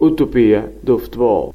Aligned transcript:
Utopia 0.00 0.72
do 0.82 0.98
futebol. 0.98 1.54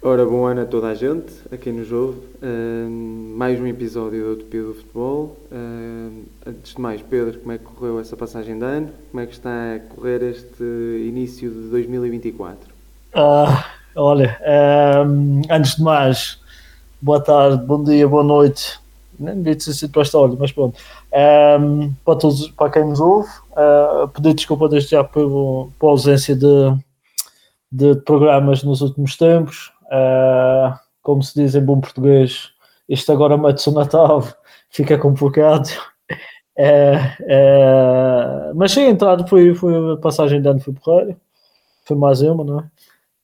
Ora, 0.00 0.24
bom 0.24 0.46
ano 0.46 0.60
a 0.60 0.64
toda 0.64 0.86
a 0.86 0.94
gente, 0.94 1.32
a 1.50 1.56
quem 1.56 1.72
nos 1.72 1.90
ouve. 1.90 2.20
Uh, 2.40 2.88
mais 3.36 3.60
um 3.60 3.66
episódio 3.66 4.24
da 4.24 4.30
Utopia 4.30 4.62
do 4.62 4.74
Futebol. 4.74 5.36
Uh, 5.50 6.22
antes 6.46 6.76
de 6.76 6.80
mais, 6.80 7.02
Pedro, 7.02 7.40
como 7.40 7.50
é 7.50 7.58
que 7.58 7.64
correu 7.64 7.98
essa 7.98 8.16
passagem 8.16 8.56
de 8.56 8.64
ano? 8.64 8.90
Como 9.10 9.20
é 9.20 9.26
que 9.26 9.32
está 9.32 9.74
a 9.74 9.80
correr 9.92 10.22
este 10.22 10.62
início 10.62 11.50
de 11.50 11.68
2024? 11.68 12.72
Ah, 13.12 13.64
olha, 13.96 14.38
um, 15.04 15.42
antes 15.50 15.74
de 15.74 15.82
mais, 15.82 16.38
boa 17.02 17.20
tarde, 17.20 17.66
bom 17.66 17.82
dia, 17.82 18.06
boa 18.06 18.22
noite. 18.22 18.78
Nem 19.18 19.34
devia 19.34 19.56
ter 19.56 19.72
sido 19.72 19.90
para 19.90 20.02
esta 20.02 20.16
hora, 20.16 20.32
mas 20.38 20.52
pronto. 20.52 20.78
Um, 21.12 21.92
para, 22.04 22.14
todos, 22.14 22.46
para 22.52 22.70
quem 22.70 22.84
nos 22.84 23.00
ouve, 23.00 23.28
uh, 23.58 24.08
pedir 24.08 24.34
desculpa 24.34 24.68
desde 24.68 24.90
já 24.90 25.02
por, 25.02 25.72
por 25.78 25.90
ausência 25.90 26.36
de, 26.36 26.76
de 27.70 27.96
programas 28.02 28.62
nos 28.62 28.80
últimos 28.80 29.16
tempos. 29.16 29.72
Uh, 29.86 30.78
como 31.02 31.22
se 31.22 31.34
diz 31.34 31.54
em 31.54 31.64
bom 31.64 31.80
português, 31.80 32.50
isto 32.88 33.10
agora 33.10 33.36
mete-se 33.36 33.68
o 33.68 33.72
Natal, 33.72 34.22
fica 34.70 34.98
complicado. 34.98 35.68
É, 36.56 36.98
mas 38.54 38.72
sim, 38.72 38.86
a 38.86 38.90
entrada 38.90 39.26
foi, 39.26 39.54
foi 39.54 39.94
a 39.94 39.96
passagem 39.96 40.42
de 40.42 40.48
ano 40.48 40.60
foi 40.60 40.74
porreira, 40.74 41.16
foi 41.84 41.96
mais 41.96 42.20
uma, 42.20 42.44
não 42.44 42.60
é? 42.60 42.64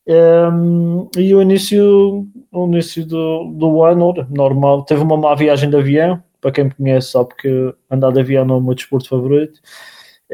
é? 0.08 1.20
e 1.20 1.34
o 1.34 1.42
início, 1.42 2.26
o 2.52 2.66
início 2.66 3.04
do, 3.04 3.52
do 3.52 3.82
ano, 3.82 4.14
normal, 4.30 4.84
teve 4.84 5.02
uma 5.02 5.16
má 5.16 5.34
viagem 5.34 5.68
de 5.68 5.76
avião, 5.76 6.22
para 6.40 6.52
quem 6.52 6.64
me 6.64 6.74
conhece 6.74 7.10
sabe 7.10 7.34
que 7.36 7.74
andar 7.90 8.12
de 8.12 8.20
avião 8.20 8.44
não 8.44 8.56
é 8.56 8.58
o 8.58 8.62
meu 8.62 8.74
desporto 8.74 9.08
favorito. 9.08 9.60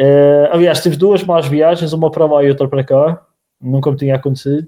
É, 0.03 0.49
aliás, 0.51 0.83
tive 0.83 0.97
duas 0.97 1.23
más 1.23 1.47
viagens, 1.47 1.93
uma 1.93 2.11
para 2.11 2.25
lá 2.25 2.43
e 2.43 2.49
outra 2.49 2.67
para 2.67 2.83
cá, 2.83 3.23
nunca 3.61 3.91
me 3.91 3.99
tinha 3.99 4.17
acontecido. 4.17 4.67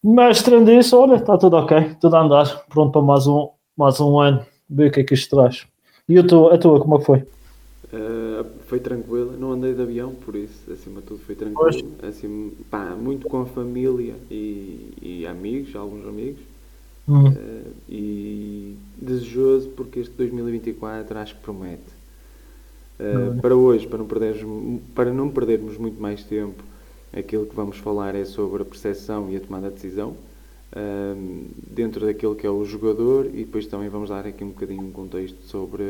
Mas 0.00 0.44
tirando 0.44 0.70
isso, 0.70 0.96
olha, 0.96 1.16
está 1.16 1.36
tudo 1.36 1.56
ok, 1.56 1.96
tudo 2.00 2.14
a 2.14 2.22
andar, 2.22 2.64
pronto 2.68 2.92
para 2.92 3.02
mais 3.02 3.26
um, 3.26 3.48
mais 3.76 3.98
um 4.00 4.20
ano, 4.20 4.46
ver 4.68 4.86
o 4.86 4.92
que 4.92 5.00
é 5.00 5.04
que 5.04 5.14
isto 5.14 5.36
traz. 5.36 5.66
E 6.08 6.16
a 6.16 6.22
tua, 6.24 6.54
a 6.54 6.58
tua 6.58 6.78
como 6.78 6.94
é 6.94 6.98
que 7.00 7.04
foi? 7.04 7.18
Uh, 7.18 8.46
foi 8.68 8.78
tranquilo, 8.78 9.36
não 9.36 9.50
andei 9.50 9.74
de 9.74 9.82
avião, 9.82 10.14
por 10.14 10.36
isso, 10.36 10.70
acima 10.72 11.00
de 11.00 11.06
tudo, 11.08 11.20
foi 11.26 11.34
tranquilo. 11.34 11.92
Assim, 12.08 12.52
pá, 12.70 12.94
muito 12.96 13.26
com 13.26 13.42
a 13.42 13.46
família 13.46 14.14
e, 14.30 14.92
e 15.02 15.26
amigos, 15.26 15.74
alguns 15.74 16.06
amigos. 16.06 16.42
Hum. 17.08 17.26
Uh, 17.26 17.72
e 17.88 18.76
desejoso 18.96 19.70
porque 19.70 19.98
este 19.98 20.14
2024 20.14 21.18
acho 21.18 21.34
que 21.34 21.40
promete. 21.40 21.99
Uh, 23.00 23.40
para 23.40 23.56
hoje, 23.56 23.86
para 23.86 23.98
não, 23.98 24.06
perdermos, 24.06 24.82
para 24.94 25.12
não 25.12 25.30
perdermos 25.30 25.78
muito 25.78 26.00
mais 26.00 26.22
tempo, 26.22 26.62
Aquilo 27.12 27.44
que 27.44 27.56
vamos 27.56 27.76
falar 27.78 28.14
é 28.14 28.24
sobre 28.24 28.62
a 28.62 28.64
percepção 28.64 29.28
e 29.30 29.36
a 29.36 29.40
tomada 29.40 29.68
de 29.68 29.74
decisão 29.74 30.16
um, 30.76 31.46
dentro 31.66 32.06
daquilo 32.06 32.36
que 32.36 32.46
é 32.46 32.50
o 32.50 32.64
jogador 32.64 33.26
e 33.26 33.38
depois 33.38 33.66
também 33.66 33.88
vamos 33.88 34.10
dar 34.10 34.24
aqui 34.24 34.44
um 34.44 34.50
bocadinho 34.50 34.82
um 34.82 34.92
contexto 34.92 35.42
sobre 35.42 35.82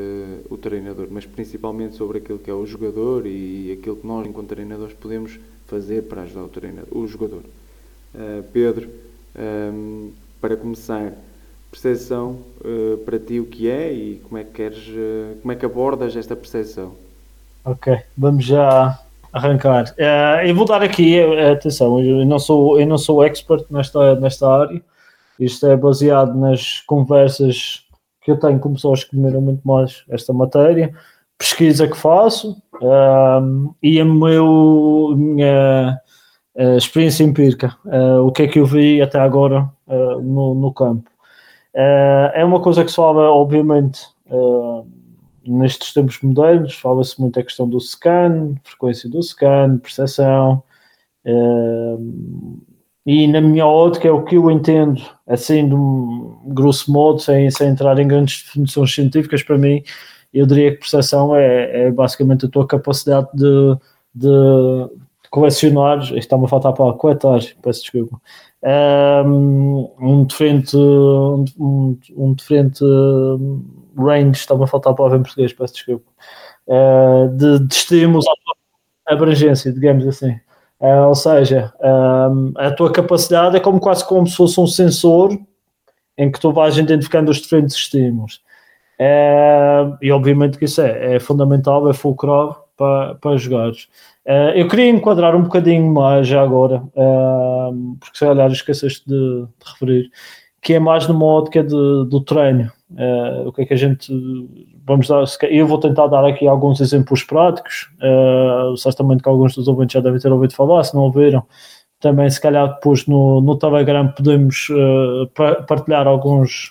o 0.48 0.56
treinador, 0.56 1.08
mas 1.11 1.27
principalmente 1.27 1.94
sobre 1.94 2.19
aquilo 2.19 2.39
que 2.39 2.50
é 2.50 2.55
o 2.55 2.64
jogador 2.64 3.27
e 3.27 3.77
aquilo 3.78 3.97
que 3.97 4.06
nós, 4.06 4.27
enquanto 4.27 4.48
treinadores, 4.48 4.95
podemos 4.95 5.39
fazer 5.67 6.05
para 6.05 6.22
ajudar 6.22 6.45
o, 6.45 6.48
treinador, 6.48 6.89
o 6.97 7.06
jogador. 7.06 7.42
Uh, 8.14 8.42
Pedro, 8.50 8.89
um, 9.74 10.12
para 10.41 10.56
começar, 10.56 11.12
percepção 11.71 12.39
uh, 12.61 12.99
para 12.99 13.19
ti 13.19 13.39
o 13.39 13.47
que 13.47 13.71
é 13.71 13.93
e 13.93 14.21
como 14.25 14.39
é 14.39 14.45
que 14.45 14.51
queres, 14.51 14.89
uh, 14.89 15.37
como 15.41 15.53
é 15.53 15.57
que 15.57 15.65
abordas 15.65 16.17
esta 16.17 16.35
percepção? 16.35 16.93
Ok, 17.65 17.97
vamos 18.17 18.45
já 18.45 18.99
arrancar. 19.33 19.95
Uh, 19.98 20.47
eu 20.47 20.55
vou 20.55 20.67
dar 20.67 20.83
aqui, 20.83 21.21
atenção, 21.53 22.03
eu 22.03 22.27
não 22.27 22.39
sou, 22.39 22.80
eu 22.80 22.86
não 22.86 22.98
sou 22.98 23.25
expert 23.25 23.64
nesta, 23.70 24.17
nesta 24.17 24.48
área, 24.48 24.83
isto 25.39 25.67
é 25.67 25.77
baseado 25.77 26.35
nas 26.35 26.80
conversas 26.80 27.85
que 28.23 28.30
eu 28.30 28.36
tenho 28.36 28.59
com 28.59 28.75
pessoas 28.75 29.05
que 29.05 29.17
dominam 29.17 29.41
muito 29.41 29.67
mais 29.67 30.03
esta 30.11 30.33
matéria, 30.33 30.92
pesquisa 31.39 31.86
que 31.86 31.97
faço 31.97 32.61
uh, 32.75 33.75
e 33.83 34.01
a 34.01 34.05
meu, 34.05 35.14
minha 35.17 35.98
experiência 36.77 37.25
empírica, 37.25 37.75
o 38.23 38.30
que 38.33 38.42
é 38.42 38.48
que 38.48 38.59
eu 38.59 38.67
vi 38.67 39.01
até 39.01 39.19
agora 39.19 39.70
no, 40.20 40.55
no 40.55 40.75
campo. 40.75 41.10
É 41.75 42.45
uma 42.45 42.61
coisa 42.61 42.85
que 42.85 42.91
se 42.91 42.97
fala, 42.97 43.31
obviamente, 43.31 44.01
nestes 45.47 45.92
tempos 45.92 46.20
modernos 46.23 46.75
fala-se 46.75 47.20
muito 47.20 47.39
a 47.39 47.42
questão 47.42 47.69
do 47.69 47.81
scan, 47.81 48.55
frequência 48.63 49.08
do 49.08 49.23
scan, 49.23 49.79
percepção, 49.79 50.63
uh, 51.25 52.61
e 53.07 53.27
na 53.27 53.41
minha 53.41 53.67
ótica 53.67 54.07
é 54.09 54.11
o 54.11 54.23
que 54.23 54.36
eu 54.36 54.51
entendo, 54.51 55.03
assim, 55.27 55.67
de 55.67 55.75
um 55.75 56.39
grosso 56.47 56.92
modo, 56.92 57.19
sem, 57.19 57.51
sem 57.51 57.69
entrar 57.69 57.98
em 57.98 58.07
grandes 58.07 58.45
definições 58.45 58.95
científicas, 58.95 59.42
para 59.42 59.59
mim, 59.59 59.83
eu 60.33 60.47
diria 60.47 60.73
que 60.73 60.79
percepção 60.79 61.35
é, 61.35 61.86
é 61.86 61.91
basicamente 61.91 62.47
a 62.47 62.48
tua 62.48 62.67
capacidade 62.67 63.29
de, 63.35 63.77
de 64.14 64.29
colecionar, 65.30 66.01
está-me 66.17 66.45
a 66.45 66.48
faltar 66.48 66.73
para 66.73 66.92
coletar, 66.95 67.41
peço 67.63 67.83
desculpa, 67.83 68.20
um, 69.24 69.91
um 70.01 70.24
diferente, 70.24 70.77
um, 70.77 71.45
um 72.17 72.35
diferente 72.35 72.85
range, 73.96 74.41
estava 74.41 74.64
a 74.64 74.67
faltar 74.67 74.92
a 74.92 74.96
palavra 74.96 75.18
em 75.18 75.23
português, 75.23 75.52
peço 75.52 75.74
desculpa, 75.74 76.11
uh, 76.67 77.29
de, 77.36 77.61
de 77.61 77.74
estímulos 77.74 78.27
à 79.07 79.14
abrangência, 79.14 79.73
digamos 79.73 80.07
assim. 80.07 80.33
Uh, 80.80 81.08
ou 81.08 81.14
seja, 81.14 81.73
um, 81.80 82.52
a 82.57 82.70
tua 82.70 82.91
capacidade 82.91 83.57
é 83.57 83.61
como 83.61 83.79
quase 83.79 84.05
como 84.05 84.27
se 84.27 84.35
fosse 84.35 84.58
um 84.58 84.67
sensor 84.67 85.39
em 86.17 86.30
que 86.30 86.41
tu 86.41 86.52
vais 86.52 86.77
identificando 86.77 87.30
os 87.30 87.39
diferentes 87.39 87.77
estímulos. 87.77 88.42
Uh, 88.98 89.97
e 90.02 90.11
obviamente 90.11 90.58
que 90.58 90.64
isso 90.64 90.80
é, 90.80 91.17
é 91.17 91.20
fundamental, 91.20 91.89
é 91.89 91.92
fulcral 91.95 92.70
para, 92.80 93.14
para 93.17 93.36
jogares. 93.36 93.89
Uh, 94.27 94.57
eu 94.57 94.67
queria 94.67 94.89
enquadrar 94.89 95.36
um 95.36 95.42
bocadinho 95.42 95.92
mais 95.92 96.27
já 96.27 96.42
agora, 96.42 96.83
uh, 96.96 97.96
porque 98.01 98.17
se 98.17 98.24
calhar 98.24 98.51
esqueceste 98.51 99.07
de, 99.07 99.42
de, 99.42 99.70
referir, 99.70 100.11
que 100.63 100.73
é 100.73 100.79
mais 100.79 101.07
numa 101.07 101.27
ótica 101.27 101.63
de, 101.63 101.68
do 101.68 102.20
treino. 102.23 102.73
Uh, 102.92 103.48
o 103.48 103.52
que 103.52 103.63
é 103.63 103.67
que 103.67 103.74
a 103.74 103.77
gente 103.77 104.11
vamos 104.86 105.08
dar? 105.08 105.23
Eu 105.51 105.67
vou 105.67 105.79
tentar 105.79 106.07
dar 106.07 106.24
aqui 106.24 106.48
alguns 106.48 106.80
exemplos 106.80 107.23
práticos, 107.23 107.91
uh, 108.02 108.74
certamente 108.79 109.23
que 109.23 109.29
alguns 109.29 109.55
dos 109.55 109.68
ouvintes 109.68 109.92
já 109.92 110.01
devem 110.01 110.18
ter 110.18 110.33
ouvido 110.33 110.55
falar, 110.55 110.83
se 110.83 110.95
não 110.95 111.02
ouviram. 111.02 111.45
Também, 112.01 112.30
se 112.30 112.41
calhar, 112.41 112.74
depois 112.77 113.07
no, 113.07 113.42
no 113.42 113.58
Telegram 113.58 114.08
podemos 114.08 114.68
partilhar 115.68 116.07
alguns, 116.07 116.70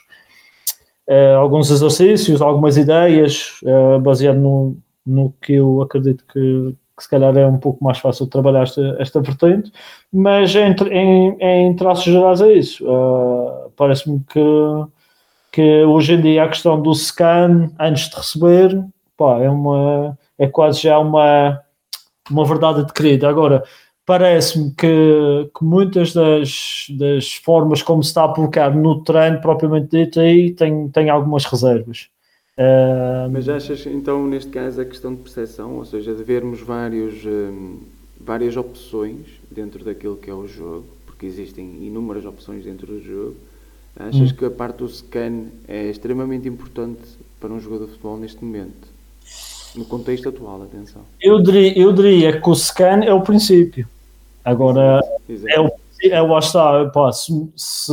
alguns 1.37 1.69
exercícios, 1.69 2.41
algumas 2.41 2.77
ideias, 2.77 3.59
baseado 4.01 4.39
no, 4.39 4.75
no 5.09 5.33
que 5.41 5.53
eu 5.53 5.81
acredito 5.81 6.23
que, 6.31 6.75
que, 6.97 7.03
se 7.03 7.09
calhar 7.09 7.35
é 7.37 7.45
um 7.45 7.57
pouco 7.57 7.83
mais 7.83 7.97
fácil 7.97 8.27
trabalhar 8.27 8.63
esta, 8.63 8.95
esta 8.99 9.21
vertente, 9.21 9.71
mas 10.11 10.55
em, 10.55 10.75
em, 10.91 11.37
em 11.39 11.75
traços 11.75 12.05
gerais 12.05 12.41
é 12.41 12.53
isso. 12.53 12.85
Parece-me 13.75 14.21
que 14.21 14.39
que 15.51 15.83
hoje 15.83 16.13
em 16.13 16.21
dia 16.21 16.43
a 16.43 16.47
questão 16.47 16.81
do 16.81 16.93
scan 16.93 17.71
antes 17.79 18.09
de 18.09 18.15
receber 18.15 18.85
pá, 19.17 19.39
é, 19.39 19.49
uma, 19.49 20.17
é 20.37 20.47
quase 20.47 20.81
já 20.81 20.97
uma, 20.99 21.59
uma 22.29 22.45
verdade 22.45 22.81
adquirida. 22.81 23.27
Agora, 23.27 23.63
parece-me 24.05 24.73
que, 24.73 25.51
que 25.57 25.63
muitas 25.63 26.13
das, 26.13 26.85
das 26.97 27.33
formas 27.33 27.81
como 27.81 28.03
se 28.03 28.09
está 28.09 28.25
a 28.25 28.33
colocar 28.33 28.73
no 28.73 29.03
treino 29.03 29.41
propriamente 29.41 29.89
dito 29.89 30.19
aí 30.19 30.51
tem, 30.51 30.89
tem 30.89 31.09
algumas 31.09 31.45
reservas. 31.45 32.09
Uh, 32.59 33.31
Mas 33.31 33.47
achas 33.47 33.85
então 33.85 34.27
neste 34.27 34.51
caso 34.51 34.81
a 34.81 34.85
questão 34.85 35.15
de 35.15 35.21
percepção, 35.21 35.77
ou 35.77 35.85
seja, 35.85 36.13
de 36.13 36.23
vermos 36.23 36.59
vários, 36.59 37.25
um, 37.25 37.77
várias 38.19 38.57
opções 38.57 39.27
dentro 39.49 39.83
daquilo 39.85 40.17
que 40.17 40.29
é 40.29 40.33
o 40.33 40.45
jogo, 40.45 40.85
porque 41.05 41.25
existem 41.25 41.65
inúmeras 41.81 42.25
opções 42.25 42.65
dentro 42.65 42.87
do 42.87 43.01
jogo, 43.01 43.35
Achas 43.99 44.31
hum. 44.31 44.35
que 44.35 44.45
a 44.45 44.49
parte 44.49 44.77
do 44.77 44.87
scan 44.87 45.47
é 45.67 45.89
extremamente 45.89 46.47
importante 46.47 47.01
para 47.37 47.51
um 47.51 47.59
jogador 47.59 47.85
de 47.85 47.91
futebol 47.91 48.17
neste 48.17 48.43
momento? 48.43 48.87
No 49.75 49.83
contexto 49.85 50.29
atual, 50.29 50.63
atenção. 50.63 51.01
Eu 51.21 51.41
diria, 51.41 51.77
eu 51.77 51.91
diria 51.91 52.41
que 52.41 52.49
o 52.49 52.55
scan 52.55 53.03
é 53.03 53.13
o 53.13 53.21
princípio. 53.21 53.87
Agora, 54.43 55.01
Exato. 55.27 55.53
é 55.53 55.59
o 55.59 55.69
é, 56.01 56.21
lá 56.21 56.39
está, 56.39 56.85
pá, 56.85 57.11
se, 57.11 57.33
se, 57.57 57.91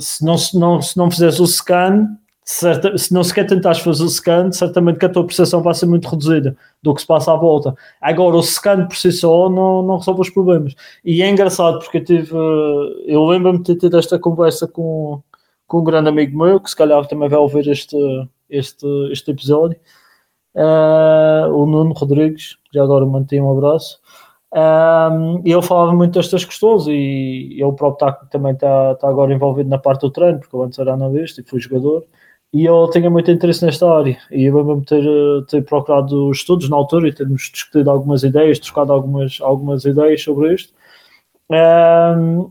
se, 0.00 0.24
não, 0.24 0.36
se, 0.36 0.58
não, 0.58 0.82
se 0.82 0.96
não 0.96 1.08
fizeres 1.08 1.38
o 1.38 1.46
scan, 1.46 2.08
certa, 2.46 2.96
se 2.96 3.12
não 3.12 3.24
sequer 3.24 3.46
tentares 3.46 3.80
fazer 3.80 4.04
o 4.04 4.08
scan, 4.08 4.52
certamente 4.52 5.00
que 5.00 5.06
a 5.06 5.08
tua 5.08 5.26
percepção 5.26 5.62
vai 5.62 5.74
ser 5.74 5.86
muito 5.86 6.08
reduzida 6.08 6.56
do 6.80 6.94
que 6.94 7.00
se 7.00 7.06
passa 7.06 7.32
à 7.32 7.36
volta. 7.36 7.74
Agora, 8.00 8.36
o 8.36 8.42
scan 8.42 8.86
por 8.86 8.96
si 8.96 9.10
só 9.10 9.50
não, 9.50 9.82
não 9.82 9.98
resolve 9.98 10.20
os 10.20 10.30
problemas. 10.30 10.74
E 11.04 11.22
é 11.22 11.28
engraçado 11.28 11.80
porque 11.80 11.98
eu 11.98 12.04
tive, 12.04 12.34
eu 13.06 13.24
lembro-me 13.26 13.58
de 13.58 13.64
ter 13.64 13.76
tido 13.76 13.98
esta 13.98 14.18
conversa 14.18 14.68
com, 14.68 15.20
com 15.66 15.80
um 15.80 15.84
grande 15.84 16.08
amigo 16.08 16.38
meu, 16.38 16.60
que 16.60 16.70
se 16.70 16.76
calhar 16.76 17.04
também 17.06 17.28
vai 17.28 17.38
ouvir 17.38 17.66
este, 17.68 17.96
este, 18.48 18.86
este 19.10 19.32
episódio, 19.32 19.78
uh, 20.54 21.52
o 21.52 21.66
Nuno 21.66 21.92
Rodrigues, 21.94 22.56
já 22.72 22.82
agora 22.82 23.04
mantém 23.04 23.40
um 23.40 23.50
abraço. 23.50 24.00
Um, 24.52 25.42
e 25.44 25.52
ele 25.52 25.62
falava 25.62 25.92
muito 25.92 26.14
destas 26.14 26.44
questões 26.44 26.86
e 26.86 27.60
ele 27.60 27.72
próprio 27.72 27.96
tá, 27.96 28.12
também 28.30 28.52
está 28.52 28.94
tá 28.94 29.08
agora 29.08 29.34
envolvido 29.34 29.68
na 29.68 29.78
parte 29.78 30.02
do 30.02 30.10
treino, 30.10 30.38
porque 30.38 30.54
eu 30.54 30.62
antes 30.62 30.78
era 30.78 30.94
analista 30.94 31.40
e 31.40 31.44
fui 31.44 31.60
jogador, 31.60 32.04
e 32.52 32.64
eu 32.64 32.88
tinha 32.90 33.10
muito 33.10 33.30
interesse 33.30 33.64
nesta 33.64 33.90
área 33.90 34.18
e 34.30 34.44
eu 34.44 34.54
mesmo 34.54 34.84
ter, 34.84 35.04
ter 35.48 35.62
procurado 35.62 36.30
estudos 36.30 36.68
na 36.68 36.76
altura 36.76 37.08
e 37.08 37.12
termos 37.12 37.50
discutido 37.52 37.90
algumas 37.90 38.22
ideias, 38.22 38.58
trocado 38.58 38.92
algumas, 38.92 39.38
algumas 39.40 39.84
ideias 39.84 40.22
sobre 40.22 40.54
isto. 40.54 40.72
Um, 41.50 42.50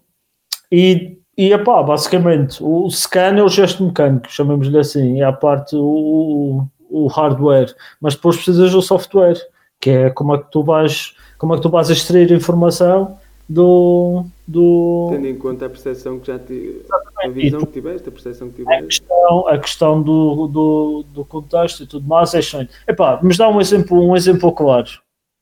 e, 0.71 1.17
e 1.37 1.51
epá, 1.53 1.81
basicamente, 1.83 2.63
o 2.63 2.89
scan 2.89 3.37
é 3.37 3.43
o 3.43 3.49
gesto 3.49 3.83
mecânico, 3.83 4.31
chamemos-lhe 4.31 4.77
assim, 4.77 5.21
é 5.21 5.25
a 5.25 5.33
parte, 5.33 5.75
o, 5.75 6.65
o 6.89 7.07
hardware, 7.07 7.73
mas 7.99 8.15
depois 8.15 8.35
precisas 8.35 8.71
do 8.71 8.81
software, 8.81 9.37
que 9.81 9.89
é 9.89 10.09
como 10.09 10.35
é 10.35 10.37
que 10.37 10.51
tu 10.51 10.63
vais 10.63 11.15
como 11.37 11.53
é 11.53 11.57
que 11.57 11.63
tu 11.63 11.69
vais 11.69 11.89
extrair 11.89 12.31
informação 12.31 13.17
do, 13.47 14.25
do... 14.47 15.07
Tendo 15.11 15.27
em 15.27 15.37
conta 15.37 15.65
a 15.65 15.69
percepção 15.69 16.19
que 16.19 16.27
já 16.27 16.37
tive, 16.37 16.85
a 17.23 17.27
visão 17.27 17.59
tu, 17.59 17.65
que 17.67 17.73
tiveste, 17.73 18.09
a 18.09 18.11
percepção 18.11 18.49
que 18.49 18.55
tiveste. 18.57 18.83
A 18.83 18.85
questão, 18.85 19.47
a 19.47 19.57
questão 19.57 20.01
do, 20.01 20.47
do, 20.47 21.05
do 21.13 21.25
contexto 21.25 21.83
e 21.83 21.87
tudo 21.87 22.07
mais 22.07 22.33
é 22.33 22.39
estranho. 22.39 22.69
Epá, 22.87 23.19
mas 23.23 23.37
dá 23.37 23.49
um 23.49 23.59
exemplo, 23.59 23.99
um 23.99 24.15
exemplo 24.15 24.51
claro. 24.51 24.89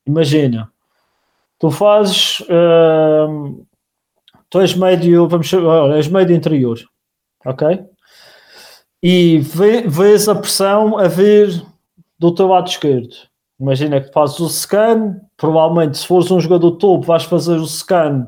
Imagina, 0.06 0.70
tu 1.58 1.70
fazes, 1.70 2.40
uh, 2.40 3.66
tu 4.48 4.60
és 4.60 4.74
médio, 4.74 5.28
vamos 5.28 5.46
chamar, 5.46 5.96
és 5.96 6.08
médio 6.08 6.34
interior, 6.34 6.78
ok? 7.44 7.84
E 9.02 9.38
vês 9.86 10.28
a 10.28 10.34
pressão 10.34 10.98
a 10.98 11.08
vir 11.08 11.62
do 12.18 12.34
teu 12.34 12.46
lado 12.46 12.68
esquerdo. 12.68 13.14
Imagina 13.60 14.00
que 14.00 14.12
fazes 14.12 14.40
o 14.40 14.48
scan, 14.48 15.20
provavelmente 15.36 15.98
se 15.98 16.06
fores 16.06 16.30
um 16.30 16.40
jogador 16.40 16.72
topo, 16.72 17.06
vais 17.06 17.24
fazer 17.24 17.56
o 17.56 17.66
scan 17.66 18.26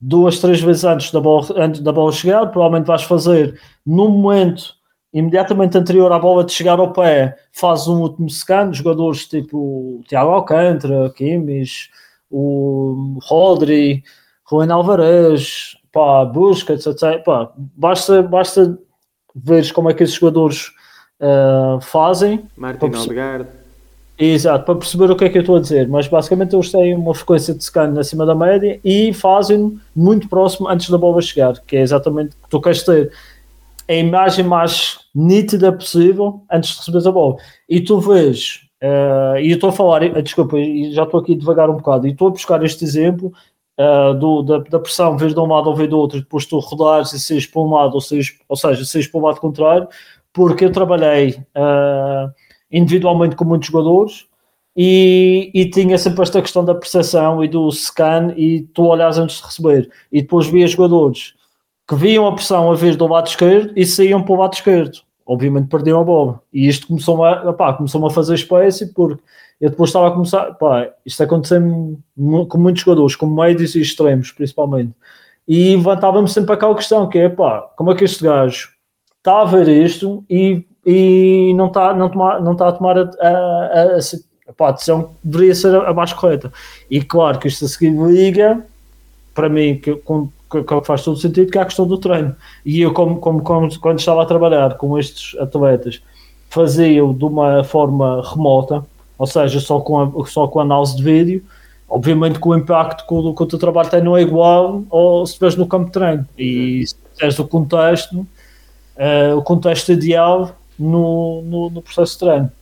duas, 0.00 0.38
três 0.38 0.60
vezes 0.60 0.84
antes 0.84 1.12
da 1.12 1.20
bola, 1.20 1.46
antes 1.56 1.80
da 1.80 1.92
bola 1.92 2.12
chegar, 2.12 2.46
provavelmente 2.46 2.86
vais 2.86 3.02
fazer 3.02 3.60
no 3.84 4.08
momento 4.08 4.74
imediatamente 5.12 5.76
anterior 5.76 6.10
à 6.12 6.18
bola 6.18 6.44
de 6.44 6.52
chegar 6.52 6.78
ao 6.78 6.92
pé, 6.92 7.36
fazes 7.52 7.88
um 7.88 8.00
último 8.00 8.30
scan, 8.30 8.72
jogadores 8.72 9.26
tipo 9.26 10.00
Tiago 10.08 10.30
Alcântara, 10.30 11.10
Kimmich, 11.10 11.90
o 12.30 13.18
Rodri, 13.22 14.04
Juan 14.48 14.72
Alvarez, 14.72 15.76
pá, 15.92 16.24
Busquets, 16.24 16.86
etc. 16.86 17.22
Pá, 17.24 17.52
basta, 17.56 18.22
basta 18.22 18.78
ver 19.34 19.70
como 19.72 19.90
é 19.90 19.94
que 19.94 20.04
esses 20.04 20.14
jogadores 20.14 20.68
uh, 21.20 21.80
fazem. 21.80 22.44
Martin 22.56 22.86
Odegaard. 22.86 23.59
Exato, 24.22 24.66
para 24.66 24.74
perceber 24.74 25.10
o 25.10 25.16
que 25.16 25.24
é 25.24 25.30
que 25.30 25.38
eu 25.38 25.40
estou 25.40 25.56
a 25.56 25.60
dizer, 25.60 25.88
mas 25.88 26.06
basicamente 26.06 26.54
eles 26.54 26.70
têm 26.70 26.94
uma 26.94 27.14
frequência 27.14 27.54
de 27.54 27.64
scan 27.64 27.98
acima 27.98 28.26
da 28.26 28.34
média 28.34 28.78
e 28.84 29.14
fazem 29.14 29.80
muito 29.96 30.28
próximo 30.28 30.68
antes 30.68 30.90
da 30.90 30.98
bola 30.98 31.22
chegar, 31.22 31.58
que 31.60 31.74
é 31.74 31.80
exatamente 31.80 32.36
o 32.36 32.42
que 32.44 32.50
tu 32.50 32.60
queres 32.60 32.82
ter 32.82 33.10
a 33.88 33.94
imagem 33.94 34.44
mais 34.44 34.98
nítida 35.14 35.72
possível 35.72 36.42
antes 36.52 36.72
de 36.72 36.78
receber 36.80 37.08
a 37.08 37.12
bola. 37.12 37.36
E 37.66 37.80
tu 37.80 37.98
vês, 37.98 38.60
uh, 38.82 39.38
e 39.38 39.52
eu 39.52 39.54
estou 39.54 39.70
a 39.70 39.72
falar, 39.72 40.02
uh, 40.02 40.22
desculpa, 40.22 40.58
já 40.92 41.04
estou 41.04 41.18
aqui 41.18 41.34
devagar 41.34 41.70
um 41.70 41.76
bocado, 41.76 42.06
e 42.06 42.10
estou 42.10 42.28
a 42.28 42.32
buscar 42.32 42.62
este 42.62 42.84
exemplo 42.84 43.32
uh, 43.80 44.12
do, 44.12 44.42
da, 44.42 44.58
da, 44.58 44.78
pressão 44.78 45.16
vir 45.16 45.32
de 45.32 45.40
um 45.40 45.46
lado 45.46 45.70
ou 45.70 45.74
vir 45.74 45.88
do 45.88 45.96
outro, 45.98 46.18
e 46.18 46.20
depois 46.20 46.44
tu 46.44 46.58
rodares 46.58 47.14
e 47.14 47.18
seres 47.18 47.46
para 47.46 47.62
um 47.62 47.70
lado, 47.70 47.94
ou, 47.94 48.02
seres, 48.02 48.38
ou 48.46 48.56
seja, 48.56 48.84
seres 48.84 49.06
para 49.06 49.18
o 49.18 49.24
lado 49.24 49.40
contrário, 49.40 49.88
porque 50.30 50.66
eu 50.66 50.72
trabalhei. 50.72 51.42
Uh, 51.56 52.30
individualmente 52.70 53.36
com 53.36 53.44
muitos 53.44 53.68
jogadores 53.68 54.26
e, 54.76 55.50
e, 55.52 55.68
tinha 55.68 55.98
sempre 55.98 56.22
esta 56.22 56.40
questão 56.40 56.64
da 56.64 56.74
percepção 56.74 57.42
e 57.42 57.48
do 57.48 57.70
scan 57.72 58.32
e 58.36 58.62
tu 58.72 58.84
olhas 58.84 59.18
antes 59.18 59.36
de 59.36 59.42
receber 59.42 59.90
e 60.12 60.22
depois 60.22 60.46
via 60.46 60.66
jogadores 60.66 61.34
que 61.88 61.96
viam 61.96 62.26
a 62.26 62.32
pressão 62.32 62.70
a 62.70 62.74
vir 62.76 62.96
do 62.96 63.08
lado 63.08 63.26
esquerdo 63.26 63.72
e 63.74 63.84
saíam 63.84 64.22
para 64.22 64.32
o 64.32 64.38
lado 64.38 64.54
esquerdo. 64.54 65.00
Obviamente 65.26 65.68
perdiam 65.68 66.00
a 66.00 66.04
bola. 66.04 66.40
E 66.52 66.68
isto 66.68 66.86
começou-me 66.86 67.24
a, 67.24 67.72
começou 67.72 68.06
a 68.06 68.10
fazer 68.10 68.34
espécie 68.34 68.94
porque 68.94 69.20
eu 69.60 69.70
depois 69.70 69.90
estava 69.90 70.08
a 70.08 70.12
começar 70.12 70.54
pá, 70.54 70.88
isto 71.04 71.22
aconteceu 71.22 71.60
com 72.48 72.58
muitos 72.58 72.82
jogadores 72.82 73.16
como 73.16 73.42
médios 73.42 73.74
e 73.74 73.80
extremos 73.80 74.30
principalmente. 74.30 74.94
E 75.48 75.74
levantava-me 75.74 76.28
sempre 76.28 76.54
aquela 76.54 76.76
questão 76.76 77.08
que 77.08 77.18
é 77.18 77.28
pá, 77.28 77.62
como 77.76 77.90
é 77.90 77.96
que 77.96 78.04
este 78.04 78.22
gajo 78.22 78.70
está 79.18 79.42
a 79.42 79.44
ver 79.44 79.66
isto 79.66 80.24
e 80.30 80.64
e 80.84 81.52
não 81.54 81.66
está 81.66 81.94
não 81.94 82.08
toma, 82.08 82.40
não 82.40 82.56
tá 82.56 82.68
a 82.68 82.72
tomar 82.72 82.98
a, 82.98 83.02
a, 83.02 83.98
a, 83.98 84.68
a 84.68 84.70
decisão 84.72 85.02
que 85.02 85.10
deveria 85.22 85.54
ser 85.54 85.74
a, 85.74 85.92
mais 85.92 86.12
correta. 86.12 86.52
E 86.90 87.02
claro 87.02 87.38
que 87.38 87.48
isto 87.48 87.64
a 87.64 87.68
seguir 87.68 87.90
liga, 87.90 88.64
para 89.34 89.48
mim, 89.48 89.76
que, 89.76 89.94
com, 89.96 90.28
que, 90.50 90.84
faz 90.84 91.02
todo 91.02 91.18
sentido, 91.18 91.50
que 91.50 91.58
é 91.58 91.62
a 91.62 91.66
questão 91.66 91.86
do 91.86 91.98
treino. 91.98 92.34
E 92.64 92.80
eu, 92.80 92.92
como, 92.92 93.16
como, 93.18 93.42
como 93.42 93.80
quando 93.80 93.98
estava 93.98 94.22
a 94.22 94.26
trabalhar 94.26 94.76
com 94.76 94.98
estes 94.98 95.38
atletas, 95.38 96.02
fazia-o 96.48 97.14
de 97.14 97.24
uma 97.24 97.62
forma 97.62 98.22
remota, 98.28 98.84
ou 99.16 99.26
seja, 99.26 99.60
só 99.60 99.80
com 99.80 100.00
a, 100.00 100.26
só 100.26 100.48
com 100.48 100.58
a 100.60 100.62
análise 100.62 100.96
de 100.96 101.02
vídeo, 101.02 101.44
obviamente 101.88 102.40
que 102.40 102.48
o 102.48 102.54
impacto 102.54 103.06
que 103.06 103.14
o, 103.14 103.34
que 103.34 103.42
o 103.42 103.46
teu 103.46 103.58
trabalho 103.58 103.90
tem 103.90 104.02
não 104.02 104.16
é 104.16 104.22
igual 104.22 104.82
ou 104.88 105.26
se 105.26 105.32
estiveres 105.32 105.56
no 105.56 105.66
campo 105.66 105.86
de 105.86 105.92
treino. 105.92 106.26
E 106.38 106.86
se 106.86 106.96
tens 107.18 107.38
o 107.38 107.46
contexto, 107.46 108.14
uh, 108.16 109.36
o 109.36 109.42
contexto 109.42 109.92
ideal 109.92 110.56
no, 110.80 111.42
no, 111.42 111.70
no 111.70 111.82
processo 111.82 112.12
de 112.14 112.18
treino. 112.18 112.52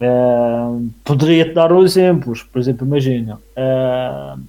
Uh, 0.00 0.90
Poderia-te 1.04 1.54
dar 1.54 1.72
exemplos, 1.82 2.42
por 2.42 2.58
exemplo, 2.58 2.86
imagina. 2.86 3.40
Uh, 3.56 4.40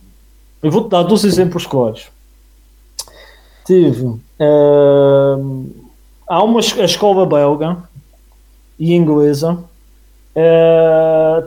eu 0.62 0.72
vou-te 0.72 0.90
dar 0.90 1.04
dois 1.04 1.24
exemplos 1.24 1.66
claros. 1.66 2.10
Tive. 3.66 4.06
Uh, 4.06 5.70
há 6.28 6.44
uma 6.44 6.60
a 6.60 6.86
escola 6.86 7.26
belga 7.26 7.78
e 8.78 8.94
inglesa. 8.94 9.58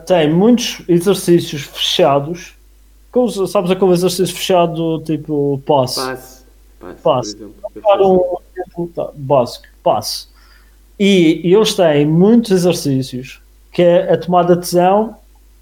Tem 0.07 0.33
muitos 0.33 0.83
exercícios 0.89 1.63
fechados. 1.63 2.55
Sabes 3.49 3.71
aquele 3.71 3.93
exercício 3.93 4.35
fechado 4.35 5.01
tipo 5.05 5.63
passe? 5.67 6.01
Passe. 6.01 6.45
Passe. 6.81 7.03
passe. 7.03 7.37
Um 8.01 8.37
exemplo 8.57 8.91
tá, 8.95 9.11
básico. 9.15 9.67
Passe. 9.83 10.29
E 11.03 11.41
eles 11.43 11.73
têm 11.73 12.05
muitos 12.05 12.51
exercícios 12.51 13.41
que 13.73 13.81
é 13.81 14.13
a 14.13 14.19
tomada 14.19 14.55
de 14.55 14.61
decisão. 14.61 15.17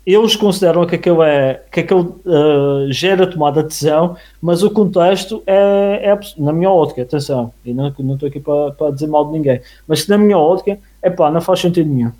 Eles 0.04 0.34
consideram 0.34 0.84
que 0.84 0.96
aquilo, 0.96 1.22
é, 1.22 1.62
que 1.70 1.80
aquilo 1.80 2.20
uh, 2.24 2.90
gera 2.90 3.24
tomada 3.24 3.62
de 3.62 3.68
decisão, 3.68 4.16
mas 4.42 4.64
o 4.64 4.70
contexto 4.70 5.40
é, 5.46 6.10
é 6.10 6.20
na 6.38 6.52
minha 6.52 6.70
ótica, 6.70 7.02
atenção, 7.02 7.52
e 7.64 7.72
não, 7.72 7.94
não 8.00 8.14
estou 8.14 8.28
aqui 8.28 8.40
para, 8.40 8.72
para 8.72 8.90
dizer 8.90 9.06
mal 9.06 9.26
de 9.26 9.32
ninguém, 9.32 9.60
mas 9.86 10.08
na 10.08 10.18
minha 10.18 10.38
ótica, 10.38 10.78
é 11.02 11.10
pá, 11.10 11.30
não 11.30 11.40
faz 11.40 11.60
sentido 11.60 11.88
nenhum. 11.88 12.10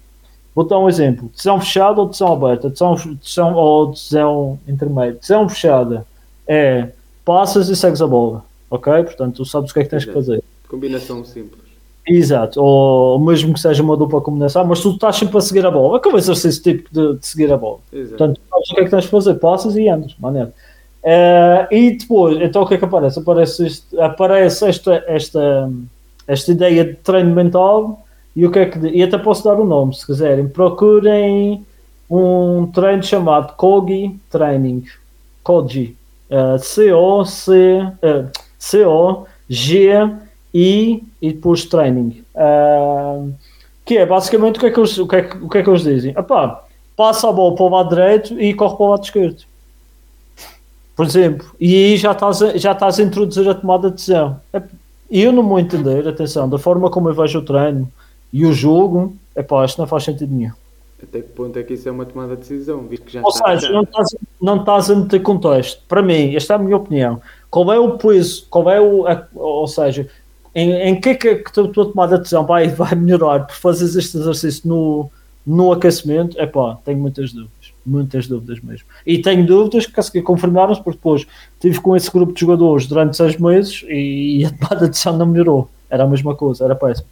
Vou 0.55 0.65
dar 0.65 0.79
um 0.79 0.89
exemplo: 0.89 1.29
decisão 1.31 1.59
fechada 1.61 2.01
ou 2.01 2.07
decisão 2.07 2.33
aberta, 2.33 2.69
decisão, 2.69 2.95
decisão, 2.95 3.55
ou 3.55 3.87
decisão 3.87 4.59
intermédia. 4.69 5.15
Decisão 5.15 5.49
fechada 5.49 6.07
é 6.47 6.89
passas 7.25 7.69
e 7.69 7.75
segues 7.75 8.03
a 8.03 8.07
bola, 8.07 8.45
ok? 8.71 8.93
Portanto, 9.03 9.37
tu 9.37 9.45
sabes 9.47 9.71
o 9.71 9.75
que 9.75 9.81
é 9.81 9.85
que 9.85 9.91
tens 9.91 10.05
que 10.05 10.13
fazer. 10.13 10.45
Combinação 10.69 11.25
simples. 11.25 11.58
Exato, 12.09 12.63
ou 12.63 13.19
mesmo 13.19 13.53
que 13.53 13.61
seja 13.61 13.83
uma 13.83 13.97
dupla 13.97 14.21
combinação, 14.21 14.65
mas 14.65 14.81
tu 14.81 14.93
estás 14.93 15.17
sempre 15.17 15.37
a 15.37 15.41
seguir 15.41 15.65
a 15.67 15.71
bola. 15.71 15.99
Acaba 15.99 16.19
de 16.19 16.25
ser 16.25 16.49
esse 16.49 16.63
tipo 16.63 16.89
de, 16.91 17.19
de, 17.19 17.27
seguir 17.27 17.53
a 17.53 17.57
bola. 17.57 17.79
Exato. 17.93 18.17
Portanto, 18.17 18.41
sabes 18.51 18.71
o 18.71 18.75
que 18.75 18.81
é 18.81 18.85
que 18.85 18.91
tens 18.91 19.05
de 19.05 19.11
fazer? 19.11 19.35
Passas 19.35 19.77
e 19.77 19.89
andas, 19.89 20.17
maneiro. 20.19 20.53
Uh, 21.03 21.73
e 21.73 21.97
depois, 21.99 22.41
então 22.41 22.63
o 22.63 22.67
que 22.67 22.75
é 22.75 22.79
que 22.79 22.85
aparece? 22.85 23.19
Aparece, 23.19 23.67
este, 23.67 24.01
aparece 24.01 24.67
esta, 24.67 25.05
esta, 25.07 25.71
esta 26.27 26.51
ideia 26.51 26.85
de 26.85 26.95
treino 26.95 27.35
mental 27.35 28.03
e 28.35 28.47
o 28.47 28.51
que 28.51 28.59
é 28.59 28.67
que. 28.67 28.79
E 28.89 29.03
até 29.03 29.19
posso 29.19 29.45
dar 29.45 29.55
o 29.55 29.63
um 29.63 29.67
nome 29.67 29.95
se 29.95 30.07
quiserem. 30.07 30.49
Procurem 30.49 31.65
um 32.11 32.67
treino 32.73 33.03
chamado 33.03 33.55
Kogi 33.55 34.19
Training. 34.31 34.85
Koji. 35.43 35.95
Uh, 36.31 36.59
C-O-C. 36.59 37.81
Uh, 38.03 38.31
C-O-G 38.59 39.93
e, 40.53 41.03
e 41.21 41.33
depois 41.33 41.65
training. 41.65 42.25
Uh, 42.35 43.33
que 43.85 43.97
é 43.97 44.05
basicamente 44.05 44.57
o 44.57 44.61
que 44.61 44.67
é 44.67 44.71
que 44.71 44.79
eles, 44.79 44.99
o 44.99 45.07
que 45.07 45.17
é 45.17 45.23
que, 45.23 45.37
o 45.39 45.49
que 45.49 45.59
é 45.59 45.63
que 45.63 45.71
eles 45.71 45.83
dizem? 45.83 46.11
Epá, 46.11 46.63
passa 46.97 47.29
a 47.29 47.33
bola 47.33 47.55
para 47.55 47.65
o 47.65 47.69
lado 47.69 47.89
direito 47.89 48.41
e 48.41 48.53
corre 48.55 48.77
para 48.77 48.85
o 48.85 48.91
lado 48.91 49.05
esquerdo. 49.05 49.45
Por 50.95 51.07
exemplo, 51.07 51.49
e 51.61 51.75
aí 51.75 51.97
já 51.97 52.13
estás 52.13 52.43
a, 52.43 52.57
já 52.57 52.73
estás 52.73 52.99
a 52.99 53.03
introduzir 53.03 53.49
a 53.49 53.55
tomada 53.55 53.89
de 53.89 53.97
decisão. 53.97 54.41
E 55.11 55.23
eu 55.23 55.33
não 55.33 55.47
vou 55.47 55.59
entender, 55.59 56.07
atenção, 56.07 56.49
da 56.49 56.59
forma 56.59 56.91
como 56.91 57.09
eu 57.09 57.15
vejo 57.15 57.39
o 57.39 57.45
treino 57.45 57.91
e 58.33 58.45
o 58.45 58.53
jogo, 58.53 59.17
é 59.35 59.43
pá, 59.43 59.65
isto 59.65 59.79
não 59.79 59.87
faz 59.87 60.05
sentido 60.05 60.35
nenhum. 60.35 60.53
Até 61.03 61.21
que 61.21 61.29
ponto 61.29 61.57
é 61.57 61.63
que 61.63 61.75
isso 61.75 61.89
é 61.89 61.93
uma 61.93 62.05
tomada 62.05 62.35
de 62.35 62.41
decisão? 62.41 62.81
Visto 62.83 63.07
que 63.07 63.13
já 63.13 63.23
Ou 63.23 63.31
seja, 63.31 63.71
não 63.71 63.83
estás, 63.83 64.17
não 64.43 64.57
estás 64.57 64.91
a 64.91 64.97
meter 64.97 65.21
contexto. 65.21 65.83
Para 65.89 66.03
mim, 66.03 66.35
esta 66.35 66.55
é 66.55 66.57
a 66.57 66.59
minha 66.59 66.77
opinião. 66.77 67.23
Qual 67.49 67.73
é 67.73 67.79
o 67.79 67.97
peso, 67.97 68.47
qual 68.51 68.69
é 68.69 68.81
o. 68.81 69.07
A, 69.07 69.25
ou 69.37 69.69
seja, 69.69 70.11
em, 70.59 70.73
em 70.89 71.01
que 71.01 71.11
é 71.11 71.15
que 71.15 71.29
a 71.29 71.53
tua 71.53 71.87
tomada 71.87 72.17
de 72.17 72.23
decisão 72.23 72.45
vai, 72.45 72.67
vai 72.69 72.95
melhorar 72.97 73.47
por 73.47 73.55
fazer 73.55 73.85
este 73.97 74.17
exercício 74.17 74.69
no, 74.69 75.09
no 75.47 75.71
aquecimento? 75.73 76.39
É 76.39 76.47
pá, 76.47 76.77
tenho 76.85 76.99
muitas 76.99 77.33
dúvidas. 77.33 77.73
muitas 77.87 78.27
dúvidas 78.27 78.61
mesmo. 78.61 78.87
E 79.07 79.23
tenho 79.23 79.47
dúvidas 79.47 79.87
que 79.87 80.21
confirmaram-se, 80.21 80.83
porque 80.83 80.99
depois 80.99 81.27
estive 81.55 81.81
com 81.81 81.95
esse 81.95 82.11
grupo 82.11 82.33
de 82.33 82.41
jogadores 82.41 82.89
durante 82.89 83.17
seis 83.17 83.37
meses 83.37 83.85
e, 83.89 84.45
a 84.45 84.51
tomada 84.51 84.87
de 84.87 84.91
decisão 84.91 85.17
não 85.17 85.27
melhorou. 85.27 85.69
Era 85.89 86.03
a 86.03 86.09
mesma 86.09 86.35
coisa, 86.35 86.65
era 86.65 86.75
péssimo. 86.75 87.07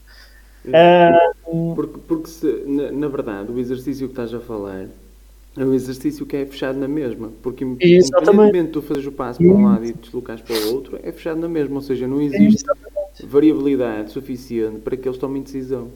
É, 0.73 1.13
porque, 1.77 1.99
porque 2.09 2.29
se, 2.29 2.65
na, 2.67 2.91
na, 2.91 3.07
verdade, 3.07 3.53
o 3.53 3.59
exercício 3.61 4.09
que 4.09 4.13
estás 4.13 4.35
a 4.35 4.41
falar 4.41 4.87
é 5.57 5.65
um 5.65 5.73
exercício 5.73 6.27
que 6.27 6.37
é 6.37 6.47
fechado 6.47 6.79
na 6.79 6.89
mesma. 6.89 7.31
Porque, 7.43 7.65
independentemente 7.65 8.67
de 8.67 8.73
tu 8.73 8.83
fazeres 8.83 9.09
o 9.09 9.13
passo 9.13 9.39
para 9.39 9.49
um 9.49 9.65
lado 9.65 9.85
e 9.85 9.93
deslocares 9.93 10.43
para 10.43 10.55
o 10.55 10.75
outro, 10.75 10.99
é 11.03 11.11
fechado 11.13 11.41
na 11.41 11.49
mesma. 11.49 11.77
Ou 11.77 11.83
seja, 11.83 12.07
não 12.07 12.21
existe 12.21 12.65
variabilidade 13.25 14.13
suficiente 14.13 14.79
para 14.79 14.97
que 14.97 15.09
eles 15.09 15.19
tomem 15.19 15.43
decisão. 15.43 15.89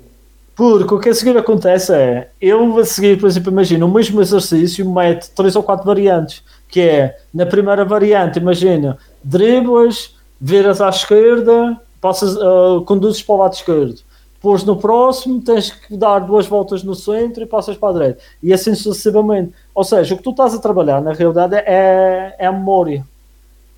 Porque 0.56 0.94
o 0.94 0.98
que 0.98 1.08
a 1.08 1.14
seguir 1.14 1.36
acontece 1.38 1.92
é, 1.92 2.30
eu 2.40 2.78
a 2.78 2.84
seguir, 2.84 3.18
por 3.18 3.28
exemplo, 3.28 3.50
imagina, 3.50 3.86
o 3.86 3.90
mesmo 3.90 4.20
exercício 4.20 4.90
mete 4.90 5.30
três 5.30 5.56
ou 5.56 5.62
quatro 5.62 5.86
variantes, 5.86 6.42
que 6.68 6.80
é, 6.80 7.16
na 7.32 7.46
primeira 7.46 7.84
variante, 7.84 8.38
imagina, 8.38 8.98
driblas, 9.24 10.14
viras 10.40 10.80
à 10.80 10.88
esquerda, 10.88 11.80
passas, 12.00 12.36
uh, 12.36 12.82
conduzes 12.84 13.22
para 13.22 13.34
o 13.34 13.38
lado 13.38 13.54
esquerdo. 13.54 14.00
Depois 14.40 14.64
no 14.64 14.74
próximo 14.74 15.42
tens 15.42 15.70
que 15.70 15.94
dar 15.94 16.20
duas 16.20 16.46
voltas 16.46 16.82
no 16.82 16.94
centro 16.94 17.42
e 17.42 17.46
passas 17.46 17.76
para 17.76 17.90
a 17.90 17.92
direita. 17.92 18.22
E 18.42 18.54
assim 18.54 18.74
sucessivamente. 18.74 19.52
Ou 19.74 19.84
seja, 19.84 20.14
o 20.14 20.16
que 20.16 20.22
tu 20.22 20.30
estás 20.30 20.54
a 20.54 20.58
trabalhar, 20.58 21.02
na 21.02 21.12
realidade, 21.12 21.56
é, 21.56 22.34
é 22.38 22.46
a 22.46 22.52
memória. 22.52 23.06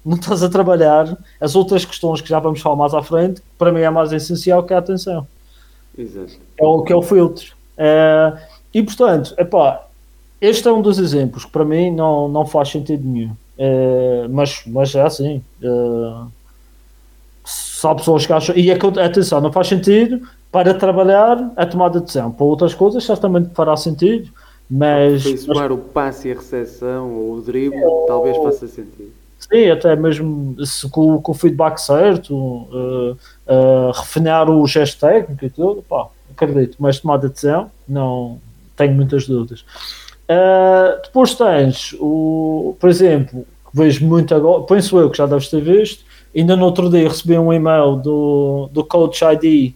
Não 0.04 0.16
estás 0.16 0.40
a 0.40 0.49
trabalhar 0.49 1.19
as 1.40 1.57
outras 1.57 1.85
questões 1.85 2.21
que 2.21 2.28
já 2.28 2.38
vamos 2.38 2.61
falar 2.61 2.76
mais 2.76 2.95
à 2.95 3.02
frente, 3.02 3.40
que 3.40 3.47
para 3.59 3.73
mim 3.73 3.81
é 3.81 3.90
mais 3.90 4.12
essencial, 4.12 4.62
que 4.62 4.73
é 4.73 4.76
a 4.76 4.78
atenção. 4.78 5.26
Exato. 5.99 6.38
É 6.57 6.64
o 6.64 6.83
que 6.83 6.92
é 6.92 6.97
o 6.97 7.02
filtro. 7.02 7.57
É, 7.76 8.33
e 8.73 8.85
portanto, 8.85 9.35
epá, 9.37 9.85
este 10.40 10.69
é 10.69 10.73
um 10.73 10.81
dos 10.81 11.00
exemplos 11.00 11.45
que 11.45 11.50
para 11.50 11.64
mim 11.64 11.90
não, 11.90 12.28
não 12.28 12.47
faz 12.47 12.69
sentido 12.69 13.04
nenhum. 13.04 13.33
É, 13.59 14.28
mas, 14.31 14.62
mas 14.64 14.95
é 14.95 15.02
assim. 15.02 15.42
É, 15.61 16.25
só 17.45 17.97
pessoas 17.97 18.25
que 18.25 18.33
acham. 18.33 18.57
E 18.57 18.71
atenção, 18.71 19.40
não 19.40 19.50
faz 19.50 19.66
sentido 19.66 20.23
para 20.52 20.75
trabalhar 20.75 21.50
a 21.56 21.64
tomada 21.64 21.99
de 21.99 22.04
decisão. 22.04 22.30
Para 22.30 22.44
outras 22.44 22.75
coisas, 22.75 23.02
certamente 23.02 23.50
fará 23.54 23.75
sentido. 23.75 24.30
Mas. 24.71 25.44
Para 25.47 25.73
o 25.73 25.78
passe 25.78 26.28
e 26.28 26.32
a 26.32 26.35
recepção 26.35 27.11
ou 27.12 27.35
o 27.37 27.40
drible, 27.40 27.80
talvez 28.06 28.37
faça 28.37 28.68
sentido. 28.68 29.11
Sim, 29.38 29.71
até 29.71 29.97
mesmo 29.97 30.54
se, 30.64 30.88
com, 30.88 31.21
com, 31.21 31.32
o 31.32 31.35
feedback 31.35 31.78
certo, 31.78 32.35
uh, 32.35 33.12
uh, 33.12 33.90
refinar 33.92 34.49
o 34.49 34.64
gesto 34.66 35.00
técnico 35.00 35.44
e 35.44 35.50
tudo, 35.50 35.82
pá, 35.82 36.06
acredito, 36.30 36.76
mas 36.78 37.00
tomada 37.00 37.26
de 37.26 37.35
decisão, 37.35 37.68
não 37.88 38.38
tenho 38.76 38.94
muitas 38.94 39.26
dúvidas. 39.26 39.64
Uh, 40.30 41.02
depois 41.02 41.35
tens, 41.35 41.92
o, 41.99 42.76
por 42.78 42.88
exemplo, 42.88 43.44
vejo 43.75 44.06
muito 44.06 44.32
agora, 44.32 44.62
penso 44.62 44.97
eu 44.99 45.11
que 45.11 45.18
já 45.18 45.26
deves 45.26 45.49
ter 45.49 45.61
visto, 45.61 46.04
ainda 46.35 46.54
no 46.54 46.64
outro 46.64 46.88
dia 46.88 47.09
recebi 47.09 47.37
um 47.37 47.52
e-mail 47.52 47.97
do, 47.97 48.71
do 48.73 48.85
Coach 48.85 49.23
ID 49.25 49.75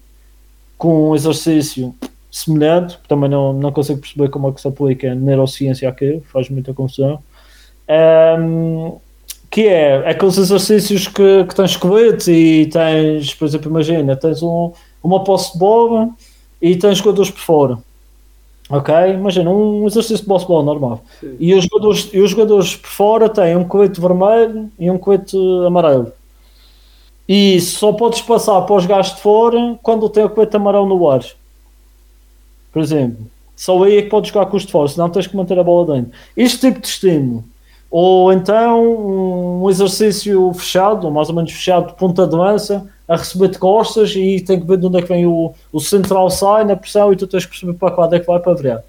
com 0.78 1.10
um 1.10 1.14
exercício 1.14 1.94
semelhante, 2.30 2.98
também 3.08 3.30
não, 3.30 3.52
não 3.52 3.72
consigo 3.72 4.00
perceber 4.00 4.28
como 4.28 4.48
é 4.48 4.52
que 4.52 4.60
se 4.60 4.68
aplica 4.68 5.14
neurociência 5.14 5.88
aqui, 5.88 6.22
faz 6.32 6.50
muita 6.50 6.74
confusão. 6.74 7.18
Um, 8.38 8.98
que 9.50 9.68
é 9.68 10.08
aqueles 10.08 10.36
exercícios 10.36 11.08
que, 11.08 11.44
que 11.44 11.54
tens 11.54 11.70
esqueletos 11.70 12.28
e 12.28 12.68
tens, 12.70 13.32
por 13.32 13.46
exemplo, 13.46 13.70
imagina, 13.70 14.16
tens 14.16 14.42
um, 14.42 14.72
uma 15.02 15.24
posse 15.24 15.52
de 15.52 15.58
bola 15.58 16.10
e 16.60 16.76
tens 16.76 16.98
jogadores 16.98 17.30
por 17.30 17.40
fora. 17.40 17.78
Ok? 18.68 18.92
Imagina 19.14 19.50
um 19.50 19.86
exercício 19.86 20.24
de 20.24 20.26
bola 20.26 20.62
normal. 20.62 21.04
E 21.38 21.54
os, 21.54 21.64
jogadores, 21.64 22.10
e 22.12 22.20
os 22.20 22.30
jogadores 22.30 22.76
por 22.76 22.88
fora 22.88 23.28
têm 23.28 23.56
um 23.56 23.64
colete 23.64 24.00
vermelho 24.00 24.70
e 24.78 24.90
um 24.90 24.98
colete 24.98 25.36
amarelo. 25.66 26.12
E 27.28 27.60
só 27.60 27.92
podes 27.92 28.22
passar 28.22 28.60
para 28.62 28.76
os 28.76 28.86
gajos 28.86 29.16
de 29.16 29.20
fora 29.20 29.78
quando 29.82 30.08
tem 30.08 30.24
o 30.24 30.30
colete 30.30 30.56
amarelo 30.56 30.86
no 30.86 31.08
ar. 31.08 31.24
Por 32.72 32.82
exemplo. 32.82 33.26
Só 33.56 33.82
aí 33.82 33.98
é 33.98 34.02
que 34.02 34.10
podes 34.10 34.30
jogar 34.30 34.46
com 34.46 34.56
os 34.56 34.66
de 34.66 34.72
fora, 34.72 34.86
senão 34.86 35.08
tens 35.08 35.26
que 35.26 35.34
manter 35.34 35.58
a 35.58 35.64
bola 35.64 35.94
dentro. 35.94 36.12
Este 36.36 36.60
tipo 36.60 36.78
de 36.78 36.86
estímulo 36.88 37.42
ou 37.90 38.32
então 38.32 39.62
um 39.62 39.70
exercício 39.70 40.52
fechado, 40.54 41.10
mais 41.10 41.28
ou 41.28 41.34
menos 41.34 41.52
fechado, 41.52 41.88
de 41.88 41.94
ponta 41.94 42.26
de 42.26 42.34
lança, 42.34 42.86
a 43.08 43.16
receber 43.16 43.48
de 43.48 43.58
costas 43.58 44.14
e 44.14 44.40
tem 44.40 44.60
que 44.60 44.66
ver 44.66 44.78
de 44.78 44.86
onde 44.86 44.98
é 44.98 45.02
que 45.02 45.08
vem 45.08 45.26
o, 45.26 45.54
o 45.72 45.80
central 45.80 46.28
sai 46.28 46.64
na 46.64 46.76
pressão 46.76 47.12
e 47.12 47.16
tu 47.16 47.26
tens 47.26 47.44
que 47.44 47.52
perceber 47.52 47.74
para 47.74 47.94
qual 47.94 48.12
é 48.12 48.18
que 48.18 48.26
vai 48.26 48.40
para 48.40 48.54
virar. 48.54 48.82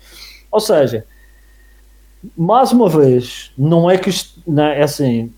Ou 0.51 0.60
seja, 0.60 1.06
mais 2.36 2.72
uma 2.72 2.89
vez, 2.89 3.51
não 3.58 3.89
é 3.89 3.98
que 3.98 4.10
isto, 4.10 4.41
não 4.48 4.63
é 4.63 4.82
assim, 4.82 5.32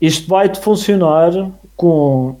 isto 0.00 0.28
vai 0.28 0.54
funcionar 0.54 1.32
com, 1.76 2.36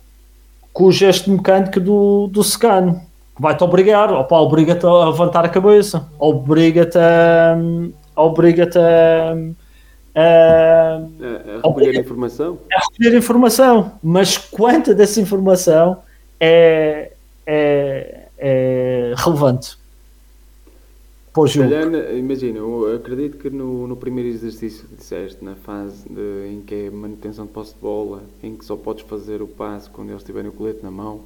com 0.72 0.84
o 0.84 0.92
gesto 0.92 1.30
mecânico 1.30 1.80
do, 1.80 2.26
do 2.28 2.42
scan, 2.42 2.94
que 3.34 3.42
vai-te 3.42 3.62
obrigar, 3.64 4.12
opa, 4.12 4.36
obriga-te 4.36 4.86
a 4.86 5.06
levantar 5.06 5.44
a 5.44 5.48
cabeça, 5.48 6.08
obriga-te 6.18 6.98
a, 6.98 7.56
obriga-te 8.16 8.78
a 8.78 9.34
Uh, 10.14 11.08
a, 11.24 11.66
a 11.66 11.68
recolher 11.68 11.98
informação? 11.98 12.58
A 12.70 12.80
recolher 12.80 13.16
informação, 13.16 13.92
mas 14.02 14.36
quanta 14.36 14.94
dessa 14.94 15.18
informação 15.22 16.02
é, 16.38 17.12
é, 17.46 18.24
é 18.36 19.14
relevante 19.16 19.78
Calhar, 21.70 22.14
imagina, 22.14 22.58
eu 22.58 22.94
acredito 22.94 23.38
que 23.38 23.48
no, 23.48 23.86
no 23.86 23.96
primeiro 23.96 24.28
exercício 24.28 24.86
que 24.86 24.96
disseste, 24.96 25.42
na 25.42 25.54
fase 25.54 26.06
de, 26.06 26.52
em 26.52 26.60
que 26.60 26.74
é 26.74 26.90
manutenção 26.90 27.46
de 27.46 27.52
posse 27.52 27.72
de 27.72 27.80
bola, 27.80 28.22
em 28.42 28.54
que 28.54 28.62
só 28.62 28.76
podes 28.76 29.02
fazer 29.04 29.40
o 29.40 29.46
passo 29.46 29.90
quando 29.90 30.10
eles 30.10 30.22
tiverem 30.22 30.50
o 30.50 30.52
colete 30.52 30.80
na 30.82 30.90
mão, 30.90 31.22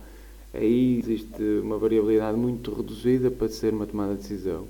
aí 0.54 1.00
existe 1.00 1.42
uma 1.60 1.76
variabilidade 1.76 2.38
muito 2.38 2.72
reduzida 2.72 3.32
para 3.32 3.48
ser 3.48 3.72
uma 3.72 3.84
tomada 3.84 4.12
de 4.14 4.20
decisão. 4.20 4.68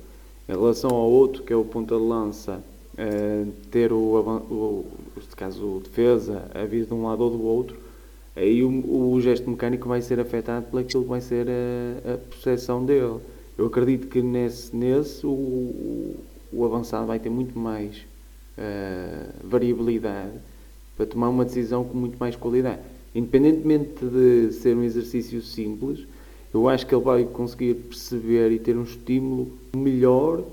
Em 0.49 0.53
relação 0.53 0.89
ao 0.89 1.11
outro, 1.11 1.43
que 1.43 1.53
é 1.53 1.57
o 1.57 1.65
ponta 1.67 1.95
de 1.97 2.03
lança, 2.03 2.63
uh, 2.95 3.53
ter 3.71 3.93
o, 3.93 3.99
o, 3.99 4.87
neste 5.15 5.37
caso 5.37 5.63
o 5.67 5.81
defesa 5.81 6.51
a 6.55 6.65
vir 6.65 6.87
de 6.87 6.95
um 6.95 7.05
lado 7.05 7.23
ou 7.23 7.31
do 7.31 7.45
outro, 7.45 7.77
aí 8.35 8.65
o, 8.65 8.71
o 9.13 9.21
gesto 9.21 9.51
mecânico 9.51 9.87
vai 9.87 10.01
ser 10.01 10.19
afetado 10.19 10.65
pelo 10.71 10.81
aquilo 10.81 11.03
que 11.03 11.11
vai 11.11 11.21
ser 11.21 11.47
a, 11.47 12.15
a 12.15 12.17
percepção 12.17 12.87
dele. 12.87 13.21
Eu 13.59 13.67
acredito 13.67 14.09
que 14.09 14.21
nesse, 14.21 14.75
nesse 14.75 15.27
o, 15.27 16.15
o 16.53 16.65
avançado 16.65 17.07
vai 17.07 17.19
ter 17.19 17.31
muito 17.31 17.59
mais 17.59 17.97
uh, 18.59 19.49
variabilidade 19.49 20.33
para 20.97 21.07
tomar 21.07 21.29
uma 21.29 21.45
decisão 21.45 21.85
com 21.85 21.97
muito 21.97 22.19
mais 22.19 22.37
qualidade. 22.37 22.81
Independentemente 23.15 24.05
de 24.05 24.53
ser 24.53 24.77
um 24.77 24.83
exercício 24.83 25.41
simples, 25.41 26.07
eu 26.53 26.69
acho 26.69 26.87
que 26.87 26.95
ele 26.95 27.05
vai 27.05 27.25
conseguir 27.25 27.75
perceber 27.75 28.53
e 28.53 28.59
ter 28.59 28.77
um 28.77 28.83
estímulo 28.83 29.51
melhor 29.75 30.45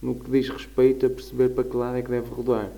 no 0.00 0.14
que 0.14 0.30
diz 0.30 0.48
respeito 0.48 1.06
a 1.06 1.10
perceber 1.10 1.50
para 1.50 1.64
que 1.64 1.76
lado 1.76 1.96
é 1.96 2.02
que 2.02 2.10
deve 2.10 2.30
rodar. 2.30 2.70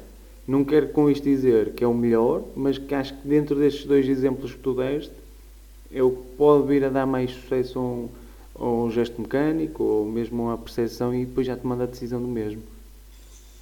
Não 0.47 0.65
quero 0.65 0.89
com 0.89 1.09
isto 1.09 1.23
dizer 1.23 1.73
que 1.73 1.85
é 1.85 1.87
o 1.87 1.95
melhor, 1.95 2.43
mas 2.57 2.79
que 2.79 2.95
acho 2.95 3.15
que 3.15 3.29
dentro 3.29 3.55
destes 3.57 3.85
dois 3.85 4.09
exemplos 4.09 4.53
que 4.53 4.59
tu 4.59 4.75
deste, 4.75 5.13
eu 5.91 6.25
pode 6.37 6.67
vir 6.67 6.85
a 6.85 6.89
dar 6.89 7.07
mais 7.07 7.31
sucesso 7.31 7.79
a 7.79 7.83
um, 7.83 8.09
a 8.63 8.85
um 8.85 8.91
gesto 8.91 9.21
mecânico 9.21 9.83
ou 9.83 10.07
mesmo 10.07 10.51
a 10.51 10.57
percepção 10.57 11.15
e 11.15 11.25
depois 11.25 11.47
já 11.47 11.57
tomando 11.57 11.83
a 11.83 11.87
decisão 11.87 12.21
do 12.21 12.29
mesmo. 12.29 12.63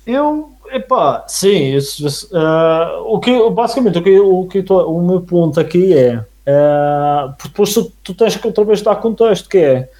Eu, 0.06 0.50
epá, 0.72 1.24
sim, 1.28 1.74
isso, 1.74 2.28
uh, 2.32 3.02
o 3.06 3.20
que, 3.20 3.50
basicamente 3.50 3.98
o 3.98 4.02
que, 4.02 4.18
o, 4.18 4.46
que 4.46 4.64
o 4.72 5.02
meu 5.02 5.20
ponto 5.20 5.60
aqui 5.60 5.94
é, 5.94 6.18
uh, 6.18 7.34
depois 7.42 7.72
tu, 7.72 7.92
tu 8.02 8.14
tens 8.14 8.36
que 8.36 8.46
outra 8.46 8.64
vez 8.64 8.82
dar 8.82 8.96
contexto, 8.96 9.48
que 9.48 9.58
é, 9.58 9.90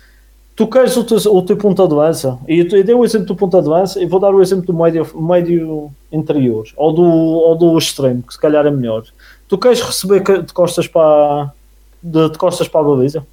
tu 0.56 0.66
queres 0.66 0.96
o 0.96 1.04
teu, 1.04 1.18
o 1.32 1.42
teu 1.42 1.56
ponta 1.56 1.86
de 1.86 1.94
lança, 1.94 2.38
e 2.48 2.60
eu 2.60 2.84
dei 2.84 2.94
o 2.94 3.04
exemplo 3.04 3.28
do 3.28 3.36
ponta 3.36 3.60
de 3.60 3.68
lança, 3.68 4.02
e 4.02 4.06
vou 4.06 4.18
dar 4.18 4.34
o 4.34 4.42
exemplo 4.42 4.66
do 4.66 4.74
médio, 4.74 5.06
médio 5.14 5.90
interior, 6.10 6.66
ou 6.76 6.92
do, 6.92 7.04
ou 7.04 7.54
do 7.56 7.78
extremo, 7.78 8.22
que 8.22 8.32
se 8.32 8.40
calhar 8.40 8.66
é 8.66 8.70
melhor. 8.70 9.04
Tu 9.48 9.58
queres 9.58 9.80
receber 9.80 10.22
de 10.42 10.52
costas 10.52 10.88
para, 10.88 11.52
de, 12.02 12.30
de 12.30 12.38
costas 12.38 12.68
para 12.68 12.80
a 12.80 12.84
baliza? 12.84 13.24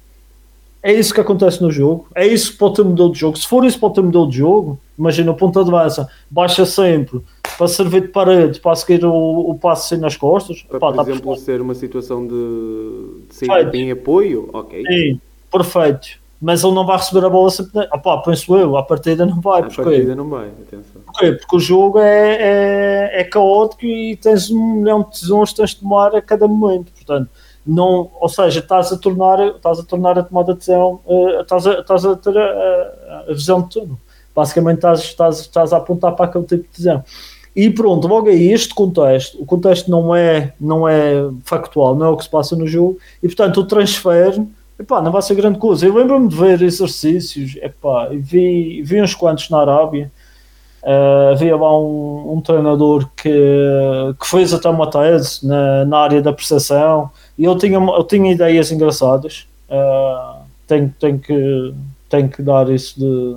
É 0.82 0.92
isso 0.92 1.12
que 1.12 1.20
acontece 1.20 1.60
no 1.60 1.70
jogo, 1.70 2.06
é 2.14 2.26
isso 2.26 2.56
para 2.56 2.68
o 2.68 2.72
teu 2.72 2.84
modelo 2.84 3.12
de 3.12 3.18
jogo. 3.18 3.36
Se 3.36 3.48
for 3.48 3.64
isso 3.64 3.78
para 3.78 3.88
o 3.88 3.92
teu 3.92 4.04
modelo 4.04 4.28
de 4.28 4.38
jogo, 4.38 4.78
imagina 4.98 5.30
o 5.30 5.34
ponta 5.34 5.64
de 5.64 5.70
lança, 5.70 6.08
baixa 6.30 6.64
sempre 6.64 7.20
para 7.56 7.66
servir 7.66 8.02
de 8.02 8.08
parede, 8.08 8.60
para 8.60 8.76
seguir 8.76 9.04
o, 9.04 9.12
o 9.12 9.58
passo 9.58 9.92
assim 9.92 10.00
nas 10.00 10.16
costas. 10.16 10.62
Para, 10.62 10.78
Pá, 10.78 10.92
por 10.92 11.04
tá 11.04 11.10
exemplo, 11.10 11.36
ser 11.36 11.60
uma 11.60 11.74
situação 11.74 12.26
de, 12.26 13.26
de 13.28 13.34
ser 13.34 13.74
em 13.74 13.90
apoio, 13.90 14.48
ok. 14.52 14.84
Sim, 14.86 15.20
perfeito 15.50 16.28
mas 16.40 16.62
ele 16.62 16.74
não 16.74 16.86
vai 16.86 16.96
receber 16.96 17.26
a 17.26 17.30
bola 17.30 17.50
sempre. 17.50 17.80
Opá, 17.92 18.18
penso 18.18 18.56
eu, 18.56 18.76
a 18.76 18.82
partida 18.82 19.26
não 19.26 19.40
vai. 19.40 19.62
A 19.62 19.70
partida 19.70 20.14
não 20.14 20.28
vai, 20.28 20.48
atenção. 20.48 21.02
Porquê? 21.04 21.32
Porque 21.32 21.56
o 21.56 21.58
jogo 21.58 21.98
é, 21.98 22.36
é, 22.36 23.20
é 23.20 23.24
caótico 23.24 23.84
e 23.84 24.16
tens 24.16 24.50
um 24.50 24.74
milhão 24.74 25.02
de 25.02 25.10
decisões 25.10 25.50
que 25.50 25.56
tens 25.56 25.70
de 25.70 25.80
tomar 25.80 26.14
a 26.14 26.22
cada 26.22 26.46
momento. 26.46 26.92
Portanto, 26.92 27.28
não, 27.68 28.10
ou 28.18 28.28
seja, 28.30 28.60
estás 28.60 28.90
a 28.90 28.96
tornar, 28.96 29.38
estás 29.46 29.78
a, 29.78 29.82
tornar 29.82 30.18
a 30.18 30.22
tomada 30.22 30.54
de 30.54 30.58
decisão, 30.60 31.00
uh, 31.04 31.42
estás, 31.42 31.66
a, 31.66 31.80
estás 31.80 32.04
a 32.06 32.16
ter 32.16 32.38
a, 32.38 33.24
a, 33.28 33.32
visão 33.34 33.60
de 33.60 33.68
tudo. 33.68 33.98
basicamente 34.34 34.76
estás, 34.76 35.00
estás, 35.00 35.40
estás 35.40 35.72
a 35.74 35.76
apontar 35.76 36.16
para 36.16 36.24
aquele 36.24 36.44
tipo 36.44 36.62
de 36.62 36.68
decisão. 36.70 37.04
E 37.54 37.68
pronto, 37.68 38.08
logo 38.08 38.28
aí, 38.28 38.50
este 38.50 38.74
contexto, 38.74 39.38
o 39.38 39.44
contexto 39.44 39.90
não 39.90 40.16
é, 40.16 40.54
não 40.58 40.88
é 40.88 41.28
factual, 41.44 41.94
não 41.94 42.06
é 42.06 42.08
o 42.08 42.16
que 42.16 42.24
se 42.24 42.30
passa 42.30 42.56
no 42.56 42.66
jogo, 42.66 42.98
e 43.22 43.26
portanto 43.26 43.60
o 43.60 43.66
transfer, 43.66 44.42
epá, 44.80 45.02
não 45.02 45.12
vai 45.12 45.20
ser 45.20 45.34
grande 45.34 45.58
coisa. 45.58 45.84
Eu 45.84 45.94
lembro-me 45.94 46.26
de 46.26 46.36
ver 46.36 46.62
exercícios, 46.62 47.56
epá, 47.56 48.08
vi, 48.12 48.80
vi 48.82 49.02
uns 49.02 49.14
quantos 49.14 49.50
na 49.50 49.60
Arábia, 49.60 50.10
uh, 50.82 51.32
havia 51.32 51.54
lá 51.54 51.78
um, 51.78 52.32
um, 52.36 52.40
treinador 52.40 53.10
que, 53.14 53.30
que 54.18 54.26
fez 54.26 54.54
até 54.54 54.70
uma 54.70 54.88
tese 54.88 55.46
na, 55.46 55.84
na 55.84 55.98
área 55.98 56.22
da 56.22 56.32
percepção, 56.32 57.10
e 57.38 57.44
eu 57.44 57.56
tinha, 57.56 57.78
eu 57.78 58.04
tinha 58.04 58.32
ideias 58.32 58.72
engraçadas, 58.72 59.46
uh, 59.70 60.42
tenho, 60.66 60.94
tenho, 60.98 61.18
que, 61.18 61.74
tenho 62.08 62.28
que 62.28 62.42
dar 62.42 62.68
isso 62.70 62.98
de, 62.98 63.36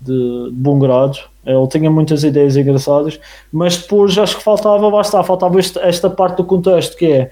de, 0.00 0.50
de 0.50 0.56
bom 0.56 0.78
grado 0.78 1.18
ele 1.46 1.66
tinha 1.68 1.90
muitas 1.90 2.24
ideias 2.24 2.56
engraçadas, 2.56 3.20
mas 3.52 3.76
depois 3.76 4.16
acho 4.16 4.38
que 4.38 4.42
faltava, 4.42 5.00
está, 5.00 5.22
faltava 5.22 5.58
esta, 5.58 5.80
esta 5.80 6.08
parte 6.08 6.38
do 6.38 6.44
contexto 6.44 6.96
que 6.96 7.06
é, 7.06 7.30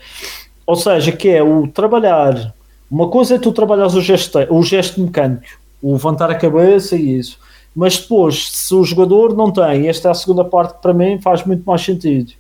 ou 0.67 0.77
seja, 0.77 1.11
que 1.13 1.29
é 1.29 1.43
o 1.43 1.67
trabalhar. 1.67 2.55
Uma 2.91 3.09
coisa 3.09 3.37
é 3.37 3.39
tu 3.39 3.53
trabalhas 3.53 3.95
o 3.95 4.03
gesto, 4.03 4.39
o 4.51 4.63
gesto 4.63 5.01
mecânico, 5.01 5.59
o 5.81 5.93
levantar 5.93 6.31
a 6.31 6.35
cabeça 6.35 6.95
e 6.95 7.19
isso, 7.19 7.39
mas 7.75 7.99
depois, 7.99 8.51
se 8.51 8.75
o 8.75 8.85
jogador 8.85 9.35
não 9.35 9.51
tem, 9.51 9.89
esta 9.89 10.09
é 10.09 10.11
a 10.11 10.15
segunda 10.15 10.45
parte 10.45 10.75
que 10.75 10.83
para 10.83 10.93
mim 10.93 11.19
faz 11.19 11.43
muito 11.45 11.65
mais 11.65 11.81
sentido, 11.81 12.33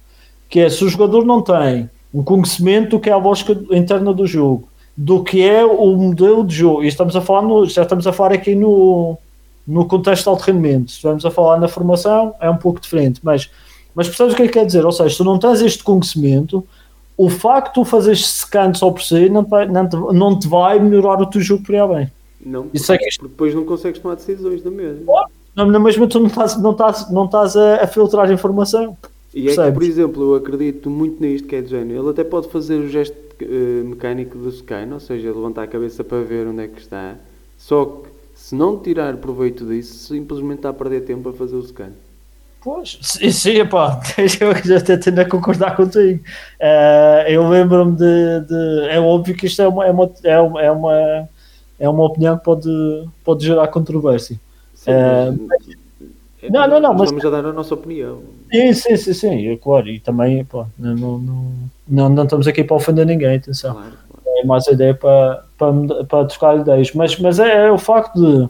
que 0.50 0.60
é 0.60 0.68
se 0.68 0.84
o 0.84 0.88
jogador 0.90 1.24
não 1.24 1.40
tem 1.40 1.88
um 2.12 2.22
conhecimento 2.22 2.90
do 2.90 3.00
que 3.00 3.08
é 3.08 3.12
a 3.12 3.16
lógica 3.16 3.52
interna 3.70 4.12
do 4.12 4.26
jogo, 4.26 4.68
do 4.96 5.22
que 5.22 5.42
é 5.42 5.64
o 5.64 5.96
modelo 5.96 6.44
de 6.44 6.54
jogo, 6.54 6.84
e 6.84 6.88
estamos 6.88 7.16
a 7.16 7.20
falar 7.20 7.42
no, 7.42 7.64
já 7.66 7.82
estamos 7.82 8.06
a 8.06 8.12
falar 8.12 8.32
aqui 8.32 8.54
no, 8.54 9.16
no 9.66 9.86
contexto 9.86 10.24
de 10.24 10.28
alto 10.28 10.42
rendimento. 10.42 10.90
Se 10.90 10.96
estivermos 10.96 11.24
a 11.24 11.30
falar 11.30 11.58
na 11.58 11.68
formação, 11.68 12.34
é 12.40 12.50
um 12.50 12.56
pouco 12.56 12.80
diferente, 12.80 13.20
mas, 13.22 13.50
mas 13.94 14.06
percebes 14.08 14.34
o 14.34 14.36
que 14.36 14.42
é 14.42 14.46
que 14.46 14.52
quer 14.52 14.66
dizer? 14.66 14.84
Ou 14.84 14.92
seja, 14.92 15.10
se 15.10 15.16
tu 15.16 15.24
não 15.24 15.38
tens 15.38 15.62
este 15.62 15.82
conhecimento, 15.82 16.66
o 17.16 17.30
facto 17.30 17.68
de 17.68 17.74
tu 17.74 17.84
fazeres 17.84 18.26
scan 18.26 18.74
só 18.74 18.90
por 18.90 19.02
si 19.02 19.28
não 19.28 19.44
te, 19.44 19.50
vai, 19.50 19.66
não, 19.66 19.88
te, 19.88 19.96
não 19.96 20.38
te 20.38 20.48
vai 20.48 20.78
melhorar 20.78 21.20
o 21.20 21.26
teu 21.26 21.40
jogo 21.40 21.62
por 21.64 21.74
aí 21.74 21.88
bem. 21.88 22.12
Não, 22.44 22.62
porque, 22.64 22.76
Isso 22.76 22.92
é 22.92 22.98
que 22.98 23.22
depois 23.22 23.54
não 23.54 23.64
consegues 23.64 24.00
tomar 24.00 24.16
decisões 24.16 24.62
da 24.62 24.70
mesma. 24.70 25.04
Não, 25.54 25.66
na 25.66 25.78
mesma 25.78 26.06
tu 26.06 26.18
não 26.18 26.26
estás, 26.26 26.60
não 26.60 26.72
estás, 26.72 27.10
não 27.10 27.24
estás 27.26 27.56
a, 27.56 27.76
a 27.76 27.86
filtrar 27.86 28.30
informação. 28.30 28.96
E 29.34 29.48
é 29.48 29.54
que, 29.54 29.72
por 29.72 29.82
exemplo, 29.82 30.22
eu 30.22 30.34
acredito 30.34 30.90
muito 30.90 31.22
nisto 31.22 31.48
que 31.48 31.56
é 31.56 31.62
de 31.62 31.70
género. 31.70 32.00
Ele 32.00 32.10
até 32.10 32.22
pode 32.22 32.48
fazer 32.48 32.76
o 32.76 32.88
gesto 32.88 33.16
uh, 33.42 33.84
mecânico 33.84 34.36
do 34.36 34.50
scan, 34.52 34.88
ou 34.92 35.00
seja, 35.00 35.28
levantar 35.28 35.62
a 35.62 35.66
cabeça 35.66 36.04
para 36.04 36.22
ver 36.22 36.46
onde 36.46 36.62
é 36.62 36.68
que 36.68 36.80
está. 36.80 37.16
Só 37.56 37.84
que 37.84 38.08
se 38.34 38.54
não 38.54 38.78
tirar 38.78 39.16
proveito 39.16 39.64
disso, 39.64 39.94
simplesmente 40.12 40.56
está 40.56 40.68
a 40.68 40.74
perder 40.74 41.02
tempo 41.02 41.28
a 41.30 41.32
fazer 41.32 41.56
o 41.56 41.62
scan. 41.62 41.92
Pois, 42.62 42.98
sim, 43.02 43.64
pá, 43.66 44.00
eu 44.18 44.54
já 44.64 44.78
até 44.78 44.96
tendo 44.96 45.18
a 45.20 45.24
concordar 45.24 45.74
contigo. 45.74 46.22
Uh, 46.60 47.28
eu 47.28 47.48
lembro-me 47.48 47.96
de, 47.96 48.40
de, 48.46 48.88
É 48.88 49.00
óbvio 49.00 49.34
que 49.34 49.46
isto 49.46 49.62
é 49.62 49.68
uma, 49.68 49.86
é 49.86 49.90
uma, 49.90 50.12
é 50.22 50.70
uma, 50.70 51.28
é 51.80 51.88
uma 51.88 52.04
opinião 52.04 52.38
que 52.38 52.44
pode, 52.44 53.08
pode 53.24 53.44
gerar 53.44 53.66
controvérsia. 53.68 54.38
Sim, 54.74 54.90
uh, 54.90 55.48
mas, 55.48 56.50
não, 56.50 56.68
não, 56.68 56.80
não, 56.80 56.94
mas 56.94 57.10
vamos 57.10 57.24
a 57.24 57.30
dar 57.30 57.46
a 57.46 57.52
nossa 57.52 57.74
opinião. 57.74 58.22
Sim, 58.52 58.72
sim, 58.74 58.96
sim, 58.96 59.12
sim, 59.14 59.48
é 59.48 59.56
claro, 59.56 59.88
e 59.88 59.98
também, 59.98 60.44
pá, 60.44 60.66
não, 60.78 60.94
não, 60.94 61.52
não, 61.88 62.08
não 62.10 62.24
estamos 62.24 62.46
aqui 62.46 62.62
para 62.62 62.76
ofender 62.76 63.06
ninguém, 63.06 63.36
atenção. 63.36 63.74
Claro 63.74 64.02
é 64.42 64.46
mais 64.46 64.66
a 64.68 64.72
ideia 64.72 64.94
para, 64.94 65.44
para, 65.56 66.04
para 66.04 66.24
trocar 66.26 66.58
ideias. 66.58 66.92
Mas, 66.92 67.18
mas 67.18 67.38
é, 67.38 67.66
é 67.66 67.72
o 67.72 67.78
facto 67.78 68.14
de 68.20 68.44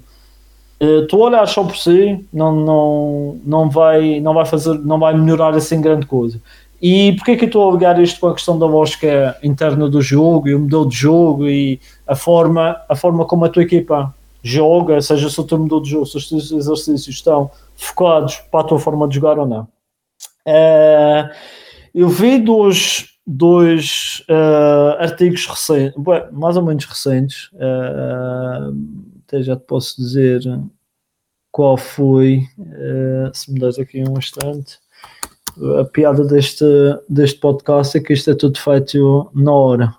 uh, 0.85 1.07
tu 1.07 1.19
olhar 1.19 1.47
só 1.47 1.63
por 1.63 1.77
si 1.77 2.25
não, 2.33 2.53
não, 2.53 3.41
não, 3.45 3.71
vai, 3.71 4.21
não, 4.21 4.35
vai 4.35 4.47
fazer, 4.47 4.79
não 4.81 4.99
vai 4.99 5.17
melhorar 5.17 5.55
assim 5.55 5.81
grande 5.81 6.07
coisa. 6.07 6.41
E 6.81 7.13
porquê 7.13 7.37
que 7.37 7.45
eu 7.45 7.47
estou 7.47 7.69
a 7.69 7.73
ligar 7.73 8.01
isto 8.01 8.19
com 8.19 8.27
a 8.27 8.35
questão 8.35 8.59
da 8.59 8.67
lógica 8.67 9.37
interna 9.43 9.89
do 9.89 10.03
jogo 10.03 10.49
e 10.49 10.55
o 10.55 10.59
modelo 10.59 10.89
de 10.89 10.97
jogo 10.97 11.47
e 11.47 11.81
a 12.07 12.17
forma, 12.17 12.77
a 12.89 12.97
forma 12.97 13.25
como 13.25 13.45
a 13.45 13.49
tua 13.49 13.63
equipa 13.63 14.13
joga, 14.43 15.01
seja 15.01 15.31
se 15.31 15.41
o 15.41 15.45
teu 15.45 15.59
modelo 15.59 15.81
de 15.81 15.91
jogo, 15.91 16.07
se 16.07 16.17
os 16.17 16.29
teus 16.29 16.51
exercícios 16.51 17.15
estão 17.15 17.49
focados 17.77 18.39
para 18.51 18.61
a 18.61 18.65
tua 18.65 18.81
forma 18.81 19.07
de 19.07 19.15
jogar 19.15 19.39
ou 19.39 19.47
não. 19.47 19.69
Uh, 20.47 21.31
eu 21.95 22.09
vi 22.09 22.39
dos, 22.39 23.13
dois 23.27 24.25
uh, 24.29 24.97
artigos 24.99 25.47
recentes, 25.47 25.95
mais 26.33 26.57
ou 26.57 26.65
menos 26.65 26.85
recentes, 26.85 27.51
uh, 27.55 28.75
até 29.27 29.43
já 29.43 29.57
te 29.57 29.65
posso 29.65 29.97
dizer 29.97 30.43
qual 31.51 31.77
foi, 31.77 32.41
se 33.35 33.53
me 33.53 33.61
das 33.61 33.79
aqui 33.79 34.03
um 34.03 34.17
instante. 34.17 34.79
A 35.79 35.85
piada 35.85 36.25
deste, 36.25 36.65
deste 37.07 37.39
podcast 37.39 37.99
é 37.99 38.01
que 38.01 38.15
isto 38.15 38.31
é 38.31 38.35
tudo 38.35 38.59
feito 38.59 39.31
na 39.35 39.53
hora. 39.53 39.95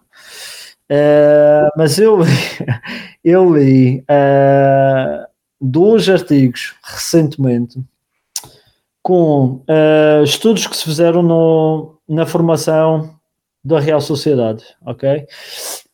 Mas 1.77 1.99
eu 1.99 2.19
li, 2.23 2.31
eu 3.23 3.55
li 3.55 4.03
dois 5.61 6.09
artigos 6.09 6.73
recentemente 6.83 7.79
com 9.03 9.61
estudos 10.23 10.65
que 10.65 10.75
se 10.77 10.85
fizeram 10.85 11.21
no, 11.21 11.97
na 12.07 12.25
formação 12.25 13.13
da 13.63 13.79
Real 13.79 14.01
Sociedade, 14.01 14.63
ok? 14.85 15.25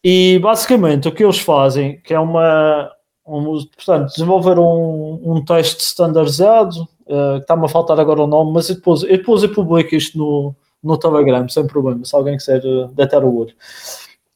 E 0.04 0.40
basicamente 0.40 1.08
o 1.08 1.12
que 1.12 1.24
eles 1.24 1.40
fazem, 1.40 2.00
que 2.02 2.14
é 2.14 2.20
uma, 2.20 2.92
um, 3.28 3.44
portanto, 3.76 4.12
desenvolveram 4.12 4.64
um, 4.64 5.34
um 5.36 5.46
teste 5.46 5.84
standardizado, 5.84 6.82
uh, 7.06 7.36
que 7.36 7.42
está-me 7.42 7.66
a 7.66 7.70
faltar 7.70 8.00
agora 8.00 8.22
o 8.22 8.28
nome, 8.28 8.54
mas 8.54 8.70
eu 8.70 8.76
depois, 8.76 9.04
eu 9.04 9.18
depois 9.18 9.44
eu 9.44 9.54
publico 9.54 9.94
isto 9.94 10.18
no, 10.18 10.56
no 10.82 10.98
Telegram, 10.98 11.48
sem 11.48 11.68
problema, 11.68 12.04
se 12.06 12.16
alguém 12.16 12.38
quiser 12.38 12.64
uh, 12.66 12.88
deitar 12.88 13.24
o 13.24 13.36
olho. 13.36 13.54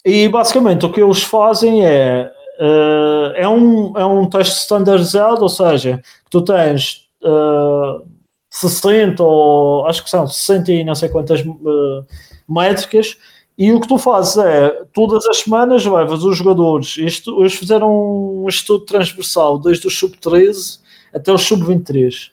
E 0.06 0.28
basicamente 0.28 0.86
o 0.86 0.92
que 0.92 1.02
eles 1.02 1.24
fazem 1.24 1.86
é, 1.86 2.32
uh, 2.60 3.34
é, 3.36 3.48
um, 3.48 3.98
é 3.98 4.06
um 4.06 4.30
teste 4.30 4.60
standardizado, 4.60 5.42
ou 5.42 5.50
seja, 5.50 6.02
tu 6.30 6.42
tens 6.42 7.08
uh, 7.24 8.06
60 8.54 9.24
ou 9.24 9.88
acho 9.88 10.04
que 10.04 10.10
são 10.10 10.28
60 10.28 10.72
e 10.72 10.84
não 10.84 10.94
sei 10.94 11.10
quantas 11.10 11.42
uh, 11.42 12.06
métricas 12.48 13.18
e 13.58 13.72
o 13.72 13.80
que 13.80 13.88
tu 13.88 13.98
fazes 13.98 14.38
é, 14.38 14.84
todas 14.94 15.26
as 15.26 15.40
semanas 15.40 15.86
levas 15.86 16.24
os 16.24 16.38
jogadores, 16.38 16.98
isto, 16.98 17.40
eles 17.40 17.54
fizeram 17.54 18.44
um 18.44 18.48
estudo 18.48 18.86
transversal 18.86 19.60
desde 19.60 19.88
o 19.88 19.92
sub-13 19.92 20.80
até 21.14 21.32
o 21.32 21.38
sub-23, 21.38 22.32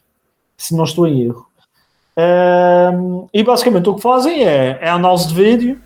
se 0.56 0.74
não 0.74 0.84
estou 0.84 1.06
em 1.06 1.22
erro. 1.22 1.46
Um, 2.16 3.28
e 3.32 3.42
basicamente 3.42 3.88
o 3.88 3.94
que 3.94 4.02
fazem 4.02 4.44
é, 4.44 4.78
é 4.80 4.88
análise 4.88 5.28
de 5.28 5.34
vídeo 5.34 5.80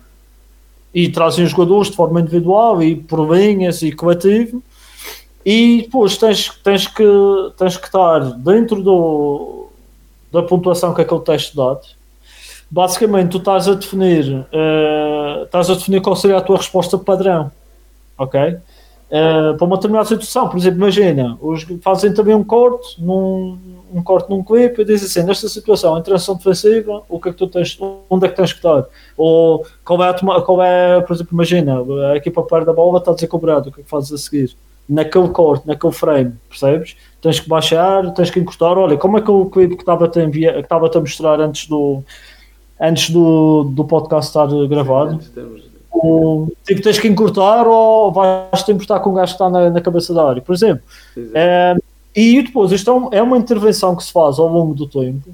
e 0.93 1.09
trazem 1.09 1.43
os 1.43 1.51
jogadores 1.51 1.89
de 1.89 1.95
forma 1.95 2.21
individual 2.21 2.81
e 2.81 2.95
por 2.95 3.29
linhas 3.33 3.81
e 3.81 3.91
coletivo 3.91 4.63
e 5.45 5.83
depois 5.83 6.17
tens, 6.17 6.49
tens, 6.63 6.87
que, 6.87 7.03
tens 7.57 7.77
que 7.77 7.85
estar 7.85 8.19
dentro 8.37 8.81
do, 8.81 9.64
da 10.35 10.43
pontuação 10.43 10.93
que 10.93 11.01
aquele 11.01 11.21
teste 11.21 11.55
dá 11.55 11.77
basicamente 12.69 13.31
tu 13.31 13.37
estás 13.37 13.67
a 13.67 13.73
definir 13.73 14.45
uh, 14.51 15.43
estás 15.43 15.69
a 15.69 15.75
definir 15.75 16.01
qual 16.01 16.15
seria 16.15 16.37
a 16.37 16.41
tua 16.41 16.57
resposta 16.57 16.97
padrão 16.97 17.51
ok? 18.17 18.57
Uh, 19.05 19.55
para 19.55 19.65
uma 19.65 19.77
determinada 19.77 20.07
situação 20.09 20.49
por 20.49 20.57
exemplo 20.57 20.79
imagina 20.79 21.37
os 21.41 21.65
fazem 21.81 22.13
também 22.13 22.35
um 22.35 22.43
corte 22.43 23.01
num, 23.01 23.57
um 23.93 24.01
corte 24.03 24.29
num 24.29 24.43
clipe 24.43 24.81
e 24.81 24.85
dizem 24.85 25.05
assim 25.05 25.23
nesta 25.23 25.47
situação 25.47 25.97
em 25.97 26.01
transição 26.01 26.35
defensiva 26.35 27.03
o 27.07 27.19
que 27.19 27.29
é 27.29 27.31
que 27.31 27.37
tu 27.37 27.47
tens 27.47 27.77
onde 28.09 28.25
é 28.25 28.29
que 28.29 28.35
tens 28.35 28.51
que 28.51 28.59
estar 28.59 28.85
ou 29.15 29.65
qual 29.85 30.03
é, 30.03 30.09
a, 30.09 30.41
qual 30.41 30.61
é 30.61 31.01
por 31.01 31.13
exemplo 31.13 31.33
imagina 31.33 31.77
a 32.11 32.17
equipa 32.17 32.41
perde 32.43 32.69
a 32.69 32.73
bola 32.73 32.97
está 32.97 33.13
desencobrado 33.13 33.69
o 33.69 33.71
que 33.71 33.81
é 33.81 33.83
que 33.83 33.89
fazes 33.89 34.11
a 34.11 34.17
seguir 34.17 34.55
naquele 34.87 35.29
corte, 35.29 35.67
naquele 35.67 35.93
frame, 35.93 36.33
percebes? 36.49 36.95
Tens 37.21 37.39
que 37.39 37.49
baixar, 37.49 38.13
tens 38.13 38.29
que 38.29 38.39
encostar. 38.39 38.77
Olha, 38.77 38.97
como 38.97 39.17
é 39.17 39.21
que 39.21 39.31
o 39.31 39.47
clipe 39.47 39.75
que 39.75 39.81
estava-te 39.81 40.19
a, 40.19 40.29
que 40.29 40.45
estava 40.45 40.89
a 40.93 40.99
mostrar 40.99 41.39
antes 41.39 41.67
do, 41.67 42.03
antes 42.79 43.09
do, 43.09 43.63
do 43.63 43.83
podcast 43.85 44.29
estar 44.29 44.47
gravado. 44.67 45.19
O, 45.91 46.51
tipo, 46.65 46.81
tens 46.81 46.99
que 46.99 47.07
encurtar 47.07 47.65
ou 47.67 48.11
vais 48.11 48.63
te 48.63 48.71
importar 48.71 48.99
com 48.99 49.11
o 49.11 49.13
gajo 49.13 49.31
que 49.31 49.35
está 49.35 49.49
na, 49.49 49.69
na 49.69 49.81
cabeça 49.81 50.13
da 50.13 50.27
área, 50.27 50.41
por 50.41 50.53
exemplo. 50.53 50.83
É, 51.33 51.75
e 52.15 52.41
depois, 52.43 52.71
isto 52.71 52.89
é, 52.89 52.93
um, 52.93 53.09
é, 53.11 53.21
uma 53.21 53.37
intervenção 53.37 53.95
que 53.95 54.03
se 54.03 54.11
faz 54.11 54.37
ao 54.37 54.47
longo 54.47 54.73
do 54.73 54.87
tempo 54.87 55.29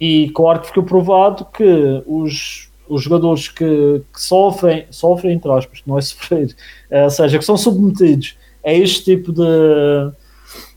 e 0.00 0.30
claro 0.30 0.60
que 0.60 0.68
ficou 0.68 0.82
provado 0.82 1.46
que 1.52 2.02
os, 2.06 2.70
os 2.88 3.02
jogadores 3.02 3.48
que, 3.48 4.02
que 4.12 4.20
sofrem, 4.20 4.84
sofrem 4.90 5.34
entre 5.34 5.50
aspas, 5.52 5.80
não 5.86 5.96
é 5.96 6.02
sofrer, 6.02 6.54
é, 6.90 7.04
ou 7.04 7.10
seja, 7.10 7.38
que 7.38 7.44
são 7.44 7.56
submetidos 7.56 8.36
a 8.64 8.72
este 8.72 9.04
tipo 9.04 9.32
de, 9.32 9.42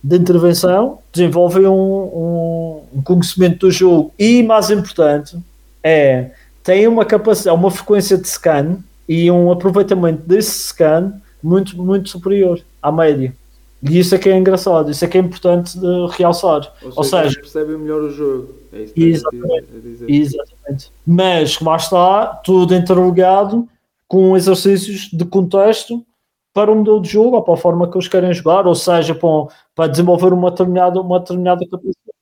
de 0.04 0.18
intervenção, 0.18 1.00
desenvolvem 1.12 1.68
um, 1.68 1.74
um, 1.74 2.82
um 2.96 3.02
conhecimento 3.02 3.68
do 3.68 3.72
jogo 3.72 4.14
e, 4.18 4.44
mais 4.44 4.70
importante, 4.70 5.38
é 5.84 6.32
tem 6.64 6.88
uma 6.88 7.04
capacidade, 7.04 7.58
uma 7.58 7.70
frequência 7.70 8.18
de 8.18 8.28
scan 8.28 8.78
e 9.08 9.30
um 9.30 9.52
aproveitamento 9.52 10.24
desse 10.26 10.70
scan 10.70 11.14
muito, 11.44 11.76
muito 11.78 12.10
superior 12.10 12.62
à 12.82 12.90
média. 12.92 13.36
E 13.84 14.00
isso 14.00 14.16
é 14.16 14.18
que 14.18 14.30
é 14.30 14.38
engraçado, 14.38 14.90
isso 14.90 15.04
é 15.04 15.08
que 15.10 15.18
é 15.18 15.22
importante 15.22 15.78
de 15.78 16.08
realçar. 16.12 16.72
Ou, 16.82 16.94
Ou 16.96 17.04
seja, 17.04 17.38
percebem 17.38 17.78
melhor 17.78 18.02
o 18.02 18.12
jogo. 18.12 18.56
É 18.72 18.84
isso 18.84 18.94
que 18.94 19.04
exatamente, 19.04 19.68
a 19.76 19.80
dizer. 19.82 20.10
exatamente. 20.10 20.92
Mas 21.06 21.60
lá 21.60 21.76
está, 21.76 22.28
tudo 22.28 22.74
interligado 22.74 23.68
com 24.08 24.38
exercícios 24.38 25.10
de 25.12 25.26
contexto 25.26 26.04
para 26.54 26.72
o 26.72 26.76
modelo 26.76 27.02
de 27.02 27.10
jogo 27.10 27.36
ou 27.36 27.42
para 27.44 27.56
a 27.56 27.58
forma 27.58 27.90
que 27.90 27.98
eles 27.98 28.08
querem 28.08 28.34
jogar, 28.34 28.68
ou 28.68 28.76
seja, 28.76 29.16
para, 29.16 29.48
para 29.76 29.88
desenvolver 29.88 30.32
uma 30.32 30.52
determinada, 30.52 31.02
uma 31.02 31.20
determinada 31.20 31.66
capacidade. 31.66 32.14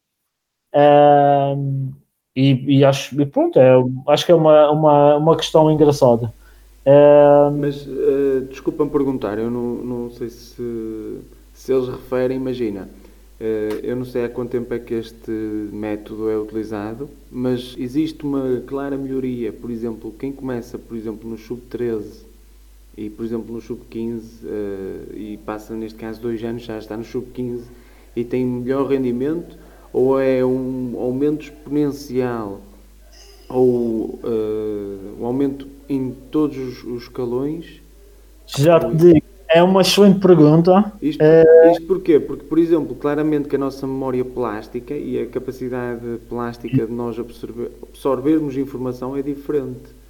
Um, 0.74 1.92
e, 2.36 2.78
e, 2.80 2.86
acho, 2.86 3.20
e 3.22 3.26
pronto, 3.26 3.60
é, 3.60 3.72
acho 4.08 4.26
que 4.26 4.32
é 4.32 4.36
uma, 4.36 4.72
uma, 4.72 5.18
uma 5.18 5.36
questão 5.36 5.70
engraçada. 5.70 6.34
Um, 6.86 7.60
Mas 7.60 7.86
uh, 7.86 8.42
desculpa-me 8.50 8.90
perguntar, 8.90 9.38
eu 9.38 9.52
não, 9.52 9.76
não 9.76 10.10
sei 10.10 10.30
se, 10.30 11.20
se 11.54 11.74
eles 11.74 11.90
referem, 11.90 12.38
imagina, 12.38 12.90
uh, 13.40 13.44
eu 13.84 13.98
não 13.98 14.06
sei 14.06 14.24
há 14.24 14.30
quanto 14.30 14.52
tempo 14.52 14.74
é 14.74 14.80
que 14.80 14.94
este 14.94 15.30
método 15.30 16.30
é 16.30 16.38
utilizado, 16.38 17.10
mas 17.30 17.76
existe 17.78 18.24
uma 18.24 18.62
clara 18.66 18.98
melhoria, 18.98 19.52
por 19.52 19.70
exemplo, 19.70 20.16
quem 20.18 20.32
começa, 20.32 20.80
por 20.80 20.96
exemplo, 20.96 21.30
no 21.30 21.38
sub-13 21.38 22.31
e, 22.98 23.10
por 23.10 23.26
exemplo, 23.26 23.54
no 23.54 23.62
sub-15 23.62 24.22
uh, 24.44 25.16
e 25.16 25.40
passa, 25.46 25.74
neste 25.74 25.98
caso, 25.98 26.22
dois 26.22 26.44
anos, 26.44 26.64
já 26.64 26.78
está 26.78 26.98
no 26.98 27.04
sub-15 27.04 27.62
e 28.16 28.24
tem 28.24 28.46
melhor 28.46 28.88
rendimento, 28.88 29.58
ou 29.94 30.20
é 30.20 30.44
um 30.44 30.96
aumento 30.98 31.44
exponencial, 31.44 32.62
ou 33.50 34.20
uh, 34.24 35.20
um 35.20 35.26
aumento 35.26 35.68
em 35.88 36.12
todos 36.30 36.84
os 36.84 37.04
escalões? 37.04 37.82
Já 38.48 38.80
te 38.80 38.96
digo, 38.96 39.22
é 39.48 39.62
uma 39.62 39.82
excelente 39.82 40.20
pergunta. 40.20 40.94
Isto, 41.02 41.22
é... 41.22 41.72
isto 41.72 41.86
porquê? 41.86 42.20
Porque, 42.20 42.44
por 42.46 42.58
exemplo, 42.58 42.96
claramente 42.96 43.50
que 43.50 43.56
a 43.56 43.60
nossa 43.60 43.86
memória 43.86 44.24
plástica 44.24 44.94
e 44.94 45.22
a 45.22 45.26
capacidade 45.28 46.20
plástica 46.30 46.86
de 46.86 46.92
nós 46.92 47.20
absorver, 47.20 47.72
absorvermos 47.84 48.58
informação 48.58 49.16
é 49.16 49.22
diferente. 49.22 50.01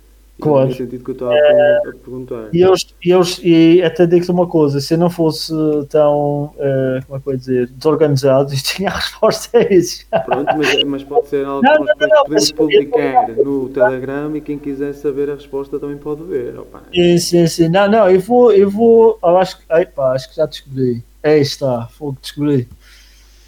Claro. 0.41 0.69
No 0.69 0.73
sentido 0.73 1.03
que 1.03 1.11
eu 1.11 1.13
estava 1.13 1.35
é, 1.35 1.77
a 1.77 1.91
perguntar. 2.03 2.49
E, 2.51 2.61
eu, 2.61 2.73
eu, 3.05 3.21
e 3.43 3.83
até 3.83 4.07
digo-te 4.07 4.31
uma 4.31 4.47
coisa: 4.47 4.81
se 4.81 4.95
eu 4.95 4.97
não 4.97 5.09
fosse 5.09 5.53
tão, 5.87 6.45
uh, 6.55 7.05
como 7.05 7.19
é 7.19 7.21
que 7.21 7.29
eu 7.29 7.33
ia 7.33 7.37
dizer, 7.37 7.67
desorganizado, 7.67 8.51
isto 8.51 8.75
tinha 8.75 8.89
a 8.89 8.95
resposta 8.95 9.59
a 9.59 9.61
isso. 9.61 10.03
Pronto, 10.25 10.57
mas, 10.57 10.83
mas 10.83 11.03
pode 11.03 11.27
ser 11.27 11.45
algo 11.45 11.61
não, 11.61 11.73
que 11.73 11.79
nós 11.79 11.97
não, 11.99 12.07
não, 12.07 12.23
podemos 12.23 12.51
publicar 12.51 13.27
no 13.29 13.69
Telegram 13.69 14.35
e 14.35 14.41
quem 14.41 14.57
quiser 14.57 14.93
saber 14.93 15.29
a 15.29 15.35
resposta 15.35 15.79
também 15.79 15.97
pode 15.97 16.23
ver. 16.23 16.57
Opa. 16.57 16.81
Sim, 16.91 17.17
sim, 17.19 17.47
sim. 17.47 17.69
Não, 17.69 17.87
não, 17.87 18.09
eu 18.09 18.19
vou, 18.19 18.51
eu 18.51 18.67
vou, 18.67 19.19
eu 19.21 19.37
acho, 19.37 19.59
epa, 19.69 20.13
acho 20.13 20.27
que 20.31 20.37
já 20.37 20.47
descobri. 20.47 21.03
Aí 21.23 21.41
está, 21.41 21.87
fogo, 21.91 22.17
descobri 22.19 22.67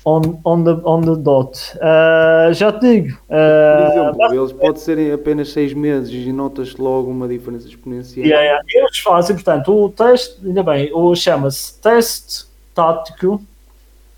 on, 0.05 0.39
on, 0.43 0.63
the, 0.63 0.81
on 0.85 1.01
the 1.01 1.15
dot. 1.15 1.57
Uh, 1.77 2.53
já 2.53 2.71
te 2.71 2.79
digo. 2.79 3.17
Uh, 3.29 4.15
Por 4.15 4.21
exemplo, 4.21 4.41
eles 4.41 4.51
podem 4.53 4.75
serem 4.75 5.11
apenas 5.11 5.51
seis 5.51 5.73
meses 5.73 6.11
e 6.11 6.31
notas 6.31 6.75
logo 6.75 7.09
uma 7.09 7.27
diferença 7.27 7.67
exponencial. 7.67 8.25
Yeah, 8.25 8.43
yeah. 8.43 8.63
Eles 8.69 8.99
fazem, 8.99 9.35
portanto, 9.35 9.73
o 9.73 9.89
teste, 9.89 10.45
ainda 10.45 10.63
bem, 10.63 10.91
chama-se 11.15 11.79
teste 11.79 12.45
tático 12.73 13.41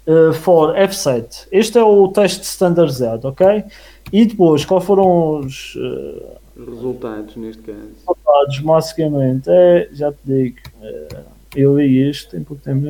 uh, 0.07 0.33
for 0.33 0.75
F7. 0.75 1.47
Este 1.51 1.77
é 1.77 1.83
o 1.83 2.07
teste 2.07 2.43
standardizado, 2.43 3.27
ok? 3.27 3.63
E 4.11 4.25
depois, 4.25 4.65
quais 4.65 4.83
foram 4.83 5.39
os. 5.39 5.75
Uh, 5.75 6.45
resultados 6.57 7.35
neste 7.35 7.61
caso? 7.63 7.79
Resultados, 8.07 8.59
basicamente, 8.59 9.49
é, 9.49 9.89
já 9.91 10.11
te 10.11 10.19
digo. 10.23 10.57
Uh, 10.81 11.34
eu 11.55 11.79
li 11.79 12.09
isto 12.09 12.35
em 12.35 12.43
pouco 12.43 12.63
tempo. 12.63 12.85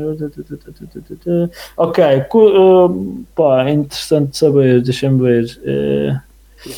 Ok, 1.77 2.03
uh, 2.03 3.25
pá, 3.35 3.67
é 3.67 3.73
interessante 3.73 4.37
saber, 4.37 4.81
deixa-me 4.81 5.21
ver. 5.21 5.59
Uh, 5.61 6.25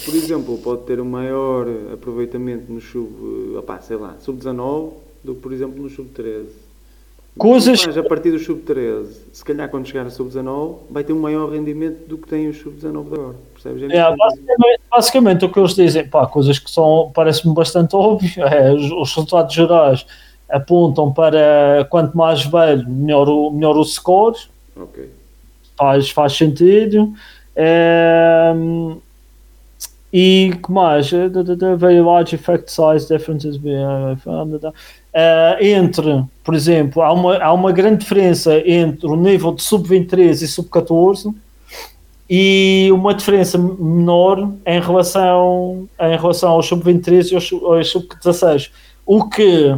por 0.06 0.16
exemplo, 0.16 0.58
pode 0.58 0.82
ter 0.82 1.00
um 1.00 1.06
maior 1.06 1.66
aproveitamento 1.94 2.72
no 2.72 2.82
sub, 2.82 3.56
opá, 3.58 3.80
sei 3.80 3.96
lá, 3.96 4.16
sub-19 4.20 4.92
do 5.24 5.36
que, 5.36 5.42
por 5.42 5.54
exemplo, 5.54 5.82
no 5.82 5.90
sub-13. 5.90 6.46
Coisas... 7.38 7.86
Mas 7.86 7.98
a 7.98 8.04
partir 8.04 8.32
do 8.32 8.40
sub-13, 8.40 9.06
se 9.32 9.46
calhar 9.46 9.70
quando 9.70 9.86
chegar 9.86 10.06
a 10.06 10.10
sub-19, 10.10 10.78
vai 10.90 11.04
ter 11.04 11.14
um 11.14 11.20
maior 11.20 11.52
rendimento 11.52 12.08
do 12.08 12.18
que 12.18 12.28
tem 12.28 12.50
o 12.50 12.54
sub-19 12.54 13.14
agora. 13.14 13.36
Percebes? 13.54 13.92
É, 13.92 13.98
é 13.98 14.16
basicamente, 14.16 14.82
basicamente, 14.92 15.46
o 15.46 15.50
que 15.50 15.60
eles 15.60 15.76
dizem, 15.76 16.08
pá, 16.08 16.26
coisas 16.26 16.60
que 16.60 16.70
são, 16.70 17.12
parece-me 17.14 17.54
bastante 17.54 17.96
óbvio, 17.96 18.30
é, 18.44 18.74
os, 18.74 18.92
os 18.92 19.10
resultados 19.10 19.54
gerais 19.54 20.06
apontam 20.50 21.12
para 21.12 21.86
quanto 21.90 22.18
mais 22.18 22.46
velho, 22.46 22.88
melhor 22.88 23.30
o, 23.30 23.52
melhor 23.52 23.78
o 23.78 23.84
score. 23.84 24.38
Faz, 25.78 26.10
faz 26.10 26.34
sentido. 26.34 27.14
Um, 28.56 28.98
e 30.12 30.54
que 30.64 30.72
mais? 30.72 31.12
Very 31.78 32.02
large 32.02 32.36
effect 32.36 32.72
size 32.72 33.08
differences 33.08 33.58
uh, 33.58 35.58
entre, 35.60 36.24
por 36.44 36.56
exemplo, 36.56 37.02
há 37.02 37.12
uma, 37.12 37.38
há 37.38 37.52
uma 37.52 37.72
grande 37.72 38.00
diferença 38.00 38.58
entre 38.66 39.08
o 39.08 39.16
nível 39.16 39.54
de 39.54 39.64
sub-23 39.64 40.42
e 40.42 40.48
sub-14 40.48 41.34
e 42.30 42.90
uma 42.92 43.14
diferença 43.14 43.58
menor 43.58 44.52
em 44.66 44.80
relação, 44.80 45.88
em 46.00 46.18
relação 46.18 46.52
aos 46.52 46.68
sub-23 46.68 47.32
e 47.32 47.36
aos, 47.36 47.54
aos 47.54 47.90
sub-16. 47.90 48.70
O 49.06 49.30
que 49.30 49.78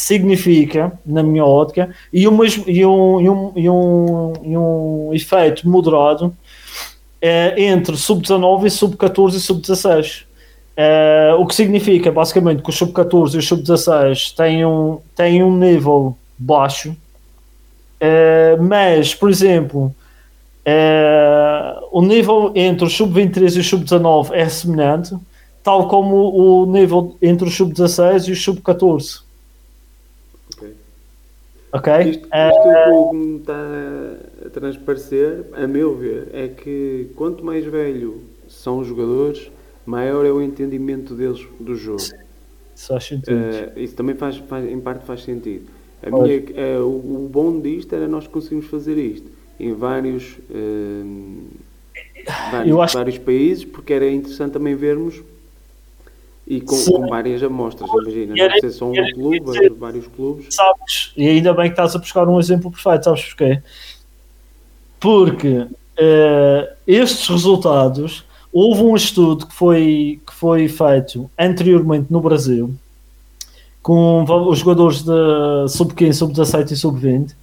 significa, 0.00 0.92
na 1.04 1.22
minha 1.22 1.44
ótica, 1.44 1.94
e, 2.12 2.26
uma, 2.26 2.46
e, 2.46 2.86
um, 2.86 3.20
e, 3.20 3.28
um, 3.28 3.52
e, 3.54 3.70
um, 3.70 4.32
e 4.42 4.56
um 4.56 5.10
efeito 5.12 5.68
moderado 5.68 6.34
é, 7.20 7.54
entre 7.62 7.96
sub-19 7.96 8.66
e 8.66 8.70
sub-14 8.70 9.34
e 9.34 9.40
sub-16. 9.40 10.22
É, 10.76 11.34
o 11.38 11.44
que 11.44 11.54
significa, 11.54 12.10
basicamente, 12.10 12.62
que 12.62 12.70
os 12.70 12.76
sub-14 12.76 13.34
e 13.34 13.38
os 13.38 13.46
sub-16 13.46 14.34
têm 14.34 14.64
um, 14.64 14.98
têm 15.14 15.42
um 15.42 15.54
nível 15.54 16.16
baixo, 16.38 16.96
é, 18.00 18.56
mas, 18.56 19.14
por 19.14 19.28
exemplo, 19.28 19.94
é, 20.64 21.76
o 21.92 22.00
nível 22.00 22.52
entre 22.54 22.86
os 22.86 22.96
sub-23 22.96 23.56
e 23.56 23.60
os 23.60 23.68
sub-19 23.68 24.30
é 24.32 24.48
semelhante, 24.48 25.14
tal 25.62 25.88
como 25.88 26.16
o 26.34 26.64
nível 26.64 27.16
entre 27.20 27.46
os 27.46 27.54
sub-16 27.54 28.28
e 28.28 28.32
os 28.32 28.42
sub-14. 28.42 29.29
Ok? 31.72 31.92
Isto, 32.00 32.26
isto 32.26 32.68
uh... 32.68 33.10
que 33.10 33.16
me 33.16 33.36
está 33.38 33.66
a 34.46 34.50
transparecer, 34.50 35.44
a 35.52 35.66
meu 35.66 35.96
ver, 35.96 36.28
é 36.32 36.48
que 36.48 37.10
quanto 37.14 37.44
mais 37.44 37.64
velho 37.64 38.22
são 38.48 38.78
os 38.78 38.88
jogadores, 38.88 39.50
maior 39.86 40.26
é 40.26 40.32
o 40.32 40.42
entendimento 40.42 41.14
deles 41.14 41.46
do 41.60 41.74
jogo. 41.74 42.02
Isso 42.74 42.88
faz 42.88 43.04
sentido. 43.04 43.36
Uh, 43.36 43.78
isso 43.78 43.94
também 43.94 44.16
faz, 44.16 44.36
faz, 44.36 44.68
em 44.68 44.80
parte 44.80 45.04
faz 45.04 45.22
sentido. 45.22 45.66
A 46.02 46.10
minha, 46.10 46.38
uh, 46.38 46.84
o, 46.84 47.26
o, 47.26 47.28
bom 47.28 47.60
disto 47.60 47.94
era 47.94 48.08
nós 48.08 48.26
conseguirmos 48.26 48.66
fazer 48.66 48.96
isto 48.96 49.30
em 49.60 49.74
vários, 49.74 50.38
vários, 52.50 52.92
vários 52.94 53.18
países, 53.18 53.62
porque 53.62 53.92
era 53.92 54.10
interessante 54.10 54.52
também 54.52 54.74
vermos 54.74 55.22
e 56.50 56.60
com, 56.60 56.74
com, 56.84 57.06
várias 57.06 57.40
amostras, 57.44 57.88
imagina, 57.88 58.34
não 58.36 58.60
ser 58.60 58.70
só 58.72 58.90
um 58.90 59.12
clube, 59.14 59.38
dizer, 59.38 59.72
vários 59.72 60.08
clubes. 60.08 60.52
Sabes, 60.52 61.12
e 61.16 61.28
ainda 61.28 61.54
bem 61.54 61.66
que 61.66 61.74
estás 61.74 61.94
a 61.94 61.98
buscar 62.00 62.28
um 62.28 62.40
exemplo 62.40 62.72
perfeito, 62.72 63.04
sabes 63.04 63.24
porquê? 63.28 63.62
Porque 64.98 65.58
uh, 65.58 66.74
estes 66.84 67.28
resultados, 67.28 68.24
houve 68.52 68.82
um 68.82 68.96
estudo 68.96 69.46
que 69.46 69.54
foi, 69.54 70.20
que 70.26 70.34
foi 70.34 70.66
feito 70.66 71.30
anteriormente 71.38 72.08
no 72.10 72.20
Brasil, 72.20 72.74
com 73.80 74.24
os 74.48 74.58
jogadores 74.58 75.04
de 75.04 75.68
sub-15, 75.68 76.12
sub-17 76.14 76.72
e 76.72 76.76
sub-20, 76.76 77.34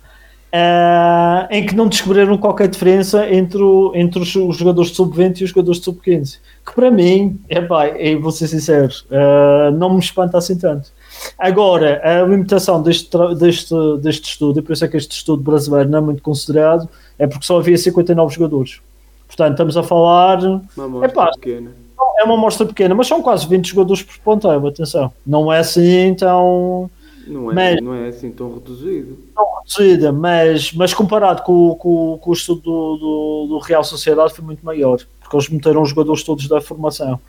Uh, 0.47 1.45
em 1.51 1.65
que 1.65 1.75
não 1.75 1.89
descobriram 1.89 2.37
qualquer 2.37 2.69
diferença 2.69 3.29
entre, 3.29 3.61
o, 3.61 3.91
entre 3.93 4.21
os, 4.21 4.33
os, 4.33 4.55
jogadores 4.55 4.91
de 4.91 4.95
sub-20 4.95 5.41
e 5.41 5.43
os 5.43 5.49
jogadores 5.49 5.77
de 5.77 5.83
sub-15. 5.83 6.39
Que 6.65 6.73
para 6.73 6.89
mim, 6.89 7.37
é 7.49 7.59
pá, 7.59 7.89
e 7.89 8.15
vou 8.15 8.31
ser 8.31 8.47
sincero, 8.47 8.93
uh, 9.11 9.71
não 9.71 9.93
me 9.93 9.99
espanta 9.99 10.37
assim 10.37 10.57
tanto. 10.57 10.89
Agora, 11.37 12.01
a 12.01 12.23
limitação 12.23 12.81
deste, 12.81 13.09
deste, 13.37 13.75
deste 14.01 14.29
estudo, 14.29 14.59
e 14.59 14.61
por 14.61 14.71
isso 14.71 14.85
é 14.85 14.87
que 14.87 14.95
este 14.95 15.17
estudo 15.17 15.43
brasileiro 15.43 15.89
não 15.89 15.97
é 15.97 16.01
muito 16.01 16.23
considerado, 16.23 16.87
é 17.19 17.27
porque 17.27 17.45
só 17.45 17.59
havia 17.59 17.77
59 17.77 18.33
jogadores. 18.33 18.79
Portanto, 19.27 19.51
estamos 19.51 19.75
a 19.75 19.83
falar. 19.83 20.39
Uma 20.39 20.63
amostra 20.77 21.09
epá, 21.09 21.31
pequena. 21.31 21.71
É 22.19 22.23
uma 22.23 22.35
amostra 22.35 22.65
pequena, 22.65 22.95
mas 22.95 23.07
são 23.07 23.21
quase 23.21 23.47
20 23.47 23.67
jogadores 23.67 24.01
por 24.01 24.17
ponteiro, 24.19 24.65
atenção. 24.67 25.11
Não 25.25 25.51
é 25.51 25.59
assim 25.59 26.15
tão 26.15 26.89
não 27.27 27.51
é, 27.51 27.53
mas, 27.53 27.81
não 27.81 27.93
é 27.93 28.07
assim 28.07 28.31
tão 28.31 28.53
reduzido. 28.53 29.17
Tão 29.35 29.59
reduzida, 29.59 30.11
mas, 30.11 30.73
mas 30.73 30.93
comparado 30.93 31.43
com, 31.43 31.75
com, 31.75 32.19
o 32.25 32.33
estudo 32.33 32.61
do, 32.61 32.97
do, 32.97 33.47
do, 33.49 33.57
Real 33.59 33.83
Sociedade 33.83 34.33
foi 34.33 34.43
muito 34.43 34.65
maior, 34.65 34.99
porque 35.19 35.35
eles 35.35 35.49
meteram 35.49 35.81
os 35.81 35.89
jogadores 35.89 36.23
todos 36.23 36.47
da 36.47 36.61
formação. 36.61 37.19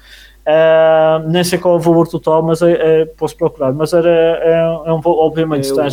Uh, 0.47 1.29
nem 1.29 1.45
sei 1.45 1.59
qual 1.59 1.75
é 1.75 1.77
o 1.77 1.81
valor 1.81 2.09
total, 2.09 2.43
mas 2.43 2.63
é, 2.63 3.03
é, 3.03 3.05
posso 3.05 3.37
procurar. 3.37 3.73
Mas 3.73 3.93
era, 3.93 4.09
é, 4.09 4.89
é 4.89 4.93
um, 4.93 5.01
obviamente, 5.05 5.69
é 5.69 5.91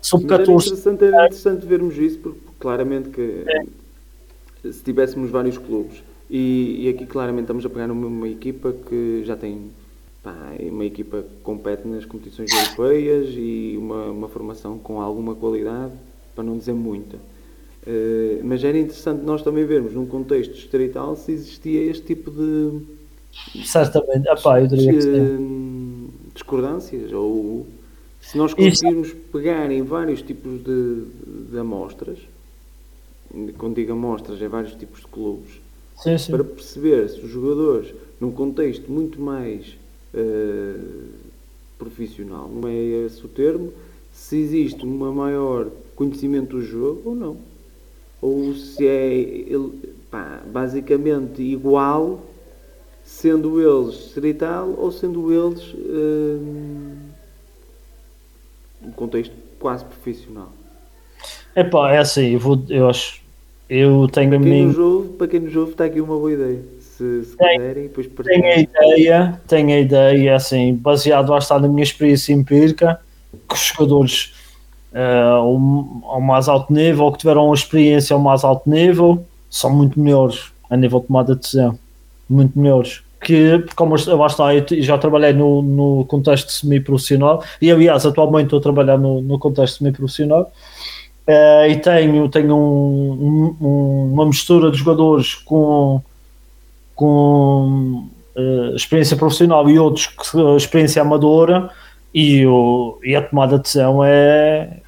sub 0.00 0.26
14. 0.26 0.32
Era 0.32 0.42
interessante, 0.42 1.04
era 1.04 1.26
interessante 1.26 1.66
vermos 1.66 1.96
isso, 1.96 2.18
porque 2.18 2.38
claramente 2.58 3.08
que 3.08 3.44
se 4.70 4.82
tivéssemos 4.82 5.30
vários 5.30 5.58
clubes 5.58 6.02
e, 6.30 6.86
e, 6.86 6.88
aqui 6.88 7.04
claramente 7.04 7.44
estamos 7.44 7.66
a 7.66 7.68
pegar 7.68 7.88
numa 7.88 8.28
equipa 8.28 8.72
que 8.88 9.22
já 9.24 9.36
tem 9.36 9.70
pá, 10.22 10.54
uma 10.60 10.84
equipa 10.84 11.22
que 11.22 11.42
compete 11.42 11.86
nas 11.86 12.04
competições 12.04 12.50
europeias 12.52 13.28
e 13.30 13.74
uma, 13.76 14.04
uma 14.06 14.28
formação 14.28 14.78
com 14.78 15.00
alguma 15.00 15.34
qualidade, 15.34 15.92
para 16.34 16.44
não 16.44 16.56
dizer 16.56 16.72
muita. 16.72 17.16
Uh, 17.16 18.40
mas 18.44 18.62
era 18.62 18.78
interessante 18.78 19.24
nós 19.24 19.42
também 19.42 19.64
vermos 19.64 19.92
num 19.92 20.06
contexto 20.06 20.54
distrital 20.54 21.16
se 21.16 21.32
existia 21.32 21.82
este 21.82 22.04
tipo 22.04 22.30
de 22.30 22.80
certamente 23.64 24.28
Epá, 24.28 24.60
eu 24.60 24.68
diria 24.68 24.92
que 24.92 26.32
discordâncias 26.32 27.12
ou 27.12 27.66
se 28.20 28.38
nós 28.38 28.54
conseguirmos 28.54 29.08
Isso. 29.08 29.16
pegar 29.32 29.68
em 29.72 29.82
vários 29.82 30.22
tipos 30.22 30.62
de, 30.62 31.06
de 31.50 31.58
amostras 31.58 32.18
quando 33.58 33.74
digo 33.74 33.94
amostras 33.94 34.40
é 34.40 34.46
vários 34.46 34.76
tipos 34.76 35.00
de 35.00 35.06
clubes 35.08 35.60
sim, 35.96 36.16
sim. 36.16 36.30
para 36.30 36.44
perceber 36.44 37.08
se 37.08 37.18
os 37.18 37.30
jogadores 37.32 37.92
num 38.20 38.30
contexto 38.30 38.92
muito 38.92 39.20
mais 39.20 39.76
uh, 40.14 41.08
profissional 41.78 42.48
não 42.48 42.68
é 42.68 42.74
esse 42.74 43.24
o 43.24 43.28
termo 43.28 43.72
se 44.12 44.36
existe 44.36 44.84
um 44.86 45.12
maior 45.12 45.68
conhecimento 45.96 46.56
do 46.56 46.62
jogo 46.62 47.10
ou 47.10 47.14
não 47.14 47.52
ou 48.22 48.54
se 48.54 48.86
é 48.86 49.56
pá, 50.08 50.40
basicamente 50.46 51.42
igual, 51.42 52.20
sendo 53.02 53.60
eles 53.60 53.96
distrital 53.96 54.72
ou 54.78 54.92
sendo 54.92 55.32
eles 55.32 55.74
hum, 55.74 56.94
um 58.84 58.92
contexto 58.92 59.34
quase 59.58 59.84
profissional. 59.84 60.52
Epá, 61.56 61.92
é 61.92 61.98
assim, 61.98 62.34
eu, 62.34 62.38
vou, 62.38 62.62
eu 62.68 62.88
acho. 62.88 63.20
Eu 63.68 64.06
tenho 64.08 64.30
para 64.30 64.38
quem, 64.38 64.66
mim... 64.66 64.76
ouve, 64.76 65.08
para 65.10 65.26
quem 65.26 65.40
nos 65.40 65.56
ouve, 65.56 65.72
está 65.72 65.86
aqui 65.86 66.00
uma 66.00 66.16
boa 66.16 66.32
ideia. 66.32 66.62
Se, 67.02 67.24
se 67.24 67.36
tem, 67.36 67.58
quiserem, 67.58 67.82
depois 67.88 68.06
Tenho 68.24 68.44
a 68.44 68.58
ideia, 68.58 69.40
tenho 69.48 69.68
a 69.70 69.80
ideia, 69.80 70.36
assim, 70.36 70.74
baseado 70.74 71.30
lá 71.30 71.38
está 71.38 71.58
na 71.58 71.66
minha 71.66 71.82
experiência 71.82 72.32
empírica, 72.32 73.00
que 73.48 73.54
os 73.54 73.60
jogadores 73.60 74.32
uh, 74.92 75.34
ao, 75.34 76.14
ao, 76.14 76.20
mais 76.20 76.48
alto 76.48 76.72
nível, 76.72 77.06
ou 77.06 77.12
que 77.12 77.18
tiveram 77.18 77.46
uma 77.46 77.54
experiência 77.54 78.14
ao 78.14 78.20
mais 78.20 78.44
alto 78.44 78.70
nível, 78.70 79.24
são 79.50 79.74
muito 79.74 79.98
melhores 79.98 80.52
a 80.70 80.76
nível 80.76 81.00
de 81.00 81.06
tomada 81.08 81.34
de 81.34 81.40
decisão. 81.40 81.76
Muito 82.30 82.56
melhores. 82.56 83.02
Que, 83.20 83.64
como 83.74 83.96
lá 83.96 84.26
está, 84.26 84.54
eu 84.54 84.64
já 84.82 84.96
trabalhei 84.96 85.32
no, 85.32 85.60
no 85.60 86.04
contexto 86.04 86.52
semi-profissional 86.52 87.42
e, 87.60 87.70
aliás, 87.70 88.06
atualmente 88.06 88.46
estou 88.46 88.58
a 88.60 88.62
trabalhar 88.62 88.96
no, 88.96 89.20
no 89.20 89.38
contexto 89.40 89.78
semi-profissional. 89.78 90.52
Uh, 91.26 91.66
e 91.68 91.76
tenho, 91.76 92.28
tenho 92.28 92.56
um, 92.56 93.56
um, 93.60 94.12
uma 94.12 94.26
mistura 94.26 94.70
de 94.70 94.78
jogadores 94.78 95.34
com, 95.34 96.02
com 97.02 98.06
uh, 98.36 98.76
experiência 98.76 99.16
profissional 99.16 99.68
e 99.68 99.76
outros 99.76 100.06
com 100.06 100.56
experiência 100.56 101.02
amadora 101.02 101.68
e, 102.14 102.46
o, 102.46 102.96
e 103.02 103.16
a 103.16 103.22
tomada 103.22 103.56
de 103.56 103.64
decisão 103.64 104.04
é, 104.04 104.80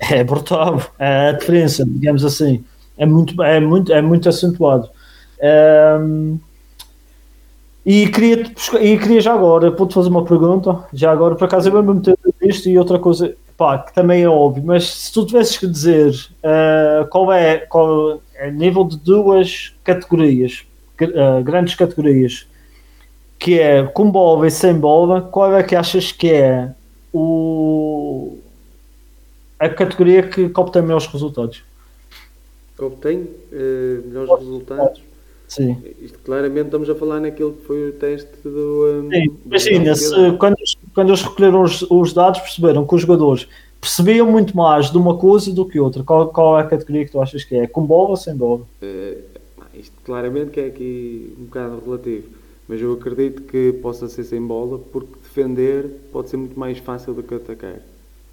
é 0.00 0.24
brutal. 0.24 0.82
É 0.98 1.28
a 1.28 1.32
diferença, 1.32 1.84
digamos 1.86 2.24
assim, 2.24 2.64
é 2.98 3.06
muito, 3.06 3.40
é 3.40 3.60
muito, 3.60 3.92
é 3.92 4.02
muito 4.02 4.28
acentuado. 4.28 4.90
Um, 6.00 6.40
e 7.84 8.08
queria, 8.08 8.42
e 8.80 8.98
queria 8.98 9.20
já 9.20 9.32
agora, 9.32 9.70
vou-te 9.70 9.94
fazer 9.94 10.08
uma 10.08 10.24
pergunta, 10.24 10.84
já 10.92 11.12
agora, 11.12 11.36
por 11.36 11.44
acaso 11.44 11.68
eu 11.68 11.72
vou 11.72 11.94
meter 11.94 12.18
isto 12.42 12.68
e 12.68 12.76
outra 12.76 12.98
coisa, 12.98 13.36
pá, 13.56 13.78
que 13.78 13.94
também 13.94 14.24
é 14.24 14.28
óbvio, 14.28 14.64
mas 14.66 14.92
se 14.92 15.12
tu 15.12 15.24
tivesses 15.24 15.56
que 15.56 15.68
dizer 15.68 16.12
uh, 16.42 17.06
qual 17.08 17.32
é, 17.32 17.58
qual 17.58 18.20
é 18.34 18.50
nível 18.50 18.82
de 18.82 18.96
duas 18.96 19.72
categorias, 19.84 20.66
uh, 21.04 21.42
grandes 21.42 21.74
categorias, 21.74 22.46
que 23.38 23.58
é 23.58 23.82
com 23.84 24.10
bola 24.10 24.46
e 24.46 24.50
sem 24.50 24.74
bola, 24.74 25.20
qual 25.20 25.54
é 25.54 25.62
que 25.62 25.76
achas 25.76 26.10
que 26.12 26.30
é 26.30 26.72
o, 27.12 28.38
a 29.58 29.68
categoria 29.68 30.22
que, 30.22 30.48
que 30.48 30.60
obtém 30.60 30.82
melhores 30.82 31.06
resultados? 31.06 31.62
Obtém 32.78 33.18
uh, 33.18 34.06
melhores 34.06 34.38
resultados? 34.38 35.06
Sim. 35.48 35.76
Isto 36.00 36.18
claramente 36.24 36.66
estamos 36.66 36.90
a 36.90 36.94
falar 36.94 37.20
naquilo 37.20 37.52
que 37.52 37.64
foi 37.66 37.90
o 37.90 37.92
teste 37.92 38.30
do. 38.42 39.04
Um, 39.04 39.10
Sim, 39.10 39.36
imagina, 39.46 40.36
quando, 40.38 40.56
quando 40.92 41.08
eles 41.10 41.22
recolheram 41.22 41.62
os, 41.62 41.82
os, 41.82 42.12
dados, 42.12 42.40
perceberam 42.40 42.84
que 42.84 42.94
os 42.94 43.02
jogadores 43.02 43.46
percebiam 43.80 44.30
muito 44.30 44.56
mais 44.56 44.90
de 44.90 44.98
uma 44.98 45.16
coisa 45.16 45.52
do 45.52 45.64
que 45.64 45.78
outra. 45.78 46.02
Qual, 46.02 46.28
qual 46.28 46.58
é 46.58 46.62
a 46.62 46.66
categoria 46.66 47.04
que 47.04 47.12
tu 47.12 47.20
achas 47.20 47.44
que 47.44 47.54
é? 47.54 47.66
Com 47.66 47.86
bola 47.86 48.10
ou 48.10 48.16
sem 48.16 48.34
bola? 48.34 48.62
Uh, 48.82 49.35
isto 49.80 49.94
claramente 50.04 50.50
que 50.50 50.60
é 50.60 50.66
aqui 50.66 51.34
um 51.38 51.44
bocado 51.44 51.82
relativo 51.84 52.28
mas 52.68 52.80
eu 52.80 52.92
acredito 52.92 53.42
que 53.42 53.72
possa 53.74 54.08
ser 54.08 54.24
sem 54.24 54.44
bola 54.44 54.78
porque 54.92 55.12
defender 55.22 55.88
pode 56.12 56.30
ser 56.30 56.36
muito 56.36 56.58
mais 56.58 56.78
fácil 56.78 57.14
do 57.14 57.22
que 57.22 57.34
atacar. 57.34 57.76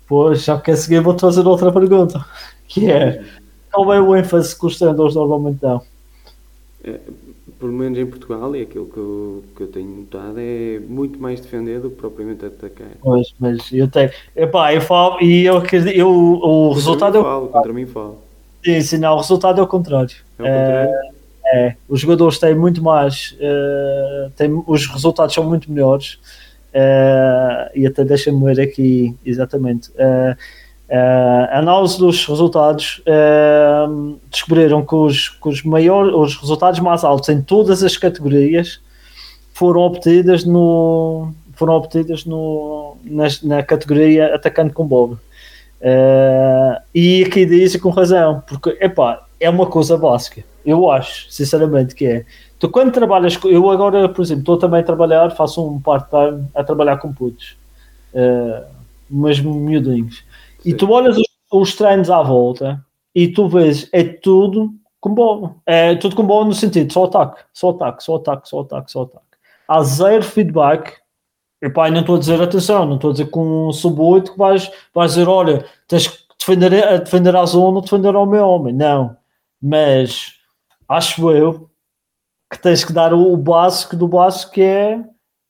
Pois, 0.07 0.43
já 0.43 0.59
que 0.59 0.71
a 0.71 0.75
seguir 0.75 1.01
vou-te 1.01 1.21
fazer 1.21 1.45
outra 1.45 1.71
pergunta, 1.71 2.25
que 2.67 2.89
é 2.89 3.23
qual 3.71 3.93
é 3.93 4.01
o 4.01 4.15
ênfase 4.15 4.57
que 4.57 4.65
os 4.65 4.77
treinadores 4.77 5.15
normalmente 5.15 5.59
dão? 5.59 5.81
É, 6.83 6.99
pelo 7.59 7.71
menos 7.71 7.97
em 7.97 8.05
Portugal, 8.05 8.55
e 8.55 8.61
aquilo 8.63 8.85
que 8.87 8.97
eu, 8.97 9.43
que 9.55 9.63
eu 9.63 9.67
tenho 9.67 9.87
notado 9.87 10.35
é 10.37 10.79
muito 10.79 11.19
mais 11.19 11.39
defender 11.39 11.79
do 11.79 11.89
que 11.89 11.95
propriamente 11.95 12.45
atacar. 12.45 12.89
Pois, 13.01 13.33
mas 13.39 13.71
eu 13.71 13.87
tenho. 13.87 14.11
Epá, 14.35 14.73
eu 14.73 14.81
falo 14.81 15.21
e 15.21 15.45
eu. 15.45 15.63
Eu, 15.93 16.09
o 16.09 16.67
contra 16.67 16.75
resultado 16.75 17.17
mim 17.17 17.23
falo, 17.23 17.45
é. 17.45 17.49
Contra 17.49 17.73
mim 17.73 17.85
falo. 17.85 18.17
Sim, 18.65 18.81
sim, 18.81 18.97
não, 18.97 19.13
o 19.13 19.17
resultado 19.17 19.59
é 19.59 19.63
o 19.63 19.67
contrário. 19.67 20.15
É 20.37 20.43
o 20.43 20.45
contrário? 20.45 20.91
É, 20.91 21.12
é, 21.53 21.75
os 21.87 21.99
jogadores 21.99 22.39
têm 22.39 22.55
muito 22.55 22.83
mais, 22.83 23.37
uh, 23.39 24.31
têm, 24.31 24.63
os 24.65 24.87
resultados 24.87 25.35
são 25.35 25.43
muito 25.43 25.71
melhores. 25.71 26.15
Uh, 26.73 27.69
e 27.75 27.85
até 27.85 28.03
deixa-me 28.03 28.43
ver 28.43 28.59
aqui 28.59 29.15
exatamente. 29.23 29.89
Uh, 29.91 30.35
a 31.51 31.59
análise 31.59 31.97
dos 31.97 32.25
resultados 32.25 33.01
descobriram 34.29 34.85
que 34.85 34.93
os, 34.93 35.29
que 35.29 35.49
os 35.49 35.63
maiores, 35.63 36.13
os 36.13 36.35
resultados 36.35 36.79
mais 36.81 37.03
altos 37.03 37.29
em 37.29 37.41
todas 37.41 37.81
as 37.81 37.97
categorias 37.97 38.79
foram 39.53 39.81
obtidas 39.81 40.43
no 40.43 41.33
foram 41.53 41.73
obtidas 41.73 42.25
no, 42.25 42.97
na, 43.03 43.25
na 43.43 43.63
categoria 43.63 44.35
atacante 44.35 44.73
com 44.73 44.85
bola. 44.85 45.19
Uh, 45.81 46.81
e 46.93 47.23
aqui 47.23 47.45
diz 47.45 47.75
com 47.77 47.89
razão, 47.89 48.43
porque 48.47 48.77
epá, 48.79 49.25
é 49.39 49.49
uma 49.49 49.65
coisa 49.65 49.97
básica. 49.97 50.43
Eu 50.65 50.89
acho, 50.89 51.29
sinceramente, 51.29 51.93
que 51.93 52.05
é. 52.05 52.25
Tu 52.57 52.69
quando 52.69 52.91
trabalhas, 52.91 53.37
eu 53.43 53.69
agora, 53.69 54.07
por 54.07 54.21
exemplo, 54.21 54.41
estou 54.41 54.57
também 54.57 54.79
a 54.79 54.83
trabalhar, 54.83 55.29
faço 55.31 55.65
um 55.65 55.79
part-time 55.81 56.47
a 56.55 56.63
trabalhar 56.63 56.97
com 56.97 57.13
putos, 57.13 57.57
uh, 58.13 58.65
mas 59.09 59.39
miudinhos. 59.39 60.23
Sim. 60.59 60.69
E 60.69 60.73
tu 60.73 60.89
olhas 60.89 61.17
os, 61.17 61.27
os, 61.51 61.75
treinos 61.75 62.09
à 62.09 62.21
volta 62.21 62.83
e 63.13 63.27
tu 63.27 63.49
vês, 63.49 63.89
é 63.91 64.03
tudo 64.03 64.73
com 65.01 65.13
bola. 65.13 65.55
É 65.65 65.95
tudo 65.95 66.15
com 66.15 66.25
bola 66.25 66.45
no 66.45 66.53
sentido, 66.53 66.93
só 66.93 67.03
ataque, 67.03 67.41
só 67.51 67.71
ataque, 67.71 68.03
só 68.03 68.15
ataque, 68.15 68.47
só 68.47 68.61
ataque, 68.61 68.91
só 68.91 69.01
ataque. 69.03 69.25
Há 69.67 69.83
zero 69.83 70.23
feedback. 70.23 70.93
E 71.61 71.69
pá, 71.69 71.89
não 71.89 72.01
estou 72.01 72.15
a 72.15 72.19
dizer 72.19 72.41
atenção, 72.41 72.85
não 72.85 72.95
estou 72.95 73.09
a 73.09 73.13
dizer 73.13 73.29
com 73.29 73.67
um 73.67 73.71
sub-8 73.71 74.31
que 74.31 74.37
vais, 74.37 74.69
vais 74.93 75.11
dizer, 75.13 75.29
olha, 75.29 75.65
tens 75.87 76.07
que 76.07 76.17
defender, 76.37 76.99
defender 76.99 77.35
a 77.35 77.45
zona, 77.45 77.81
defender 77.81 78.15
ao 78.15 78.25
meu 78.25 78.45
homem. 78.45 78.73
Não. 78.73 79.15
Mas 79.61 80.33
acho 80.93 81.31
eu, 81.31 81.69
que 82.51 82.59
tens 82.59 82.83
que 82.83 82.93
dar 82.93 83.13
o, 83.13 83.35
básico 83.35 83.95
do 83.95 84.07
básico 84.07 84.53
que 84.53 84.61
é 84.61 85.03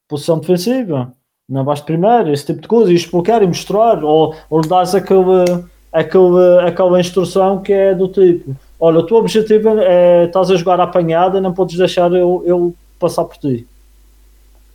posição 0.07 0.39
defensiva, 0.39 1.13
na 1.49 1.63
base 1.63 1.83
primeira, 1.83 2.31
esse 2.31 2.45
tipo 2.45 2.61
de 2.61 2.67
coisa, 2.67 2.91
e 2.91 2.95
explicar 2.95 3.43
e 3.43 3.47
mostrar, 3.47 4.03
ou, 4.03 4.35
ou 4.49 4.61
dás 4.61 4.95
aquele, 4.95 5.43
aquele, 5.91 6.59
aquela 6.65 6.99
instrução 6.99 7.61
que 7.61 7.73
é 7.73 7.93
do 7.93 8.07
tipo: 8.07 8.55
olha, 8.79 8.99
o 8.99 9.05
teu 9.05 9.17
objetivo 9.17 9.69
é 9.79 10.25
estás 10.25 10.49
a 10.49 10.55
jogar 10.55 10.79
apanhada, 10.79 11.41
não 11.41 11.53
podes 11.53 11.77
deixar 11.77 12.11
eu, 12.13 12.41
eu 12.45 12.73
passar 12.99 13.25
por 13.25 13.37
ti. 13.37 13.67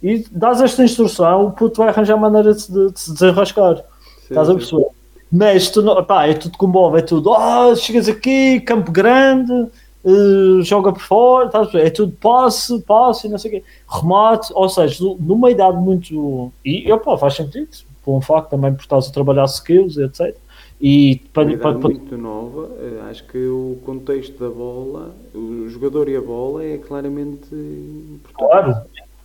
E 0.03 0.25
dás 0.31 0.61
esta 0.61 0.85
instrução, 0.85 1.47
o 1.47 1.53
puto 1.53 1.79
vai 1.79 1.89
arranjar 1.89 2.17
maneira 2.17 2.53
de, 2.55 2.71
de, 2.71 2.93
de 2.93 3.01
se 3.01 3.13
desenrascar. 3.13 3.77
Sim, 3.77 3.83
estás 4.29 4.51
a 4.51 4.55
perceber? 4.55 4.87
Mas 5.31 5.71
tu 5.71 5.83
não, 5.83 6.03
pá, 6.05 6.27
é 6.27 6.35
tudo 6.35 6.57
com 6.57 6.71
bola, 6.71 6.99
é 6.99 7.03
tudo, 7.03 7.31
oh, 7.31 7.75
chegas 7.77 8.09
aqui, 8.09 8.61
campo 8.61 8.91
grande, 8.91 9.69
uh, 10.05 10.63
joga 10.63 10.93
por 10.93 11.03
fora, 11.03 11.49
tá, 11.49 11.69
é 11.75 11.91
tudo 11.91 12.13
passe, 12.21 12.81
passe, 12.83 13.29
não 13.29 13.39
sei 13.39 13.51
o 13.51 13.55
quê, 13.55 13.65
remate, 13.89 14.53
ou 14.55 14.69
seja, 14.69 15.05
numa 15.19 15.51
idade 15.51 15.77
muito. 15.77 16.53
E 16.65 16.91
opa, 16.93 17.17
faz 17.19 17.35
sentido, 17.35 17.69
por 18.05 18.17
um 18.17 18.21
facto 18.21 18.51
também 18.51 18.73
por 18.75 18.83
estás 18.83 19.09
a 19.09 19.13
trabalhar 19.13 19.45
skills, 19.45 19.97
etc. 19.97 20.37
E 20.81 21.17
para, 21.33 21.45
para, 21.57 21.79
para... 21.79 21.89
muito 21.89 22.17
nova, 22.17 22.71
eh, 22.79 23.11
acho 23.11 23.25
que 23.25 23.39
o 23.39 23.79
contexto 23.85 24.39
da 24.39 24.49
bola, 24.49 25.11
o 25.35 25.69
jogador 25.69 26.09
e 26.09 26.17
a 26.17 26.21
bola 26.21 26.65
é 26.65 26.79
claramente 26.79 27.53
importante. 27.53 28.35
Claro, 28.35 28.77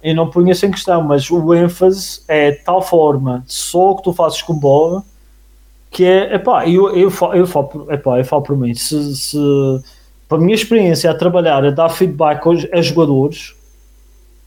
eu 0.02 0.16
não 0.16 0.32
punha 0.32 0.52
isso 0.52 0.66
em 0.66 0.72
questão, 0.72 1.04
mas 1.04 1.30
o 1.30 1.54
ênfase 1.54 2.22
é 2.28 2.52
de 2.52 2.64
tal 2.64 2.82
forma 2.82 3.44
só 3.46 3.92
o 3.92 3.96
que 3.98 4.04
tu 4.04 4.14
fazes 4.14 4.42
com 4.42 4.58
bola 4.58 5.04
que 5.94 6.04
é, 6.04 6.34
epá, 6.34 6.68
eu, 6.68 6.90
eu, 6.90 7.12
eu, 7.12 7.34
eu, 7.36 7.46
falo, 7.46 7.88
epá, 7.92 8.18
eu 8.18 8.26
falo 8.26 8.42
por 8.42 8.58
mim, 8.58 8.74
se, 8.74 9.16
se 9.16 9.38
a 10.36 10.38
minha 10.38 10.56
experiência 10.56 11.10
a 11.10 11.16
trabalhar, 11.16 11.66
a 11.66 11.72
dar 11.72 11.90
feedback 11.90 12.46
aos, 12.48 12.66
a 12.72 12.82
jogadores, 12.82 13.54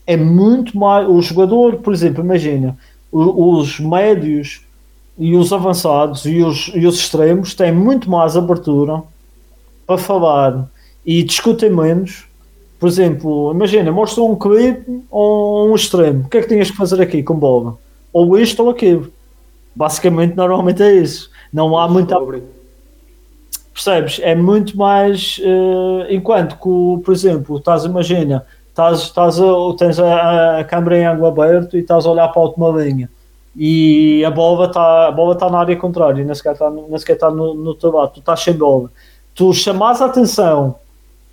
é 0.07 0.16
muito 0.16 0.77
mais, 0.79 1.09
o 1.09 1.20
jogador, 1.20 1.77
por 1.77 1.92
exemplo, 1.92 2.22
imagina, 2.22 2.77
os, 3.11 3.70
os 3.70 3.81
médios 3.81 4.62
e 5.18 5.35
os 5.35 5.53
avançados 5.53 6.25
e 6.25 6.42
os, 6.42 6.70
e 6.75 6.87
os 6.87 6.96
extremos 6.96 7.55
têm 7.55 7.72
muito 7.72 8.11
mais 8.11 8.37
abertura 8.37 9.03
para 9.87 9.99
falar 9.99 10.68
e 11.05 11.22
discutem 11.22 11.70
menos. 11.70 12.25
Por 12.79 12.88
exemplo, 12.88 13.53
imagina, 13.53 13.90
mostra 13.90 14.22
um 14.22 14.37
clipe 14.37 15.03
ou 15.11 15.70
um 15.70 15.75
extremo. 15.75 16.25
O 16.25 16.29
que 16.29 16.38
é 16.38 16.42
que 16.42 16.49
tinhas 16.49 16.70
que 16.70 16.77
fazer 16.77 17.01
aqui 17.01 17.22
com 17.22 17.35
bola? 17.35 17.79
Ou 18.12 18.38
isto 18.38 18.62
ou 18.62 18.70
aquilo. 18.70 19.11
Basicamente, 19.75 20.37
normalmente 20.37 20.83
é 20.83 20.94
isso. 20.94 21.31
Não 21.53 21.77
há 21.79 21.88
muita. 21.88 22.16
Percebes? 23.76 24.18
É 24.22 24.34
muito 24.34 24.74
mais. 24.74 25.38
Uh, 25.38 26.06
enquanto 26.08 26.54
que, 26.56 27.04
por 27.04 27.12
exemplo, 27.12 27.58
estás, 27.58 27.84
imagina, 27.84 28.46
estás, 28.70 29.02
estás 29.02 29.38
a, 29.38 29.44
tens 29.76 30.00
a, 30.00 30.60
a 30.60 30.64
câmera 30.64 30.96
em 30.96 31.04
ângulo 31.04 31.26
aberto 31.26 31.76
e 31.76 31.80
estás 31.80 32.06
a 32.06 32.10
olhar 32.10 32.28
para 32.28 32.40
a 32.40 32.44
última 32.46 32.70
linha 32.70 33.10
e 33.54 34.24
a 34.24 34.30
bola 34.30 34.66
está 34.66 35.12
tá 35.38 35.50
na 35.50 35.58
área 35.58 35.76
contrária, 35.76 36.24
nem 36.24 36.34
sequer 36.34 36.54
está, 36.54 36.70
está 36.96 37.30
no, 37.30 37.52
no 37.52 37.74
teu 37.74 37.90
lado, 37.90 38.12
tu 38.14 38.20
estás 38.20 38.40
sem 38.40 38.54
bola. 38.54 38.90
Tu 39.34 39.52
chamas 39.52 40.00
a 40.00 40.06
atenção 40.06 40.76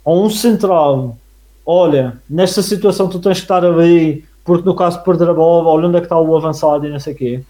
a 0.03 0.11
um 0.11 0.29
central, 0.29 1.17
olha, 1.65 2.21
nesta 2.29 2.61
situação 2.61 3.07
tu 3.07 3.19
tens 3.19 3.37
que 3.37 3.43
estar 3.43 3.63
ali, 3.63 4.25
porque 4.43 4.65
no 4.65 4.75
caso 4.75 4.99
de 4.99 5.05
perder 5.05 5.29
a 5.29 5.33
bola, 5.33 5.69
olha 5.69 5.87
onde 5.87 5.95
é 5.95 5.99
que 6.01 6.07
está 6.07 6.19
o 6.19 6.35
avançado 6.35 6.85
e 6.85 6.89
não 6.89 6.99
sei 6.99 7.13
o 7.13 7.17
quê. 7.17 7.43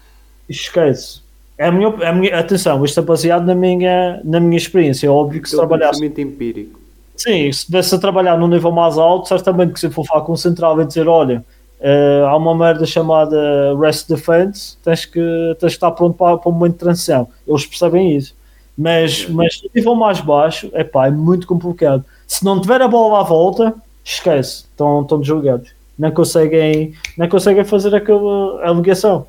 Esquece. 0.48 1.23
É 1.56 1.68
a 1.68 1.72
minha, 1.72 1.88
é 2.00 2.06
a 2.08 2.12
minha, 2.12 2.38
atenção, 2.38 2.84
isto 2.84 2.98
é 2.98 3.02
baseado 3.02 3.44
na 3.44 3.54
minha, 3.54 4.20
na 4.24 4.40
minha 4.40 4.56
experiência. 4.56 5.06
É 5.06 5.10
óbvio 5.10 5.40
que 5.40 5.48
se 5.48 5.56
trabalhasse. 5.56 6.04
empírico. 6.04 6.80
Sim, 7.16 7.50
se 7.52 7.66
tivesse 7.66 7.94
a 7.94 7.98
trabalhar 7.98 8.36
num 8.36 8.48
nível 8.48 8.72
mais 8.72 8.98
alto, 8.98 9.28
certamente 9.28 9.72
que 9.72 9.80
se 9.80 9.88
for 9.90 10.04
falar 10.04 10.22
com 10.22 10.32
o 10.32 10.36
central 10.36 10.80
e 10.80 10.84
dizer: 10.84 11.06
olha, 11.06 11.44
uh, 11.80 12.26
há 12.26 12.36
uma 12.36 12.56
merda 12.56 12.84
chamada 12.84 13.36
Rest 13.80 14.08
Defense, 14.08 14.76
tens 14.82 15.04
que, 15.04 15.20
tens 15.60 15.70
que 15.70 15.76
estar 15.76 15.92
pronto 15.92 16.16
para, 16.16 16.38
para 16.38 16.50
um 16.50 16.54
momento 16.54 16.72
de 16.72 16.78
transição. 16.78 17.28
Eles 17.46 17.64
percebem 17.64 18.16
isso. 18.16 18.34
Mas, 18.76 19.28
mas 19.28 19.62
no 19.62 19.70
nível 19.72 19.94
mais 19.94 20.20
baixo, 20.20 20.68
epá, 20.74 21.06
é 21.06 21.10
muito 21.10 21.46
complicado. 21.46 22.04
Se 22.26 22.44
não 22.44 22.60
tiver 22.60 22.82
a 22.82 22.88
bola 22.88 23.20
à 23.20 23.22
volta, 23.22 23.72
esquece, 24.02 24.64
estão, 24.64 25.02
estão 25.02 25.20
desligados. 25.20 25.70
Não 25.96 26.10
conseguem, 26.10 26.92
não 27.16 27.28
conseguem 27.28 27.64
fazer 27.64 27.94
aquela 27.94 28.68
a 28.68 28.72
ligação. 28.72 29.28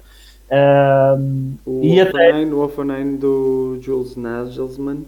Um, 0.52 1.56
o, 1.66 1.84
e 1.84 2.00
até... 2.00 2.46
o 2.46 2.60
offline 2.60 3.18
do 3.18 3.80
Jules 3.82 4.16
Nagelsmann 4.16 5.00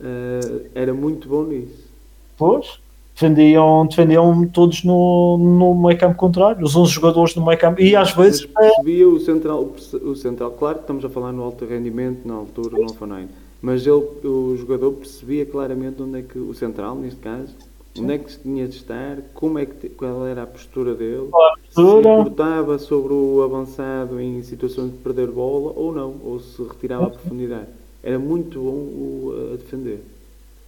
uh, 0.00 0.66
era 0.74 0.94
muito 0.94 1.28
bom 1.28 1.44
nisso. 1.44 1.88
Pois, 2.36 2.78
defendiam, 3.14 3.86
defendiam 3.86 4.46
todos 4.46 4.84
no, 4.84 5.36
no 5.36 5.74
meio 5.74 5.98
campo 5.98 6.16
contrário, 6.16 6.64
os 6.64 6.76
11 6.76 6.92
jogadores 6.92 7.34
no 7.34 7.44
meio 7.44 7.58
campo, 7.58 7.80
e 7.80 7.96
às 7.96 8.12
vezes... 8.12 8.46
percebia 8.46 9.08
o 9.08 9.18
central, 9.18 9.68
o 10.02 10.14
central, 10.14 10.52
claro 10.52 10.76
que 10.76 10.82
estamos 10.82 11.04
a 11.04 11.08
falar 11.08 11.32
no 11.32 11.42
alto 11.42 11.64
rendimento, 11.64 12.26
na 12.26 12.34
altura, 12.34 12.78
no 12.78 12.84
offline, 12.84 13.28
mas 13.60 13.84
ele, 13.84 14.04
o 14.24 14.56
jogador 14.56 14.92
percebia 14.92 15.44
claramente 15.44 16.00
onde 16.00 16.20
é 16.20 16.22
que, 16.22 16.38
o 16.38 16.54
central 16.54 16.94
neste 16.94 17.18
caso, 17.18 17.52
onde 18.00 18.12
é 18.12 18.18
que 18.18 18.38
tinha 18.38 18.66
de 18.68 18.76
estar, 18.76 19.18
como 19.34 19.58
é 19.58 19.66
que, 19.66 19.88
qual 19.90 20.26
era 20.26 20.42
a 20.42 20.46
postura 20.46 20.94
dele, 20.94 21.28
a 21.32 21.54
postura. 21.60 22.02
se 22.02 22.24
cortava 22.24 22.78
sobre 22.78 23.12
o 23.12 23.42
avançado 23.42 24.20
em 24.20 24.42
situações 24.42 24.90
de 24.92 24.98
perder 24.98 25.28
bola 25.28 25.72
ou 25.76 25.92
não, 25.92 26.14
ou 26.24 26.40
se 26.40 26.62
retirava 26.62 27.06
a 27.06 27.10
profundidade. 27.10 27.68
Era 28.02 28.18
muito 28.18 28.60
bom 28.60 28.70
o, 28.70 29.50
a 29.52 29.56
defender. 29.56 30.04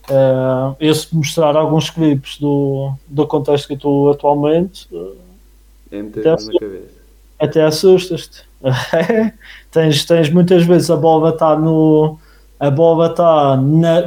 Uh, 0.08 0.74
eu 0.80 0.94
se 0.94 1.14
mostrar 1.14 1.56
alguns 1.56 1.90
clipes 1.90 2.38
do, 2.38 2.92
do 3.06 3.26
contexto 3.26 3.68
que 3.68 3.74
estou 3.74 4.10
atualmente, 4.10 4.88
é 5.90 6.00
até, 6.00 6.30
na 6.30 6.58
cabeça. 6.58 7.00
até 7.38 7.62
assustas-te. 7.62 8.44
tens, 9.70 10.04
tens 10.04 10.30
muitas 10.30 10.64
vezes 10.64 10.90
a 10.90 10.96
bola 10.96 11.30
está 11.30 11.56
no 11.56 12.18
a 12.58 12.70
bola 12.70 13.06
está 13.06 13.56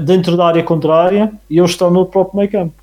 dentro 0.03 0.37
da 0.37 0.45
área 0.45 0.63
contrária 0.63 1.33
e 1.49 1.57
eles 1.57 1.71
estão 1.71 1.89
no 1.89 2.05
próprio 2.05 2.37
meio 2.37 2.51
campo 2.51 2.82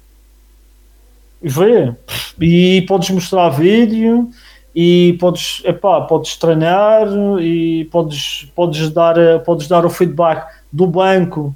vê. 1.49 1.93
E 2.41 2.83
podes 2.83 3.11
mostrar 3.11 3.49
vídeo 3.51 4.29
e 4.75 5.17
podes, 5.19 5.63
epá, 5.65 6.01
podes 6.03 6.37
treinar 6.37 7.09
e 7.41 7.87
podes, 7.91 8.51
podes, 8.55 8.91
dar, 8.91 9.17
podes 9.45 9.67
dar 9.69 9.85
o 9.85 9.91
feedback 9.91 10.47
do 10.73 10.87
banco 10.87 11.55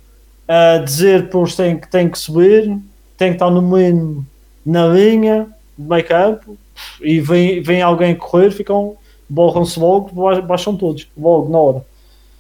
a 0.49 0.79
dizer 0.79 1.29
para 1.29 1.41
os 1.41 1.55
que 1.55 1.91
têm 1.91 2.09
que 2.09 2.19
subir, 2.19 2.77
tem 3.17 3.29
que 3.31 3.37
estar 3.37 3.51
no 3.51 3.63
mínimo 3.63 4.27
na 4.65 4.87
linha 4.87 5.47
de 5.79 5.89
meio 5.89 6.07
campo 6.07 6.57
e 7.01 7.21
vem, 7.21 7.63
vem 7.63 7.83
alguém 7.83 8.15
correr, 8.15 8.51
ficam, 8.51 8.97
borram-se 9.29 9.79
logo, 9.79 10.11
baixam 10.43 10.77
todos, 10.77 11.09
logo 11.17 11.51
na 11.51 11.59
hora. 11.59 11.85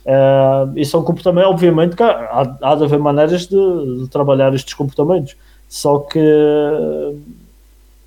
Uh, 0.05 0.79
isso 0.79 0.97
é 0.97 1.01
um 1.01 1.03
comportamento, 1.03 1.47
obviamente, 1.47 1.97
que 1.97 2.03
há, 2.03 2.57
há 2.61 2.75
de 2.75 2.85
haver 2.85 2.99
maneiras 2.99 3.47
de, 3.47 4.03
de 4.03 4.09
trabalhar 4.09 4.55
estes 4.55 4.75
comportamentos 4.75 5.35
só 5.75 5.99
que, 5.99 6.21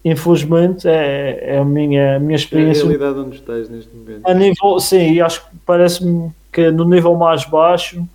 infelizmente, 0.05 0.87
é, 0.87 1.55
é 1.55 1.57
a, 1.57 1.65
minha, 1.65 2.15
a 2.15 2.19
minha 2.19 2.37
experiência. 2.37 2.83
É 2.83 2.85
a 2.85 2.87
realidade 2.87 3.19
onde 3.19 3.35
estás 3.35 3.67
neste 3.67 3.93
momento. 3.93 4.21
A 4.25 4.33
nível, 4.33 4.79
sim, 4.79 5.19
acho 5.19 5.41
que 5.41 5.57
parece-me 5.65 6.31
que 6.49 6.71
no 6.71 6.85
nível 6.85 7.13
mais 7.15 7.43
baixo 7.43 8.07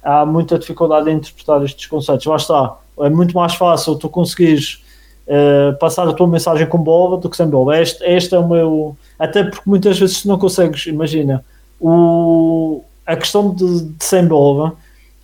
há 0.00 0.24
muita 0.24 0.60
dificuldade 0.60 1.10
em 1.10 1.16
interpretar 1.16 1.60
estes 1.64 1.86
conceitos. 1.86 2.24
Lá 2.24 2.36
está, 2.36 2.78
é 3.00 3.10
muito 3.10 3.34
mais 3.34 3.56
fácil 3.56 3.96
tu 3.96 4.08
conseguires 4.08 4.80
uh, 5.26 5.76
passar 5.80 6.06
a 6.06 6.12
tua 6.12 6.28
mensagem 6.28 6.68
com 6.68 6.78
bola 6.78 7.18
do 7.18 7.28
que 7.28 7.36
sem 7.36 7.48
bola. 7.48 7.80
Este, 7.80 8.04
este 8.04 8.32
é 8.36 8.38
o 8.38 8.48
meu. 8.48 8.96
Até 9.18 9.42
porque 9.42 9.68
muitas 9.68 9.98
vezes 9.98 10.22
tu 10.22 10.28
não 10.28 10.38
consegues, 10.38 10.86
imagina, 10.86 11.44
o, 11.80 12.84
a 13.04 13.16
questão 13.16 13.52
de, 13.52 13.86
de 13.86 14.04
sem 14.04 14.24
bola, 14.24 14.76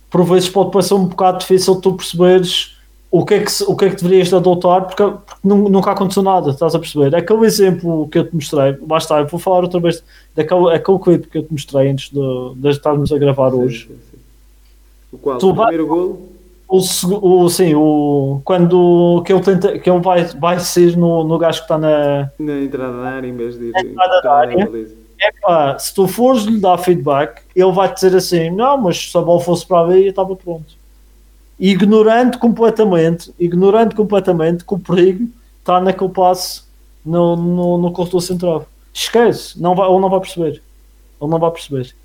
por 0.09 0.25
vezes 0.25 0.49
pode 0.49 0.71
parecer 0.71 0.93
um 0.93 1.05
bocado 1.05 1.37
difícil 1.37 1.79
tu 1.79 1.93
perceberes 1.93 2.75
o 3.09 3.25
que 3.25 3.35
é 3.35 3.43
que, 3.43 3.63
o 3.65 3.75
que, 3.75 3.85
é 3.85 3.89
que 3.89 3.95
deverias 3.95 4.33
adotar, 4.33 4.85
porque, 4.85 5.03
porque 5.03 5.39
nunca 5.43 5.91
aconteceu 5.91 6.21
nada, 6.21 6.51
estás 6.51 6.75
a 6.75 6.79
perceber? 6.79 7.15
Aquele 7.15 7.45
exemplo 7.45 8.07
que 8.09 8.19
eu 8.19 8.27
te 8.27 8.35
mostrei, 8.35 8.73
basta, 8.73 9.23
vou 9.23 9.39
falar 9.39 9.61
outra 9.61 9.79
vez 9.79 10.03
daquele 10.35 10.73
aquele 10.73 10.99
clipe 10.99 11.27
que 11.27 11.37
eu 11.37 11.43
te 11.43 11.51
mostrei 11.51 11.89
antes 11.89 12.09
de, 12.09 12.55
de 12.55 12.69
estarmos 12.69 13.11
a 13.11 13.17
gravar 13.17 13.51
sim, 13.51 13.57
hoje. 13.57 13.87
Sim, 13.87 13.97
sim. 14.11 14.17
O 15.13 15.17
qual? 15.17 15.37
Tu 15.37 15.49
o 15.49 15.55
primeiro 15.55 15.87
golo? 15.87 16.21
O, 16.67 16.79
o, 16.79 17.49
sim, 17.49 17.73
o, 17.75 18.41
quando 18.43 19.23
que 19.25 19.31
ele, 19.31 19.41
tenta, 19.41 19.79
que 19.79 19.89
ele 19.89 20.01
vai, 20.01 20.25
vai 20.25 20.59
ser 20.59 20.97
no, 20.97 21.23
no 21.23 21.37
gajo 21.37 21.59
que 21.59 21.63
está 21.63 21.77
na, 21.77 22.29
na 22.37 22.59
entrada 22.59 23.01
da 23.01 23.07
área 23.07 23.27
em 23.27 23.37
vez 23.37 23.57
de 23.57 23.67
ir 23.67 23.71
na 23.71 23.79
entrada 23.79 24.21
da 24.21 24.33
área. 24.33 24.69
Epá, 25.19 25.79
se 25.79 25.95
tu 25.95 26.07
fores 26.09 26.43
lhe 26.43 26.59
dar 26.59 26.77
feedback, 26.77 27.41
ele 27.55 27.71
vai 27.71 27.87
te 27.87 27.95
dizer 27.95 28.17
assim: 28.17 28.49
Não, 28.49 28.77
mas 28.77 29.09
se 29.09 29.17
a 29.17 29.21
bola 29.21 29.39
fosse 29.39 29.65
para 29.65 29.79
ali, 29.79 30.03
eu 30.03 30.09
estava 30.09 30.35
pronto 30.35 30.76
ignorando 31.59 32.37
completamente, 32.37 33.33
ignorando 33.39 33.95
completamente 33.95 34.63
que 34.63 34.73
o 34.73 34.79
perigo 34.79 35.27
está 35.59 35.81
naquele 35.81 36.11
passo 36.11 36.67
no, 37.05 37.35
no, 37.35 37.77
no 37.77 37.91
corredor 37.91 38.21
central. 38.21 38.67
Esquece, 38.93 39.61
não 39.61 39.75
vai, 39.75 39.89
ele 39.89 39.99
não 39.99 40.09
vai 40.09 40.19
perceber. 40.19 40.61
Ele 41.21 41.31
não 41.31 41.39
vai 41.39 41.51
perceber. 41.51 41.95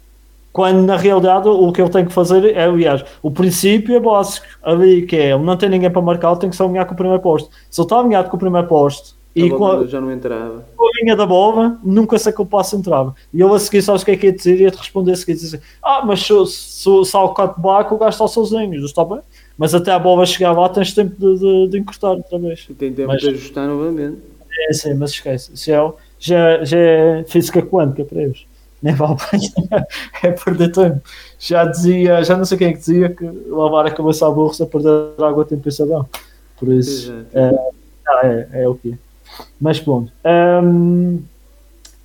Quando 0.52 0.82
na 0.82 0.96
realidade 0.96 1.48
o 1.48 1.72
que 1.72 1.80
ele 1.80 1.90
tem 1.90 2.04
que 2.04 2.12
fazer 2.12 2.54
é, 2.54 2.64
aliás, 2.64 3.02
o 3.22 3.30
princípio 3.30 3.96
é 3.96 4.00
básico 4.00 4.46
ali, 4.62 5.06
que 5.06 5.16
é 5.16 5.30
ele 5.30 5.42
não 5.42 5.56
tem 5.56 5.68
ninguém 5.68 5.90
para 5.90 6.02
marcar, 6.02 6.30
ele 6.30 6.40
tem 6.40 6.50
que 6.50 6.56
se 6.56 6.62
alinhar 6.62 6.86
com 6.86 6.92
o 6.92 6.96
primeiro 6.96 7.22
posto. 7.22 7.50
Se 7.70 7.80
ele 7.80 7.86
está 7.86 7.98
alinhado 7.98 8.28
com 8.28 8.36
o 8.36 8.40
primeiro 8.40 8.68
posto 8.68 9.14
e 9.34 9.48
com 9.48 9.66
a, 9.66 9.86
já 9.86 9.98
não 9.98 10.12
entrava. 10.12 10.62
Com 10.76 10.86
a 10.86 10.90
linha 11.00 11.16
da 11.16 11.24
bola, 11.24 11.78
nunca 11.82 12.18
sei 12.18 12.32
que 12.32 12.42
o 12.42 12.46
passo 12.46 12.76
entrava. 12.76 13.14
E 13.32 13.42
ele 13.42 13.54
a 13.54 13.58
seguir, 13.58 13.80
sabes 13.80 14.02
o 14.02 14.04
que 14.04 14.10
é 14.10 14.16
que 14.16 14.26
ia 14.26 14.32
dizer? 14.32 14.60
Ia-te 14.60 14.76
responder 14.76 15.12
a 15.12 15.16
seguir, 15.16 15.34
dizer, 15.34 15.62
ah, 15.82 16.02
mas 16.04 16.20
se, 16.20 16.46
se, 16.46 17.04
se 17.04 17.16
há 17.16 17.22
o 17.22 17.32
cut-back, 17.32 17.94
o 17.94 17.96
gajo 17.96 18.10
está 18.10 18.28
sozinho. 18.28 18.84
Está 18.84 19.04
bem? 19.04 19.20
Mas 19.56 19.74
até 19.74 19.92
a 19.92 19.98
bola 19.98 20.24
chegar 20.26 20.52
lá 20.52 20.68
tens 20.68 20.94
tempo 20.94 21.14
de, 21.18 21.38
de, 21.38 21.68
de 21.68 21.78
encurtar 21.78 22.10
outra 22.10 22.38
vez. 22.38 22.66
E 22.68 22.74
tem 22.74 22.92
tempo 22.92 23.08
mas, 23.08 23.20
de 23.20 23.28
ajustar 23.28 23.66
novamente. 23.66 24.18
É, 24.68 24.72
sim, 24.72 24.94
mas 24.94 25.10
esquece. 25.10 25.52
Isso 25.54 25.70
é, 25.70 25.92
já, 26.18 26.64
já 26.64 26.78
é 26.78 27.24
física 27.24 27.62
quântica 27.62 28.04
para 28.04 28.22
eles. 28.22 28.46
Nem 28.82 28.94
vale 28.94 29.16
para 29.16 29.86
é 30.28 30.32
perder 30.32 30.72
tempo. 30.72 31.00
Já 31.38 31.64
dizia, 31.64 32.22
já 32.24 32.36
não 32.36 32.44
sei 32.44 32.58
quem 32.58 32.68
é 32.68 32.72
que 32.72 32.78
dizia 32.78 33.08
que 33.08 33.24
lavar 33.48 33.86
a 33.86 33.90
cabeça 33.90 34.26
à 34.26 34.30
bolsa 34.30 34.64
a 34.64 34.66
perder 34.66 35.22
água 35.22 35.44
tem 35.44 35.58
pensadão. 35.58 36.06
Por 36.58 36.68
isso, 36.72 37.12
é, 37.32 37.54
é, 38.24 38.62
é, 38.62 38.68
o 38.68 38.74
que 38.74 38.96
Mas 39.60 39.80
pronto. 39.80 40.12
Um, 40.24 41.22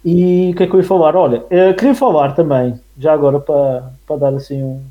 e 0.06 0.52
o 0.52 0.56
que 0.56 0.64
é 0.64 0.68
que 0.68 0.74
eu 0.74 0.80
ia 0.80 0.86
falar? 0.86 1.16
Olha, 1.16 1.44
eu 1.50 1.76
queria 1.76 1.94
falar 1.94 2.34
também, 2.34 2.80
já 2.98 3.14
agora 3.14 3.40
para, 3.40 3.92
para 4.06 4.18
dar 4.18 4.34
assim 4.36 4.64
um 4.64 4.82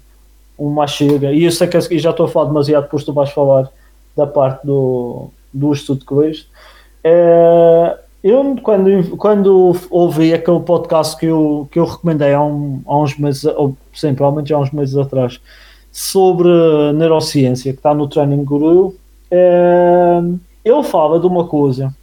uma 0.58 0.86
chega, 0.86 1.32
e 1.32 1.44
eu 1.44 1.50
sei 1.50 1.66
que 1.68 1.76
e 1.76 1.98
já 1.98 2.10
estou 2.10 2.26
a 2.26 2.28
falar 2.28 2.46
demasiado, 2.46 2.84
depois 2.84 3.04
tu 3.04 3.12
vais 3.12 3.30
falar 3.30 3.70
da 4.16 4.26
parte 4.26 4.66
do, 4.66 5.30
do 5.52 5.72
estudo 5.72 6.04
que 6.04 6.14
viste, 6.14 6.48
é, 7.04 7.98
Eu, 8.22 8.56
quando, 8.60 9.16
quando 9.16 9.76
ouvi 9.88 10.34
aquele 10.34 10.58
podcast 10.60 11.16
que 11.16 11.26
eu, 11.26 11.68
que 11.70 11.78
eu 11.78 11.84
recomendei 11.84 12.34
há, 12.34 12.42
um, 12.42 12.82
há 12.86 12.98
uns 12.98 13.16
meses, 13.16 13.44
ou 13.44 13.76
sim, 13.94 14.14
provavelmente 14.14 14.52
há 14.52 14.58
uns 14.58 14.72
meses 14.72 14.96
atrás, 14.96 15.40
sobre 15.92 16.48
neurociência, 16.94 17.72
que 17.72 17.78
está 17.78 17.94
no 17.94 18.08
Training 18.08 18.44
Guru, 18.44 18.96
é, 19.30 20.20
ele 20.64 20.82
fala 20.82 21.20
de 21.20 21.26
uma 21.26 21.46
coisa 21.46 21.94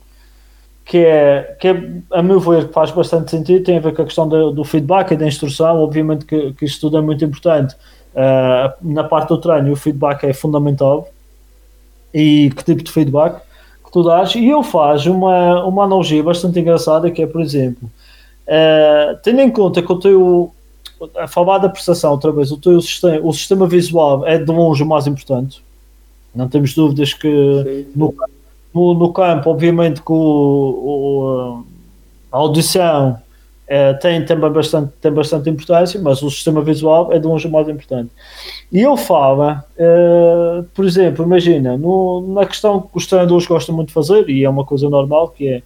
que 0.85 0.99
é, 0.99 1.57
que 1.59 1.67
é, 1.67 1.89
a 2.11 2.21
meu 2.23 2.39
ver, 2.39 2.67
que 2.67 2.73
faz 2.73 2.91
bastante 2.91 3.29
sentido, 3.31 3.65
tem 3.65 3.77
a 3.77 3.81
ver 3.81 3.93
com 3.93 4.01
a 4.01 4.05
questão 4.05 4.27
do, 4.27 4.51
do 4.51 4.63
feedback 4.63 5.11
e 5.11 5.17
da 5.17 5.27
instrução. 5.27 5.81
Obviamente 5.81 6.25
que, 6.25 6.53
que 6.53 6.65
isto 6.65 6.81
tudo 6.81 6.97
é 6.97 7.01
muito 7.01 7.23
importante. 7.25 7.75
Uh, 8.13 8.73
na 8.81 9.03
parte 9.03 9.29
do 9.29 9.37
treino, 9.37 9.71
o 9.71 9.75
feedback 9.75 10.23
é 10.23 10.33
fundamental. 10.33 11.09
E 12.13 12.51
que 12.55 12.63
tipo 12.63 12.83
de 12.83 12.91
feedback? 12.91 13.41
tu 13.93 14.01
dás, 14.01 14.33
e 14.33 14.47
eu 14.47 14.63
faço 14.63 15.11
uma, 15.11 15.63
uma 15.65 15.83
analogia 15.83 16.23
bastante 16.23 16.59
engraçada 16.59 17.11
que 17.11 17.21
é, 17.21 17.27
por 17.27 17.39
exemplo, 17.39 17.87
uh, 18.47 19.15
tendo 19.21 19.39
em 19.39 19.51
conta 19.51 19.83
que 19.83 19.91
o 19.91 19.99
teu, 19.99 20.51
a 21.15 21.27
falar 21.27 21.59
da 21.59 21.69
prestação 21.69 22.11
outra 22.11 22.31
vez, 22.31 22.51
o 22.51 22.57
teu 22.57 22.81
sistema, 22.81 23.19
o 23.23 23.31
sistema 23.31 23.67
visual 23.67 24.25
é 24.25 24.39
de 24.39 24.51
longe 24.51 24.81
o 24.81 24.87
mais 24.87 25.05
importante, 25.05 25.63
não 26.33 26.49
temos 26.49 26.73
dúvidas 26.73 27.13
que 27.13 27.85
no, 27.95 28.15
no, 28.73 28.95
no, 28.95 29.13
campo, 29.13 29.51
obviamente, 29.51 30.01
que 30.01 30.11
o, 30.11 30.15
o 30.15 31.63
a 32.31 32.37
audição 32.37 33.21
é, 33.65 33.93
tem 33.93 34.25
também 34.25 34.51
bastante, 34.51 34.91
tem 34.99 35.11
bastante 35.11 35.49
importância, 35.49 35.99
mas 36.01 36.21
o 36.21 36.29
sistema 36.29 36.61
visual 36.61 37.13
é 37.13 37.19
de 37.19 37.25
longe 37.25 37.47
o 37.47 37.51
mais 37.51 37.67
importante. 37.69 38.11
E 38.71 38.81
eu 38.81 38.97
falo, 38.97 39.51
uh, 39.51 40.63
por 40.73 40.85
exemplo, 40.85 41.23
imagina, 41.23 41.77
no, 41.77 42.33
na 42.33 42.45
questão 42.45 42.81
que 42.81 42.97
os 42.97 43.07
treinadores 43.07 43.47
gostam 43.47 43.73
muito 43.73 43.87
de 43.87 43.93
fazer, 43.93 44.29
e 44.29 44.43
é 44.43 44.49
uma 44.49 44.65
coisa 44.65 44.89
normal, 44.89 45.29
que 45.29 45.47
é 45.47 45.63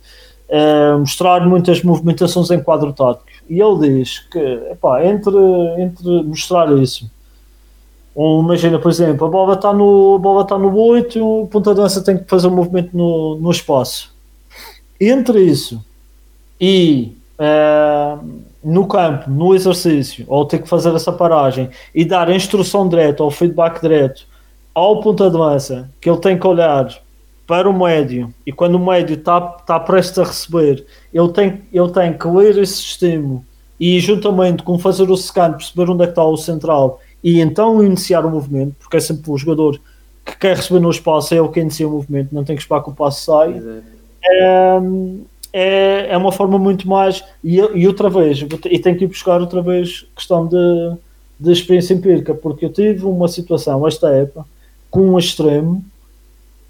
uh, 0.95 0.99
mostrar 0.99 1.45
muitas 1.47 1.81
movimentações 1.81 2.51
em 2.51 2.61
quadro 2.61 2.93
tático. 2.93 3.25
E 3.49 3.59
ele 3.59 3.99
diz 3.99 4.19
que, 4.19 4.39
epá, 4.71 5.03
entre, 5.03 5.35
entre 5.79 6.23
mostrar 6.23 6.71
isso, 6.77 7.09
imagina, 8.15 8.77
por 8.77 8.91
exemplo, 8.91 9.25
a 9.25 9.29
bola 9.29 9.53
está 9.55 9.73
no, 9.73 10.15
a 10.15 10.19
bola 10.19 10.41
está 10.43 10.57
no 10.57 10.75
8, 10.75 11.25
o 11.25 11.47
ponta 11.47 11.73
dança 11.73 12.03
tem 12.03 12.17
que 12.17 12.25
fazer 12.25 12.47
um 12.47 12.55
movimento 12.55 12.95
no, 12.95 13.37
no 13.37 13.49
espaço. 13.49 14.15
Entre 14.99 15.41
isso 15.41 15.83
e 16.59 17.16
uh, 17.39 18.25
no 18.63 18.87
campo, 18.87 19.29
no 19.29 19.55
exercício, 19.55 20.25
ou 20.27 20.45
ter 20.45 20.59
que 20.59 20.67
fazer 20.67 20.93
essa 20.93 21.11
paragem 21.11 21.69
e 21.93 22.03
dar 22.03 22.29
a 22.29 22.35
instrução 22.35 22.87
direta 22.87 23.23
ou 23.23 23.31
feedback 23.31 23.81
direto 23.81 24.27
ao 24.73 24.99
ponta 24.99 25.29
de 25.29 25.37
lança, 25.37 25.89
que 25.99 26.09
ele 26.09 26.19
tem 26.19 26.37
que 26.37 26.45
olhar 26.45 26.87
para 27.47 27.69
o 27.69 27.73
médio 27.73 28.33
e 28.45 28.51
quando 28.51 28.75
o 28.75 28.85
médio 28.85 29.15
está 29.15 29.39
tá 29.39 29.79
prestes 29.79 30.19
a 30.19 30.23
receber, 30.25 30.85
ele 31.13 31.29
tem, 31.29 31.61
ele 31.71 31.89
tem 31.89 32.13
que 32.13 32.27
ler 32.27 32.57
esse 32.57 32.81
estímulo 32.81 33.43
e 33.79 33.99
juntamente 33.99 34.63
com 34.63 34.77
fazer 34.77 35.09
o 35.09 35.15
scan, 35.15 35.53
perceber 35.53 35.89
onde 35.89 36.03
é 36.03 36.05
que 36.07 36.11
está 36.11 36.23
o 36.23 36.35
central 36.35 36.99
e 37.23 37.39
então 37.39 37.83
iniciar 37.83 38.25
o 38.25 38.29
movimento, 38.29 38.75
porque 38.79 38.97
é 38.97 38.99
sempre 38.99 39.31
o 39.31 39.37
jogador 39.37 39.79
que 40.25 40.37
quer 40.37 40.57
receber 40.57 40.81
no 40.81 40.91
espaço, 40.91 41.33
é 41.33 41.41
o 41.41 41.49
que 41.49 41.59
inicia 41.59 41.87
o 41.87 41.91
movimento, 41.91 42.35
não 42.35 42.43
tem 42.43 42.55
que 42.55 42.61
esperar 42.61 42.83
que 42.83 42.89
o 42.89 42.93
passo 42.93 43.23
saia. 43.23 43.81
É, 44.29 44.79
é, 45.51 46.07
é 46.09 46.17
uma 46.17 46.31
forma 46.31 46.57
muito 46.57 46.87
mais. 46.87 47.23
E, 47.43 47.57
e 47.57 47.87
outra 47.87 48.09
vez, 48.09 48.45
e 48.65 48.79
tenho 48.79 48.97
que 48.97 49.03
ir 49.05 49.07
buscar 49.07 49.39
outra 49.41 49.61
vez 49.61 50.05
questão 50.15 50.47
de, 50.47 50.97
de 51.39 51.51
experiência 51.51 51.93
empírica, 51.93 52.33
porque 52.33 52.65
eu 52.65 52.69
tive 52.71 53.05
uma 53.05 53.27
situação, 53.27 53.87
esta 53.87 54.09
época, 54.09 54.45
com 54.89 55.01
um 55.01 55.19
extremo 55.19 55.83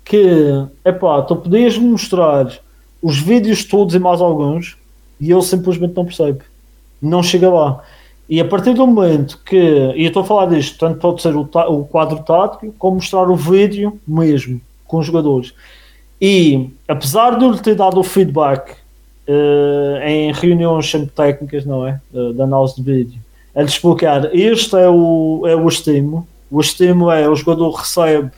que, 0.04 0.66
epá, 0.86 1.22
tu 1.22 1.36
podias 1.36 1.78
mostrar 1.78 2.60
os 3.02 3.20
vídeos 3.20 3.64
todos 3.64 3.94
e 3.94 4.00
mais 4.00 4.22
alguns 4.22 4.78
e 5.20 5.30
eu 5.30 5.42
simplesmente 5.42 5.96
não 5.96 6.06
percebo. 6.06 6.42
Não 7.02 7.22
chega 7.22 7.50
lá. 7.50 7.84
E 8.30 8.42
a 8.42 8.46
partir 8.46 8.74
do 8.74 8.86
momento 8.86 9.40
que, 9.46 9.56
e 9.56 10.04
eu 10.04 10.08
estou 10.08 10.22
a 10.22 10.26
falar 10.26 10.48
disto, 10.48 10.78
tanto 10.78 11.00
pode 11.00 11.22
ser 11.22 11.36
o, 11.36 11.42
o 11.70 11.86
quadro 11.86 12.20
tático, 12.24 12.74
como 12.78 12.96
mostrar 12.96 13.30
o 13.30 13.36
vídeo 13.36 14.00
mesmo 14.08 14.60
com 14.86 14.98
os 14.98 15.06
jogadores. 15.06 15.54
E 16.22 16.70
apesar 16.88 17.38
de 17.38 17.46
eu 17.46 17.52
lhe 17.52 17.60
ter 17.60 17.76
dado 17.76 18.00
o 18.00 18.04
feedback 18.04 18.72
uh, 19.28 20.04
em 20.04 20.32
reuniões 20.32 20.90
sempre 20.90 21.10
técnicas, 21.10 21.66
não 21.66 21.86
é? 21.86 22.00
Uh, 22.14 22.34
de 22.34 22.42
análise 22.42 22.76
de 22.76 22.82
vídeo, 22.82 23.22
a 23.56 23.62
lhe 23.62 23.68
explicar 23.68 24.36
este 24.36 24.76
é 24.76 24.90
o, 24.90 25.44
é 25.46 25.56
o 25.56 25.68
estímulo. 25.68 26.28
O 26.50 26.62
estímulo 26.62 27.12
é 27.12 27.28
o 27.28 27.36
jogador 27.36 27.72
recebe 27.72 28.32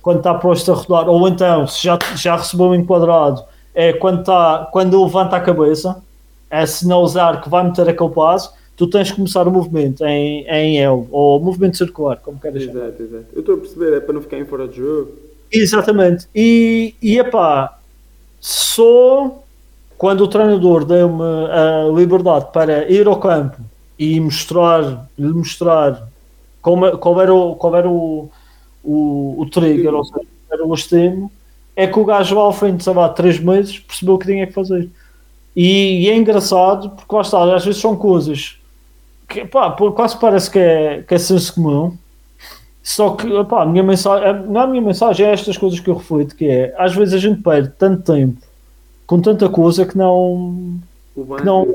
quando 0.00 0.18
está 0.18 0.34
posto 0.34 0.72
a 0.72 0.74
rodar, 0.74 1.08
ou 1.08 1.28
então 1.28 1.66
se 1.66 1.82
já, 1.82 1.98
já 2.16 2.36
recebeu 2.36 2.66
um 2.66 2.74
enquadrado, 2.74 3.44
é 3.74 3.92
quando, 3.92 4.20
está, 4.20 4.68
quando 4.72 5.04
levanta 5.04 5.36
a 5.36 5.40
cabeça, 5.40 6.02
é 6.50 6.64
sinalizar 6.64 7.42
que 7.42 7.48
vai 7.48 7.64
meter 7.64 7.88
aquele 7.88 8.10
passo, 8.10 8.52
tu 8.76 8.86
tens 8.86 9.10
que 9.10 9.16
começar 9.16 9.46
o 9.46 9.50
movimento 9.50 10.04
em, 10.04 10.46
em 10.46 10.80
L, 10.80 11.06
ou 11.10 11.40
movimento 11.40 11.76
circular, 11.76 12.16
como 12.18 12.38
queres 12.38 12.62
exato, 12.62 12.78
chamar. 12.78 12.88
Exato, 13.00 13.26
Eu 13.34 13.40
estou 13.40 13.54
a 13.56 13.58
perceber, 13.58 13.96
é 13.96 14.00
para 14.00 14.14
não 14.14 14.22
ficar 14.22 14.38
em 14.38 14.44
fora 14.44 14.68
de 14.68 14.76
jogo. 14.76 15.12
Exatamente. 15.50 16.28
E, 16.34 16.94
e 17.00 17.18
epá, 17.18 17.78
só 18.40 19.42
quando 19.96 20.22
o 20.22 20.28
treinador 20.28 20.84
deu-me 20.84 21.22
a 21.50 21.88
liberdade 21.94 22.46
para 22.52 22.90
ir 22.90 23.06
ao 23.06 23.18
campo 23.18 23.58
e 23.98 24.20
mostrar, 24.20 25.08
lhe 25.18 25.32
mostrar 25.32 26.08
como, 26.62 26.96
qual 26.98 27.20
era 27.20 27.34
o, 27.34 27.56
qual 27.56 27.74
era 27.74 27.88
o, 27.88 28.30
o, 28.84 29.34
o 29.38 29.50
trigger, 29.50 29.92
ou 29.92 30.04
seja, 30.04 30.26
era 30.52 30.64
o 30.64 30.74
estímulo, 30.74 31.30
é 31.74 31.86
que 31.86 31.98
o 31.98 32.04
gajo 32.04 32.38
ao 32.38 32.52
fim 32.52 32.76
de, 32.76 32.88
lá, 32.90 33.14
meses 33.42 33.78
percebeu 33.78 34.14
o 34.14 34.18
que 34.18 34.26
tinha 34.26 34.46
que 34.46 34.52
fazer. 34.52 34.88
E, 35.54 36.04
e, 36.04 36.10
é 36.10 36.16
engraçado, 36.16 36.90
porque 36.90 37.14
lá 37.14 37.22
está, 37.22 37.54
às 37.54 37.64
vezes 37.64 37.80
são 37.80 37.96
coisas 37.96 38.56
que 39.28 39.44
pá, 39.44 39.70
quase 39.70 40.18
parece 40.18 40.50
que 40.50 40.58
é, 40.58 41.02
que 41.02 41.14
é 41.14 41.18
senso 41.18 41.54
comum, 41.54 41.96
só 42.82 43.10
que, 43.10 43.30
opá, 43.32 43.62
a 43.62 43.66
minha 43.66 43.82
mensagem, 43.82 44.46
não 44.46 44.60
é 44.60 44.64
a 44.64 44.66
minha 44.66 44.82
mensagem, 44.82 45.26
é 45.26 45.32
estas 45.32 45.56
coisas 45.58 45.78
que 45.78 45.88
eu 45.88 45.96
reflito, 45.96 46.34
que 46.34 46.46
é, 46.46 46.74
às 46.78 46.94
vezes 46.94 47.14
a 47.14 47.18
gente 47.18 47.42
perde 47.42 47.70
tanto 47.78 48.12
tempo 48.12 48.40
com 49.06 49.20
tanta 49.20 49.48
coisa 49.48 49.84
que 49.84 49.96
não... 49.96 50.78
Que 51.14 51.44
não 51.44 51.74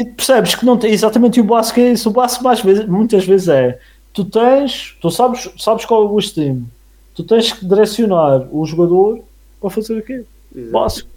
e 0.00 0.04
percebes 0.04 0.54
que 0.54 0.64
não 0.64 0.78
tem, 0.78 0.92
exatamente 0.92 1.40
o 1.40 1.44
básico 1.44 1.78
é 1.78 1.92
isso, 1.92 2.08
o 2.08 2.12
básico 2.12 2.42
mais 2.42 2.60
vezes, 2.60 2.86
muitas 2.86 3.26
vezes 3.26 3.48
é, 3.48 3.78
tu 4.14 4.24
tens, 4.24 4.96
tu 5.00 5.10
sabes, 5.10 5.50
sabes 5.58 5.84
qual 5.84 6.04
é 6.04 6.06
o 6.06 6.18
estímulo, 6.18 6.66
tu 7.14 7.22
tens 7.22 7.52
que 7.52 7.66
direcionar 7.66 8.48
o 8.50 8.64
jogador 8.64 9.20
para 9.60 9.68
fazer 9.68 9.98
aquilo, 9.98 10.26
básico, 10.72 11.08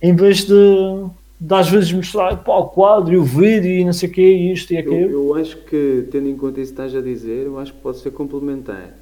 em 0.00 0.16
vez 0.16 0.46
de 0.46 1.04
de 1.40 1.54
às 1.54 1.70
vezes 1.70 1.90
mostrar 1.92 2.36
pá, 2.36 2.56
o 2.56 2.66
quadro 2.66 3.14
e 3.14 3.16
o 3.16 3.24
vídeo 3.24 3.70
e 3.70 3.84
não 3.84 3.92
sei 3.92 4.08
o 4.08 4.12
que, 4.12 4.22
isto 4.22 4.72
e 4.74 4.78
aquilo. 4.78 4.94
Eu, 4.94 5.10
eu, 5.28 5.34
acho 5.34 5.56
que, 5.56 6.06
tendo 6.10 6.28
em 6.28 6.36
conta 6.36 6.60
isso 6.60 6.74
que 6.74 6.80
estás 6.80 6.94
a 6.94 7.00
dizer, 7.00 7.46
eu 7.46 7.58
acho 7.58 7.72
que 7.72 7.80
pode 7.80 7.98
ser 7.98 8.10
complementar. 8.10 8.94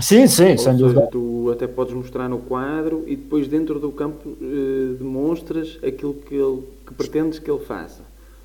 Sim, 0.00 0.26
sim, 0.26 0.52
Ou 0.52 0.58
sem 0.58 0.72
seja, 0.72 0.72
dúvida. 0.72 1.08
Tu 1.10 1.50
até 1.50 1.66
podes 1.66 1.94
mostrar 1.94 2.28
no 2.28 2.38
quadro 2.38 3.04
e 3.06 3.16
depois 3.16 3.48
dentro 3.48 3.78
do 3.78 3.90
campo 3.90 4.36
eh, 4.40 4.94
demonstras 4.98 5.78
aquilo 5.82 6.14
que, 6.14 6.34
ele, 6.34 6.62
que 6.86 6.94
pretendes 6.94 7.38
que 7.38 7.50
ele 7.50 7.62
faça. 7.64 8.02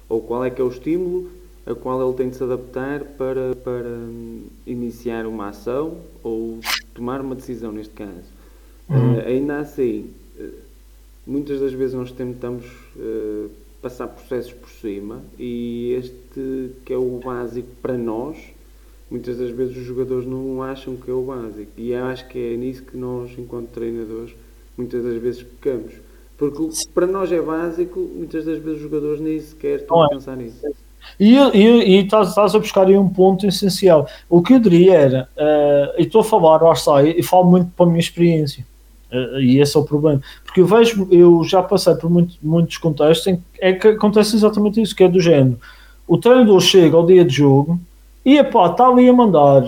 Ou 0.10 0.22
qual 0.22 0.44
é 0.44 0.50
que 0.50 0.62
é 0.62 0.64
o 0.64 0.70
estímulo 0.70 1.30
a 1.68 1.76
qual 1.76 2.02
ele 2.02 2.16
tem 2.16 2.30
de 2.30 2.38
se 2.38 2.44
adaptar 2.44 3.04
para, 3.18 3.54
para 3.56 3.90
hum, 3.90 4.44
iniciar 4.66 5.26
uma 5.26 5.50
ação 5.50 5.98
ou 6.24 6.60
tomar 6.94 7.20
uma 7.20 7.36
decisão 7.36 7.74
neste 7.74 7.94
caso. 7.94 8.32
Uhum. 8.90 9.16
Uh, 9.16 9.28
ainda 9.28 9.60
assim, 9.60 10.10
muitas 11.28 11.60
das 11.60 11.74
vezes 11.74 11.94
nós 11.94 12.12
tentamos 12.12 12.66
uh, 12.96 13.50
passar 13.82 14.08
processos 14.08 14.54
por 14.54 14.70
cima 14.70 15.22
e 15.38 15.94
este 16.00 16.72
que 16.86 16.94
é 16.94 16.98
o 16.98 17.20
básico 17.24 17.68
para 17.82 17.98
nós, 17.98 18.38
muitas 19.12 19.38
das 19.38 19.52
vezes 19.52 19.76
os 19.78 19.84
jogadores 19.84 20.26
não 20.26 20.64
acham 20.64 20.96
que 20.96 21.12
é 21.12 21.14
o 21.14 21.24
básico. 21.24 21.72
E 21.78 21.92
eu 21.92 22.06
acho 22.06 22.28
que 22.30 22.54
é 22.54 22.56
nisso 22.56 22.84
que 22.84 22.98
nós, 22.98 23.30
enquanto 23.38 23.68
treinadores, 23.70 24.34
muitas 24.78 25.04
das 25.04 25.22
vezes 25.22 25.44
pecamos. 25.44 25.94
Porque 26.38 26.70
para 26.94 27.06
nós 27.06 27.32
é 27.32 27.42
básico, 27.42 28.00
muitas 28.00 28.46
das 28.46 28.58
vezes 28.60 28.78
os 28.78 28.84
jogadores 28.84 29.20
nem 29.20 29.40
sequer 29.40 29.80
estão 29.80 30.02
a 30.02 30.06
é. 30.06 30.10
pensar 30.10 30.38
nisso. 30.38 30.66
E, 31.20 31.36
e, 31.36 31.60
e 31.60 32.04
estás, 32.04 32.30
estás, 32.30 32.54
a 32.54 32.60
buscar 32.60 32.88
aí 32.88 32.98
um 32.98 33.10
ponto 33.10 33.46
essencial. 33.48 34.08
O 34.30 34.42
que 34.42 34.54
eu 34.54 34.60
diria 34.60 34.94
era, 34.94 35.30
uh, 35.36 36.00
e 36.00 36.04
estou 36.04 36.22
a 36.22 36.24
falar, 36.24 36.62
lá 36.62 36.74
está, 36.74 37.04
e 37.04 37.24
falo 37.24 37.50
muito 37.50 37.72
para 37.76 37.86
a 37.86 37.90
minha 37.90 38.00
experiência 38.00 38.66
Uh, 39.12 39.39
e 39.39 39.60
esse 39.60 39.76
é 39.76 39.80
o 39.80 39.84
problema. 39.84 40.22
Porque 40.43 40.62
eu 40.62 40.66
vejo, 40.66 41.08
eu 41.12 41.43
já 41.43 41.64
passei 41.64 41.95
por 41.95 42.10
muito, 42.10 42.36
muitos 42.41 42.78
contextos 42.78 43.28
em 43.28 43.36
que, 43.38 43.43
é 43.60 43.74
que 43.74 43.88
acontece 43.89 44.36
exatamente 44.36 44.82
isso, 44.82 44.95
que 44.95 45.03
é 45.03 45.08
do 45.08 45.20
género. 45.20 45.58
O 46.08 46.18
treinador 46.18 46.60
chega 46.62 46.95
ao 46.95 47.05
dia 47.05 47.24
de 47.24 47.36
jogo 47.36 47.80
e 48.26 48.38
epá, 48.38 48.70
está 48.70 48.88
ali 48.88 49.08
a 49.08 49.14
mandar 49.14 49.66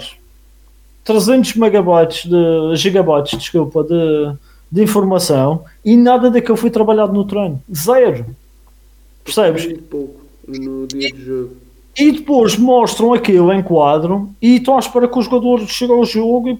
300 1.03 1.55
megabytes 1.55 2.29
de 2.29 2.75
gigabytes, 2.75 3.37
desculpa, 3.37 3.83
de, 3.83 4.33
de 4.71 4.83
informação 4.83 5.63
e 5.83 5.95
nada 5.95 6.29
daquilo 6.29 6.57
foi 6.57 6.69
trabalhado 6.69 7.13
no 7.13 7.25
treino. 7.25 7.61
Zero. 7.73 8.25
Percebes? 9.23 9.65
Muito 9.65 9.83
pouco 9.83 10.21
no 10.47 10.87
dia 10.87 11.11
de 11.11 11.23
jogo. 11.23 11.68
E 11.99 12.11
depois 12.11 12.57
mostram 12.57 13.13
aquilo 13.13 13.51
em 13.51 13.61
quadro 13.61 14.29
e 14.41 14.55
estão 14.55 14.75
à 14.75 14.79
espera 14.79 15.07
que 15.07 15.19
o 15.19 15.21
jogador 15.21 15.59
chegue 15.67 15.91
ao 15.91 16.05
jogo 16.05 16.49
e 16.49 16.59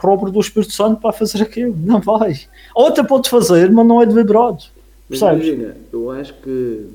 próprio 0.00 0.32
do 0.32 0.38
Espírito 0.38 0.72
Santo 0.72 1.00
para 1.00 1.12
fazer 1.12 1.42
aquilo. 1.42 1.74
Não 1.76 2.00
vai. 2.00 2.34
Ou 2.74 2.86
até 2.86 3.02
pode 3.02 3.28
fazer, 3.28 3.70
mas 3.70 3.86
não 3.86 4.00
é 4.00 4.06
deliberado. 4.06 4.64
Mas 5.08 5.20
imagina, 5.20 5.76
eu 5.92 6.08
acho 6.12 6.34
que 6.34 6.86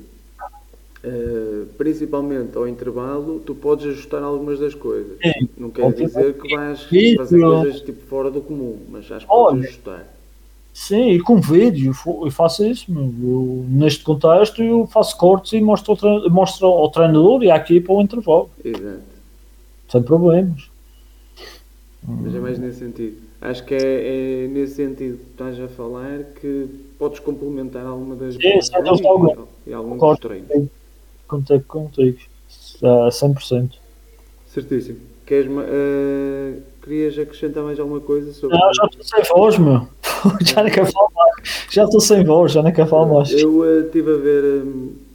uh, 1.04 1.66
principalmente 1.76 2.56
ao 2.56 2.66
intervalo 2.66 3.40
tu 3.44 3.54
podes 3.54 3.86
ajustar 3.86 4.22
algumas 4.22 4.58
das 4.58 4.74
coisas. 4.74 5.18
Sim. 5.22 5.48
Não 5.58 5.70
quer 5.70 5.92
dizer 5.92 6.32
que 6.34 6.56
vais 6.56 6.82
fazer 7.18 7.40
coisas 7.40 7.80
tipo 7.82 8.06
fora 8.06 8.30
do 8.30 8.40
comum, 8.40 8.78
mas 8.90 9.10
acho 9.12 9.26
que 9.26 9.32
podes 9.32 9.64
ajustar. 9.66 10.15
Sim, 10.76 11.12
e 11.12 11.20
com 11.20 11.40
vídeo, 11.40 11.94
eu 12.22 12.30
faço 12.30 12.62
isso. 12.66 12.84
Eu, 12.92 13.64
neste 13.66 14.04
contexto, 14.04 14.62
eu 14.62 14.86
faço 14.86 15.16
cortes 15.16 15.54
e 15.54 15.60
mostro 15.62 15.96
ao, 16.06 16.30
mostro 16.30 16.66
ao 16.66 16.90
treinador 16.90 17.42
e 17.42 17.50
à 17.50 17.56
equipa 17.56 17.94
o 17.94 18.02
intervalo. 18.02 18.50
Exato. 18.62 19.00
Sem 19.88 20.02
problemas. 20.02 20.70
Mas 22.06 22.34
é 22.34 22.38
mais 22.38 22.58
nesse 22.58 22.80
sentido. 22.80 23.16
Acho 23.40 23.64
que 23.64 23.74
é, 23.74 24.44
é 24.44 24.48
nesse 24.48 24.74
sentido 24.74 25.16
que 25.16 25.30
estás 25.30 25.58
a 25.58 25.66
falar 25.66 26.24
que 26.38 26.68
podes 26.98 27.20
complementar 27.20 27.86
alguma 27.86 28.14
das 28.14 28.34
sim, 28.34 28.60
sim, 28.60 28.72
e, 29.66 29.70
e 29.70 29.72
algum 29.72 29.96
dos 29.96 30.18
treinos. 30.18 30.68
Contigo, 31.26 31.64
contigo. 31.66 32.18
Uh, 32.82 33.08
100%. 33.08 33.70
Certíssimo. 34.46 34.98
Queres, 35.24 35.50
uh, 35.50 36.62
querias 36.82 37.18
acrescentar 37.18 37.64
mais 37.64 37.80
alguma 37.80 38.00
coisa 38.00 38.32
sobre. 38.34 38.58
Não, 38.58 38.74
já 38.74 38.84
estou 38.84 39.02
sem 39.02 39.22
voz, 39.34 39.58
meu. 39.58 39.88
já 40.42 40.62
não 40.62 40.70
quero 40.70 40.86
falar 40.86 41.08
mais. 41.14 41.66
Já 41.70 41.84
estou 41.84 42.00
sem 42.00 42.24
voz, 42.24 42.52
já 42.52 42.62
não 42.62 42.72
quero 42.72 42.88
falar 42.88 43.06
mais. 43.06 43.32
Eu 43.32 43.86
estive 43.86 44.12
a 44.12 44.16
ver. 44.16 44.44
Um, 44.62 45.06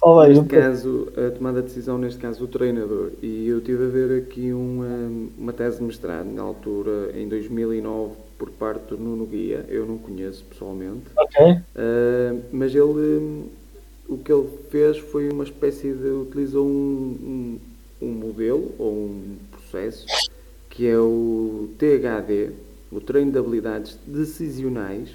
Fala 0.00 0.28
neste 0.28 0.44
caso, 0.46 1.08
a 1.14 1.30
tomada 1.30 1.60
de 1.60 1.68
decisão, 1.68 1.98
neste 1.98 2.18
caso, 2.18 2.42
o 2.42 2.48
treinador. 2.48 3.10
E 3.22 3.46
eu 3.46 3.58
estive 3.58 3.84
a 3.84 3.88
ver 3.88 4.22
aqui 4.22 4.50
uma, 4.50 5.10
uma 5.36 5.52
tese 5.52 5.76
de 5.76 5.84
mestrado, 5.84 6.24
na 6.24 6.40
altura, 6.40 7.10
em 7.14 7.28
2009, 7.28 8.14
por 8.38 8.50
parte 8.50 8.88
do 8.88 8.96
Nuno 8.96 9.26
Guia. 9.26 9.66
Eu 9.68 9.84
não 9.84 9.98
conheço 9.98 10.42
pessoalmente. 10.44 11.04
Ok. 11.18 11.52
Uh, 11.52 12.42
mas 12.50 12.74
ele, 12.74 12.82
um, 12.82 13.44
o 14.08 14.16
que 14.16 14.32
ele 14.32 14.48
fez 14.70 14.96
foi 14.96 15.28
uma 15.28 15.44
espécie 15.44 15.92
de. 15.92 16.08
utilizou 16.08 16.66
um, 16.66 17.58
um, 18.00 18.06
um 18.06 18.10
modelo, 18.10 18.72
ou 18.78 18.92
um 18.92 19.36
processo, 19.50 20.06
que 20.70 20.88
é 20.88 20.98
o 20.98 21.68
THD, 21.76 22.52
o 22.90 23.00
Treino 23.00 23.30
de 23.30 23.38
Habilidades 23.38 23.98
Decisionais, 24.06 25.10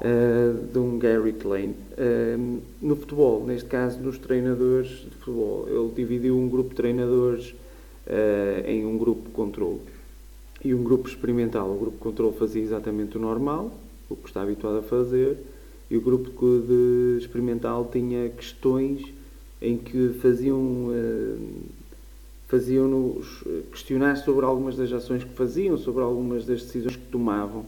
uh, 0.00 0.72
de 0.72 0.78
um 0.78 0.98
Gary 0.98 1.32
Klein. 1.32 1.70
Uh, 1.70 2.60
no 2.80 2.96
futebol, 2.96 3.44
neste 3.46 3.68
caso 3.68 4.00
nos 4.00 4.18
treinadores 4.18 4.88
de 4.88 5.10
futebol, 5.10 5.66
ele 5.68 5.92
dividiu 5.94 6.36
um 6.36 6.48
grupo 6.48 6.70
de 6.70 6.76
treinadores 6.76 7.50
uh, 8.06 8.66
em 8.66 8.84
um 8.84 8.98
grupo 8.98 9.30
controle 9.30 9.80
e 10.64 10.74
um 10.74 10.82
grupo 10.82 11.08
experimental. 11.08 11.70
O 11.70 11.78
grupo 11.78 11.98
controle 11.98 12.36
fazia 12.36 12.62
exatamente 12.62 13.16
o 13.16 13.20
normal, 13.20 13.72
o 14.08 14.16
que 14.16 14.28
está 14.28 14.42
habituado 14.42 14.78
a 14.78 14.82
fazer, 14.82 15.38
e 15.90 15.96
o 15.96 16.00
grupo 16.00 16.30
de 16.30 17.18
experimental 17.18 17.88
tinha 17.92 18.28
questões 18.30 19.02
em 19.60 19.76
que 19.76 20.10
faziam 20.20 20.88
faziam-nos 22.52 23.42
questionar 23.72 24.16
sobre 24.16 24.44
algumas 24.44 24.76
das 24.76 24.92
ações 24.92 25.24
que 25.24 25.32
faziam, 25.34 25.76
sobre 25.76 26.02
algumas 26.02 26.44
das 26.44 26.62
decisões 26.62 26.94
que 26.94 27.06
tomavam 27.06 27.64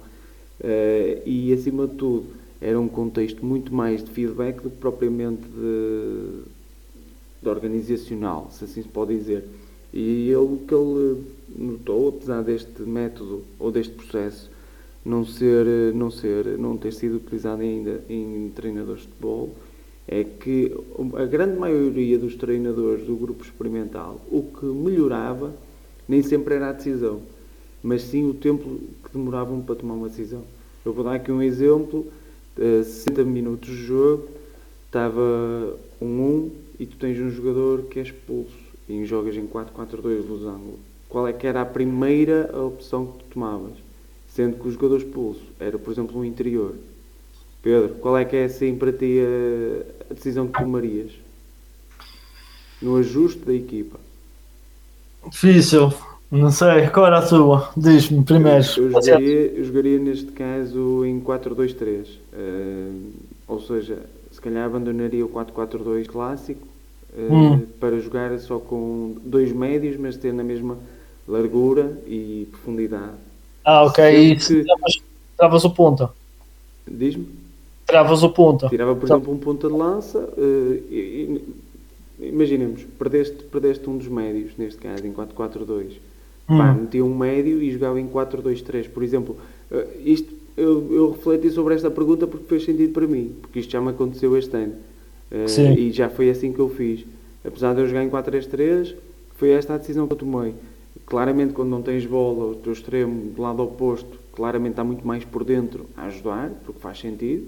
Uh, 0.60 1.20
e, 1.26 1.52
acima 1.52 1.86
de 1.86 1.94
tudo, 1.94 2.26
era 2.60 2.78
um 2.78 2.88
contexto 2.88 3.44
muito 3.44 3.74
mais 3.74 4.02
de 4.04 4.10
feedback 4.10 4.62
do 4.62 4.70
que 4.70 4.76
propriamente 4.76 5.42
de, 5.42 6.42
de 7.42 7.48
organizacional, 7.48 8.48
se 8.50 8.64
assim 8.64 8.82
se 8.82 8.88
pode 8.88 9.16
dizer. 9.16 9.44
E 9.92 10.28
ele, 10.28 10.36
o 10.36 10.60
que 10.66 10.74
ele 10.74 11.24
notou, 11.56 12.08
apesar 12.08 12.42
deste 12.42 12.82
método 12.82 13.42
ou 13.58 13.70
deste 13.70 13.92
processo 13.94 14.50
não 15.04 15.24
ser, 15.24 15.66
não 15.94 16.10
ser, 16.10 16.46
não 16.58 16.76
ter 16.76 16.92
sido 16.92 17.16
utilizado 17.16 17.60
ainda 17.60 18.02
em 18.08 18.50
treinadores 18.54 19.02
de 19.02 19.08
futebol, 19.08 19.50
é 20.06 20.22
que 20.24 20.72
a 21.14 21.24
grande 21.24 21.58
maioria 21.58 22.18
dos 22.18 22.34
treinadores 22.36 23.06
do 23.06 23.16
grupo 23.16 23.42
experimental, 23.42 24.20
o 24.30 24.42
que 24.42 24.66
melhorava 24.66 25.54
nem 26.08 26.22
sempre 26.22 26.54
era 26.54 26.68
a 26.68 26.72
decisão, 26.72 27.22
mas 27.82 28.02
sim 28.02 28.28
o 28.28 28.34
tempo 28.34 28.80
que 29.02 29.12
demoravam 29.12 29.60
para 29.62 29.74
tomar 29.74 29.94
uma 29.94 30.08
decisão. 30.08 30.42
Eu 30.84 30.92
vou 30.92 31.04
dar 31.04 31.14
aqui 31.14 31.32
um 31.32 31.42
exemplo: 31.42 32.06
60 32.56 33.20
eh, 33.20 33.24
minutos 33.24 33.70
de 33.70 33.84
jogo, 33.84 34.28
estava 34.86 35.76
um 36.00 36.06
1 36.06 36.50
e 36.80 36.86
tu 36.86 36.96
tens 36.96 37.18
um 37.18 37.30
jogador 37.30 37.84
que 37.84 37.98
é 37.98 38.02
expulso 38.02 38.64
e 38.88 39.04
jogas 39.04 39.36
em 39.36 39.46
4-4-2 39.46 40.28
losango. 40.28 40.78
Qual 41.08 41.26
é 41.26 41.32
que 41.32 41.46
era 41.46 41.62
a 41.62 41.66
primeira 41.66 42.50
opção 42.58 43.06
que 43.06 43.18
tu 43.18 43.24
tomavas? 43.34 43.72
Sendo 44.28 44.58
que 44.58 44.68
o 44.68 44.70
jogador 44.70 44.98
expulso 44.98 45.42
era, 45.58 45.78
por 45.78 45.92
exemplo, 45.92 46.18
um 46.18 46.24
interior. 46.24 46.74
Pedro, 47.64 47.94
qual 47.94 48.18
é 48.18 48.26
que 48.26 48.36
é 48.36 48.44
assim 48.44 48.76
para 48.76 48.92
ti 48.92 49.20
a, 49.20 50.10
a 50.10 50.14
decisão 50.14 50.46
que 50.46 50.62
tomarias? 50.62 51.12
No 52.82 52.96
ajuste 52.96 53.38
da 53.38 53.54
equipa? 53.54 53.98
Difícil. 55.30 55.90
Não 56.30 56.50
sei, 56.50 56.88
qual 56.88 57.06
era 57.06 57.20
a 57.20 57.26
tua? 57.26 57.70
Diz-me 57.74 58.22
primeiro. 58.22 58.62
Eu, 58.76 58.90
eu, 58.90 59.02
jogaria, 59.02 59.46
eu 59.46 59.64
jogaria 59.64 59.98
neste 59.98 60.30
caso 60.32 61.06
em 61.06 61.18
4-2-3. 61.22 62.06
Uh, 62.06 62.08
eh, 62.34 62.90
ou 63.48 63.60
seja, 63.62 63.98
se 64.30 64.40
calhar 64.42 64.66
abandonaria 64.66 65.24
o 65.24 65.30
4-4-2 65.30 66.06
clássico 66.06 66.66
uh, 67.16 67.32
hum. 67.32 67.66
para 67.80 67.98
jogar 67.98 68.38
só 68.40 68.58
com 68.58 69.16
dois 69.24 69.50
médios, 69.52 69.96
mas 69.96 70.18
ter 70.18 70.34
na 70.34 70.44
mesma 70.44 70.76
largura 71.26 71.98
e 72.06 72.46
profundidade. 72.50 73.14
Ah, 73.64 73.84
ok. 73.84 74.04
e 74.04 74.36
que... 74.36 74.66
travas 75.38 75.64
o 75.64 75.70
ponta? 75.70 76.10
Diz-me? 76.86 77.43
Travas 77.86 78.22
o 78.22 78.30
ponta. 78.30 78.68
Tirava, 78.68 78.94
por 78.94 79.04
exemplo, 79.04 79.32
um 79.32 79.38
ponta 79.38 79.68
de 79.68 79.74
lança. 79.74 80.18
Uh, 80.18 80.82
e, 80.90 81.42
e, 82.18 82.28
imaginemos, 82.28 82.84
perdeste, 82.98 83.44
perdeste 83.44 83.88
um 83.88 83.98
dos 83.98 84.08
médios, 84.08 84.52
neste 84.56 84.80
caso, 84.80 85.06
em 85.06 85.12
4-4-2 85.12 85.98
Hum. 86.48 86.58
Pá, 86.58 86.72
metia 86.74 87.04
um 87.04 87.14
médio 87.16 87.62
e 87.62 87.72
jogava 87.72 88.00
em 88.00 88.06
4-2-3. 88.06 88.88
Por 88.88 89.02
exemplo, 89.02 89.36
uh, 89.70 89.86
isto, 90.04 90.32
eu, 90.56 90.92
eu 90.92 91.10
refleti 91.12 91.50
sobre 91.50 91.74
esta 91.74 91.90
pergunta 91.90 92.26
porque 92.26 92.44
fez 92.46 92.64
sentido 92.64 92.92
para 92.92 93.06
mim, 93.06 93.34
porque 93.40 93.60
isto 93.60 93.70
já 93.70 93.80
me 93.80 93.90
aconteceu 93.90 94.36
este 94.36 94.54
ano. 94.56 94.74
Uh, 95.32 95.78
e 95.78 95.90
já 95.90 96.08
foi 96.08 96.30
assim 96.30 96.52
que 96.52 96.58
eu 96.58 96.68
fiz. 96.68 97.04
Apesar 97.44 97.74
de 97.74 97.80
eu 97.80 97.86
jogar 97.86 98.04
em 98.04 98.10
4-3-3, 98.10 98.94
foi 99.36 99.50
esta 99.50 99.74
a 99.74 99.78
decisão 99.78 100.06
que 100.06 100.12
eu 100.12 100.18
tomei. 100.18 100.54
Claramente, 101.06 101.52
quando 101.52 101.68
não 101.68 101.82
tens 101.82 102.06
bola, 102.06 102.52
o 102.52 102.54
teu 102.54 102.72
extremo 102.72 103.32
do 103.32 103.42
lado 103.42 103.62
oposto, 103.62 104.18
claramente 104.32 104.72
está 104.72 104.84
muito 104.84 105.06
mais 105.06 105.24
por 105.24 105.44
dentro 105.44 105.86
a 105.96 106.06
ajudar, 106.06 106.50
porque 106.64 106.80
faz 106.80 106.98
sentido. 106.98 107.46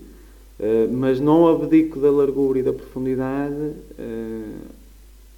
Uh, 0.59 0.91
mas 0.91 1.21
não 1.21 1.47
abdico 1.49 2.01
da 2.01 2.11
largura 2.11 2.59
e 2.59 2.63
da 2.63 2.73
profundidade 2.73 3.73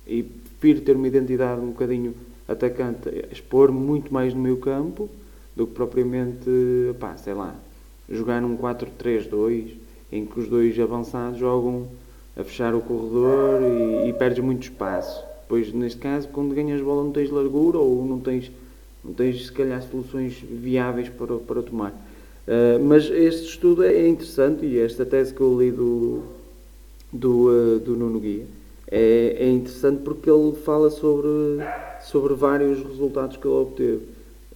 e 0.06 0.22
prefiro 0.22 0.80
ter 0.80 0.96
uma 0.96 1.06
identidade 1.06 1.60
um 1.60 1.68
bocadinho 1.68 2.14
atacante 2.48 3.08
expor 3.30 3.70
muito 3.70 4.12
mais 4.12 4.32
no 4.32 4.40
meio 4.40 4.56
campo 4.56 5.08
do 5.54 5.66
que 5.66 5.74
propriamente, 5.74 6.48
pá, 6.98 7.16
sei 7.16 7.34
lá, 7.34 7.54
jogar 8.08 8.40
num 8.40 8.56
4-3-2 8.56 9.74
em 10.10 10.24
que 10.24 10.40
os 10.40 10.48
dois 10.48 10.78
avançados 10.78 11.38
jogam 11.38 11.86
a 12.36 12.42
fechar 12.42 12.74
o 12.74 12.80
corredor 12.80 13.60
e, 13.62 14.08
e 14.08 14.12
perdes 14.14 14.42
muito 14.42 14.62
espaço. 14.62 15.22
Pois 15.48 15.72
neste 15.72 15.98
caso, 15.98 16.28
quando 16.28 16.54
ganhas 16.54 16.80
bola 16.80 17.04
não 17.04 17.12
tens 17.12 17.30
largura 17.30 17.78
ou 17.78 18.06
não 18.06 18.20
tens, 18.20 18.50
não 19.04 19.12
tens 19.12 19.46
se 19.46 19.52
calhar 19.52 19.82
soluções 19.82 20.38
viáveis 20.40 21.08
para, 21.08 21.36
para 21.36 21.62
tomar. 21.62 21.92
Uh, 22.48 22.82
mas 22.82 23.10
este 23.10 23.46
estudo 23.46 23.84
é 23.84 24.08
interessante 24.08 24.64
e 24.64 24.78
esta 24.78 25.04
tese 25.04 25.34
que 25.34 25.40
eu 25.42 25.60
li 25.60 25.70
do, 25.70 26.22
do, 27.12 27.48
uh, 27.50 27.78
do 27.78 27.94
Nuno 27.94 28.18
Guia 28.18 28.46
é, 28.90 29.36
é 29.38 29.50
interessante 29.50 30.00
porque 30.02 30.30
ele 30.30 30.54
fala 30.64 30.88
sobre 30.88 31.28
sobre 32.00 32.32
vários 32.32 32.82
resultados 32.82 33.36
que 33.36 33.46
ele 33.46 33.54
obteve. 33.54 34.00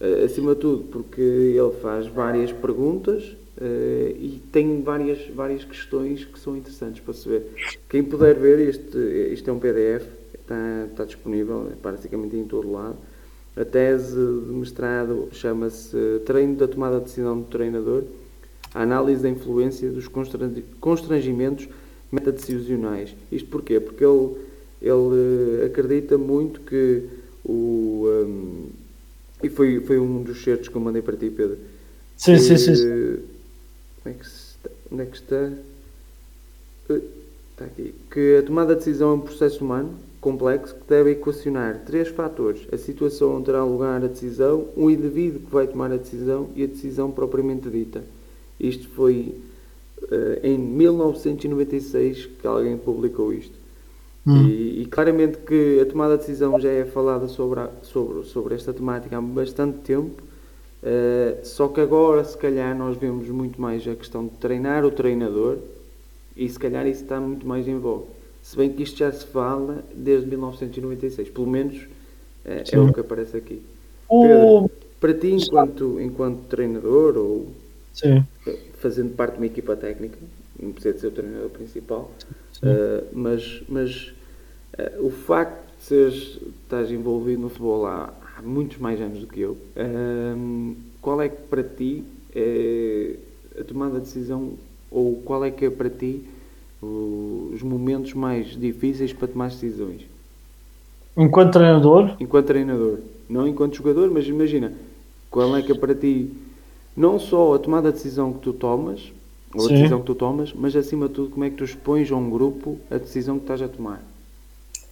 Uh, 0.01 0.25
acima 0.25 0.55
de 0.55 0.61
tudo, 0.61 0.85
porque 0.85 1.21
ele 1.21 1.71
faz 1.83 2.07
várias 2.07 2.51
perguntas 2.51 3.37
e 4.19 4.41
tem 4.51 4.81
várias, 4.81 5.27
várias 5.27 5.63
questões 5.63 6.25
que 6.25 6.37
são 6.39 6.57
interessantes 6.57 6.99
para 6.99 7.13
se 7.13 7.29
ver. 7.29 7.45
Quem 7.87 8.03
puder 8.03 8.33
ver, 8.33 8.59
este, 8.67 8.97
este 9.31 9.47
é 9.47 9.53
um 9.53 9.59
PDF, 9.59 10.05
está, 10.33 10.87
está 10.89 11.05
disponível 11.05 11.69
é 11.71 11.75
praticamente 11.75 12.35
em 12.35 12.43
todo 12.45 12.69
lado. 12.71 12.97
A 13.55 13.63
tese 13.63 14.15
de 14.15 14.51
mestrado 14.51 15.29
chama-se 15.31 15.95
Treino 16.25 16.55
da 16.55 16.67
Tomada 16.67 16.97
de 16.97 17.05
Decisão 17.05 17.39
do 17.39 17.45
Treinador, 17.45 18.03
a 18.73 18.81
análise 18.81 19.21
da 19.21 19.29
influência 19.29 19.91
dos 19.91 20.07
constrangimentos 20.79 21.69
metadecisionais. 22.11 23.15
Isto 23.31 23.49
porquê? 23.49 23.79
Porque 23.79 24.03
ele, 24.03 24.37
ele 24.81 25.61
eh, 25.61 25.65
acredita 25.67 26.17
muito 26.17 26.61
que 26.61 27.03
o, 27.45 28.07
um, 28.07 28.69
e 29.43 29.49
foi, 29.49 29.79
foi 29.81 29.99
um 29.99 30.23
dos 30.23 30.43
certos 30.43 30.69
que 30.69 30.75
eu 30.75 30.81
mandei 30.81 31.03
para 31.03 31.15
ti, 31.15 31.29
Pedro. 31.29 31.57
Sim, 32.17 32.37
sim, 32.39 32.57
sim, 32.57 32.75
sim. 32.75 33.19
Como 34.01 34.15
é 34.15 34.17
que 34.17 34.25
está? 34.25 34.69
Onde 34.91 35.01
é 35.01 35.05
que 35.05 35.15
está? 35.15 35.51
Eh, 36.89 37.01
está 37.51 37.65
aqui. 37.65 37.93
Que 38.09 38.37
a 38.37 38.43
tomada 38.43 38.73
de 38.73 38.79
decisão 38.79 39.11
é 39.11 39.13
um 39.13 39.19
processo 39.19 39.63
humano 39.63 39.95
complexo 40.23 40.73
que 40.73 40.87
deve 40.87 41.11
equacionar 41.11 41.83
três 41.85 42.07
fatores: 42.07 42.65
a 42.71 42.77
situação 42.77 43.35
onde 43.35 43.45
terá 43.45 43.63
lugar 43.63 44.01
a 44.01 44.07
decisão, 44.07 44.67
o 44.75 44.89
indivíduo 44.89 45.41
que 45.41 45.51
vai 45.51 45.67
tomar 45.67 45.91
a 45.91 45.97
decisão 45.97 46.49
e 46.55 46.63
a 46.63 46.67
decisão 46.67 47.11
propriamente 47.11 47.69
dita. 47.69 48.01
Isto 48.57 48.87
foi 48.89 49.35
uh, 50.03 50.39
em 50.41 50.57
1996 50.57 52.27
que 52.39 52.47
alguém 52.47 52.77
publicou 52.77 53.33
isto. 53.33 53.61
Hum. 54.25 54.47
E, 54.47 54.83
e, 54.83 54.85
claramente 54.85 55.37
que 55.39 55.81
a 55.81 55.85
tomada 55.85 56.13
de 56.13 56.21
decisão 56.21 56.57
já 56.57 56.69
é 56.69 56.85
falada 56.85 57.27
sobre, 57.27 57.59
a, 57.59 57.69
sobre, 57.81 58.23
sobre 58.23 58.55
esta 58.55 58.71
temática 58.71 59.17
há 59.17 59.21
bastante 59.21 59.79
tempo, 59.79 60.23
uh, 60.81 61.45
só 61.45 61.67
que 61.67 61.81
agora, 61.81 62.23
se 62.23 62.37
calhar, 62.37 62.73
nós 62.77 62.95
vemos 62.95 63.27
muito 63.27 63.59
mais 63.59 63.85
a 63.85 63.93
questão 63.93 64.25
de 64.25 64.31
treinar 64.37 64.85
o 64.85 64.91
treinador 64.91 65.57
e 66.37 66.47
se 66.47 66.57
calhar 66.57 66.87
isso 66.87 67.03
está 67.03 67.19
muito 67.19 67.45
mais 67.45 67.67
em 67.67 67.77
voga. 67.77 68.12
Se 68.43 68.57
bem 68.57 68.71
que 68.71 68.83
isto 68.83 68.97
já 68.97 69.11
se 69.11 69.25
fala 69.25 69.83
desde 69.95 70.27
1996, 70.27 71.29
pelo 71.29 71.47
menos 71.47 71.77
uh, 71.77 72.63
é 72.71 72.79
o 72.79 72.93
que 72.93 72.99
aparece 72.99 73.37
aqui. 73.37 73.61
Pedro, 74.07 74.69
para 74.99 75.13
ti, 75.13 75.31
enquanto, 75.31 75.99
enquanto 75.99 76.43
treinador 76.47 77.17
ou 77.17 77.47
Sim. 77.93 78.23
fazendo 78.79 79.15
parte 79.15 79.33
de 79.33 79.39
uma 79.39 79.45
equipa 79.45 79.75
técnica, 79.75 80.17
não 80.59 80.71
precisa 80.71 80.93
de 80.93 80.99
ser 80.99 81.07
o 81.07 81.11
treinador 81.11 81.49
principal, 81.49 82.11
uh, 82.61 83.07
mas, 83.13 83.63
mas 83.67 84.13
uh, 84.77 85.05
o 85.05 85.09
facto 85.09 85.63
de 85.77 85.83
seres, 85.83 86.39
estás 86.63 86.91
envolvido 86.91 87.41
no 87.41 87.49
futebol 87.49 87.85
há, 87.85 88.13
há 88.37 88.41
muitos 88.41 88.77
mais 88.77 88.99
anos 88.99 89.19
do 89.19 89.27
que 89.27 89.41
eu, 89.41 89.51
uh, 89.51 90.75
qual 91.01 91.21
é 91.21 91.29
que 91.29 91.41
para 91.43 91.63
ti 91.63 92.03
é 92.35 93.15
a 93.59 93.63
tomada 93.63 93.99
de 93.99 94.05
decisão 94.05 94.53
ou 94.89 95.21
qual 95.23 95.43
é 95.45 95.51
que 95.51 95.65
é 95.65 95.69
para 95.69 95.89
ti 95.89 96.25
os 97.53 97.61
momentos 97.61 98.13
mais 98.13 98.47
difíceis 98.59 99.13
para 99.13 99.27
tomar 99.27 99.49
decisões? 99.49 100.01
Enquanto 101.15 101.53
treinador? 101.53 102.15
Enquanto 102.19 102.47
treinador. 102.47 102.99
Não 103.29 103.47
enquanto 103.47 103.75
jogador, 103.75 104.09
mas 104.11 104.27
imagina, 104.27 104.73
qual 105.29 105.55
é 105.55 105.61
que 105.61 105.71
é 105.71 105.75
para 105.75 105.95
ti 105.95 106.31
não 106.95 107.19
só 107.19 107.55
a 107.55 107.59
tomada 107.59 107.89
de 107.89 107.95
decisão 107.95 108.33
que 108.33 108.39
tu 108.39 108.53
tomas, 108.53 109.11
ou 109.53 109.61
Sim. 109.61 109.67
a 109.67 109.77
decisão 109.77 109.99
que 109.99 110.05
tu 110.05 110.15
tomas, 110.15 110.53
mas 110.53 110.75
acima 110.75 111.07
de 111.07 111.13
tudo 111.13 111.29
como 111.29 111.45
é 111.45 111.49
que 111.49 111.55
tu 111.55 111.63
expões 111.63 112.11
a 112.11 112.15
um 112.15 112.29
grupo 112.29 112.79
a 112.89 112.97
decisão 112.97 113.37
que 113.37 113.43
estás 113.43 113.61
a 113.61 113.67
tomar? 113.67 114.01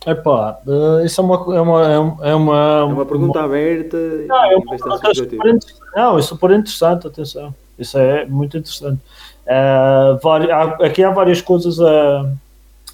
Epá, 0.05 0.59
uh, 0.65 1.05
isso 1.05 1.21
é 1.21 1.23
uma, 1.23 1.35
é 1.35 1.61
uma, 1.61 1.91
é 1.91 1.97
uma, 2.35 2.79
é 2.79 2.83
uma 2.83 3.05
pergunta 3.05 3.37
uma... 3.37 3.45
aberta 3.45 3.97
não, 4.27 4.51
é 4.51 4.55
uma 4.55 4.77
pergunta 4.77 5.71
não, 5.95 6.17
é 6.17 6.21
super 6.21 6.51
interessante, 6.51 7.05
atenção. 7.05 7.53
Isso 7.77 7.97
é 7.97 8.25
muito 8.25 8.57
interessante. 8.57 8.99
Uh, 9.47 10.83
aqui 10.83 11.03
há 11.03 11.09
várias 11.11 11.41
coisas 11.41 11.79
a, 11.79 12.25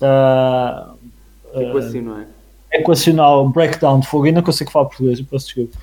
a, 0.02 0.90
a 1.54 1.62
equacionar. 1.62 3.46
Breakdown 3.50 4.00
de 4.00 4.08
fogo. 4.08 4.28
Eu 4.28 4.34
não 4.34 4.42
consigo 4.42 4.72
falar 4.72 4.86
português, 4.86 5.22
peço 5.22 5.46
desculpa. 5.46 5.78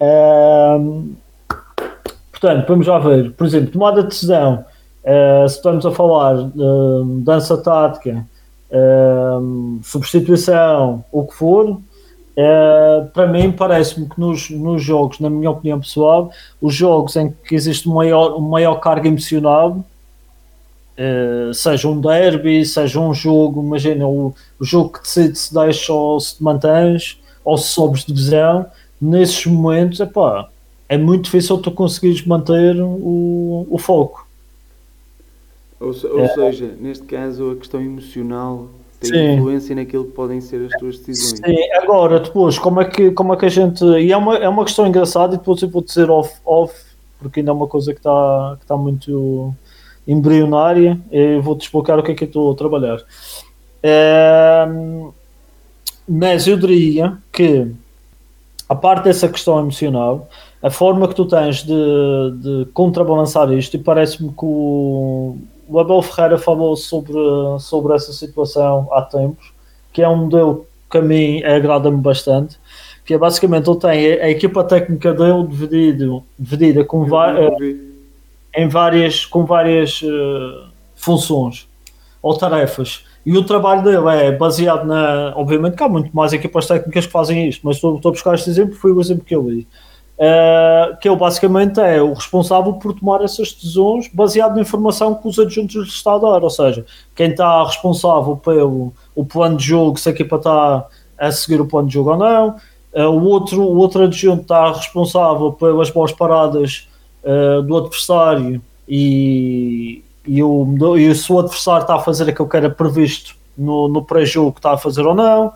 Uh, 0.00 1.14
portanto, 2.30 2.66
vamos 2.68 2.86
já 2.86 2.98
ver. 2.98 3.32
Por 3.32 3.46
exemplo, 3.46 3.72
tomada 3.72 4.02
de 4.02 4.08
decisão. 4.08 4.64
Uh, 5.02 5.48
se 5.48 5.56
estamos 5.56 5.86
a 5.86 5.90
falar 5.90 6.36
de 6.36 7.22
dança 7.22 7.56
tática, 7.56 8.26
uh, 8.70 9.80
substituição, 9.82 11.02
o 11.10 11.26
que 11.26 11.34
for, 11.34 11.70
uh, 11.70 11.80
para 13.14 13.26
mim 13.26 13.50
parece-me 13.50 14.06
que 14.08 14.20
nos, 14.20 14.50
nos 14.50 14.82
jogos, 14.82 15.18
na 15.18 15.30
minha 15.30 15.50
opinião 15.50 15.80
pessoal, 15.80 16.30
os 16.60 16.74
jogos 16.74 17.16
em 17.16 17.30
que 17.30 17.54
existe 17.54 17.86
uma 17.86 17.96
maior, 17.96 18.38
maior 18.40 18.74
carga 18.76 19.08
emocional, 19.08 19.82
seja 21.54 21.88
um 21.88 22.00
derby, 22.00 22.64
seja 22.64 23.00
um 23.00 23.14
jogo, 23.14 23.62
imagina 23.62 24.06
o, 24.06 24.34
o 24.58 24.64
jogo 24.64 24.90
que 24.90 25.02
decide 25.02 25.38
se 25.38 25.54
deixa 25.54 25.92
ou 25.92 26.20
se 26.20 26.36
te 26.36 26.42
mantens, 26.42 27.20
ou 27.44 27.56
se 27.56 27.68
sobes 27.68 28.04
de 28.04 28.12
divisão, 28.12 28.66
nesses 29.00 29.46
momentos, 29.46 30.00
epá, 30.00 30.48
é 30.88 30.98
muito 30.98 31.24
difícil 31.24 31.56
tu 31.58 31.70
conseguires 31.70 32.24
manter 32.26 32.76
o, 32.80 33.66
o 33.70 33.78
foco. 33.78 34.26
Ou, 35.80 35.94
ou 36.12 36.20
é. 36.20 36.28
seja, 36.28 36.74
neste 36.78 37.04
caso 37.04 37.52
a 37.52 37.56
questão 37.56 37.80
emocional 37.80 38.68
tem 39.00 39.10
Sim. 39.10 39.32
influência 39.36 39.74
naquilo 39.74 40.04
que 40.04 40.12
podem 40.12 40.40
ser 40.42 40.66
as 40.66 40.78
tuas 40.78 40.98
decisões. 40.98 41.38
Sim, 41.38 41.72
agora 41.72 42.20
depois, 42.20 42.58
como 42.58 42.82
é 42.82 42.84
que, 42.84 43.10
como 43.12 43.32
é 43.32 43.36
que 43.36 43.46
a 43.46 43.48
gente. 43.48 43.82
E 43.82 44.12
é 44.12 44.16
uma, 44.16 44.36
é 44.36 44.48
uma 44.48 44.64
questão 44.64 44.86
engraçada 44.86 45.34
e 45.34 45.38
depois 45.38 45.62
eu 45.62 45.70
vou 45.70 45.82
dizer 45.82 46.10
off, 46.10 46.34
off 46.44 46.74
porque 47.18 47.40
ainda 47.40 47.50
é 47.50 47.54
uma 47.54 47.66
coisa 47.66 47.92
que 47.92 48.00
está 48.00 48.56
que 48.60 48.66
tá 48.66 48.76
muito 48.76 49.54
embrionária. 50.06 51.00
Eu 51.10 51.42
vou-te 51.42 51.62
explicar 51.62 51.98
o 51.98 52.02
que 52.02 52.12
é 52.12 52.14
que 52.14 52.24
eu 52.24 52.28
estou 52.28 52.52
a 52.52 52.56
trabalhar. 52.56 52.98
É, 53.82 54.66
mas 56.08 56.46
eu 56.46 56.56
diria 56.56 57.16
que 57.32 57.72
a 58.68 58.74
parte 58.74 59.04
dessa 59.04 59.28
questão 59.28 59.58
emocional, 59.58 60.28
a 60.62 60.70
forma 60.70 61.08
que 61.08 61.14
tu 61.14 61.24
tens 61.24 61.64
de, 61.64 61.72
de 62.36 62.66
contrabalançar 62.72 63.50
isto, 63.52 63.76
e 63.76 63.80
parece-me 63.80 64.28
que 64.28 64.44
o, 64.44 65.38
o 65.68 65.78
Abel 65.78 66.02
Ferreira 66.02 66.38
falou 66.38 66.76
sobre, 66.76 67.14
sobre 67.58 67.94
essa 67.94 68.12
situação 68.12 68.88
há 68.92 69.02
tempos, 69.02 69.52
que 69.92 70.02
é 70.02 70.08
um 70.08 70.16
modelo 70.16 70.66
que 70.90 70.98
a 70.98 71.02
mim 71.02 71.42
agrada-me 71.42 71.98
bastante, 71.98 72.58
que 73.04 73.14
é 73.14 73.18
basicamente 73.18 73.68
ele 73.68 73.78
tem 73.78 74.12
a, 74.12 74.24
a 74.24 74.30
equipa 74.30 74.62
técnica 74.62 75.12
dele 75.14 75.46
dividido, 75.46 76.22
dividida 76.38 76.84
com 76.84 77.04
em 78.54 78.68
várias, 78.68 79.24
com 79.24 79.44
várias 79.44 80.02
uh, 80.02 80.68
funções 80.94 81.68
ou 82.22 82.36
tarefas. 82.36 83.04
E 83.24 83.36
o 83.36 83.44
trabalho 83.44 83.82
dele 83.82 84.08
é 84.08 84.32
baseado 84.32 84.86
na. 84.86 85.34
Obviamente 85.36 85.76
que 85.76 85.82
há 85.82 85.88
muito 85.88 86.10
mais 86.14 86.32
equipas 86.32 86.66
técnicas 86.66 87.06
que 87.06 87.12
fazem 87.12 87.48
isto, 87.48 87.60
mas 87.64 87.76
estou, 87.76 87.96
estou 87.96 88.10
a 88.10 88.12
buscar 88.12 88.34
este 88.34 88.48
exemplo, 88.48 88.74
foi 88.74 88.92
o 88.92 89.00
exemplo 89.00 89.24
que 89.24 89.34
eu 89.34 89.48
li 89.48 89.68
uh, 90.20 90.96
que 90.98 91.08
ele 91.08 91.16
basicamente 91.16 91.80
é 91.80 92.00
o 92.02 92.12
responsável 92.12 92.74
por 92.74 92.92
tomar 92.92 93.22
essas 93.22 93.52
decisões 93.52 94.08
baseado 94.12 94.54
na 94.54 94.60
informação 94.60 95.14
que 95.14 95.26
os 95.26 95.38
adjuntos 95.38 95.74
lhe 95.74 95.82
está 95.82 96.14
a 96.14 96.18
dar, 96.18 96.44
ou 96.44 96.50
seja, 96.50 96.84
quem 97.14 97.30
está 97.30 97.64
responsável 97.64 98.36
pelo 98.36 98.92
o 99.14 99.24
plano 99.24 99.56
de 99.56 99.64
jogo, 99.64 99.98
se 99.98 100.08
a 100.08 100.12
equipa 100.12 100.36
está 100.36 100.86
a 101.18 101.32
seguir 101.32 101.60
o 101.60 101.66
plano 101.66 101.88
de 101.88 101.94
jogo 101.94 102.10
ou 102.10 102.16
não, 102.18 102.56
uh, 102.94 103.08
o, 103.08 103.24
outro, 103.24 103.62
o 103.62 103.76
outro 103.78 104.04
adjunto 104.04 104.42
está 104.42 104.70
responsável 104.72 105.52
pelas 105.52 105.90
boas 105.90 106.12
paradas 106.12 106.88
uh, 107.24 107.62
do 107.62 107.76
adversário 107.76 108.60
e, 108.88 110.02
e, 110.26 110.42
o, 110.42 110.96
e 110.96 111.14
se 111.14 111.32
o 111.32 111.38
adversário 111.38 111.82
está 111.82 111.94
a 111.94 112.00
fazer 112.00 112.28
aquilo 112.28 112.48
que 112.48 112.56
era 112.56 112.70
previsto 112.70 113.34
no, 113.56 113.88
no 113.88 114.02
pré-jogo 114.02 114.52
que 114.52 114.58
está 114.58 114.72
a 114.72 114.78
fazer 114.78 115.06
ou 115.06 115.14
não, 115.14 115.52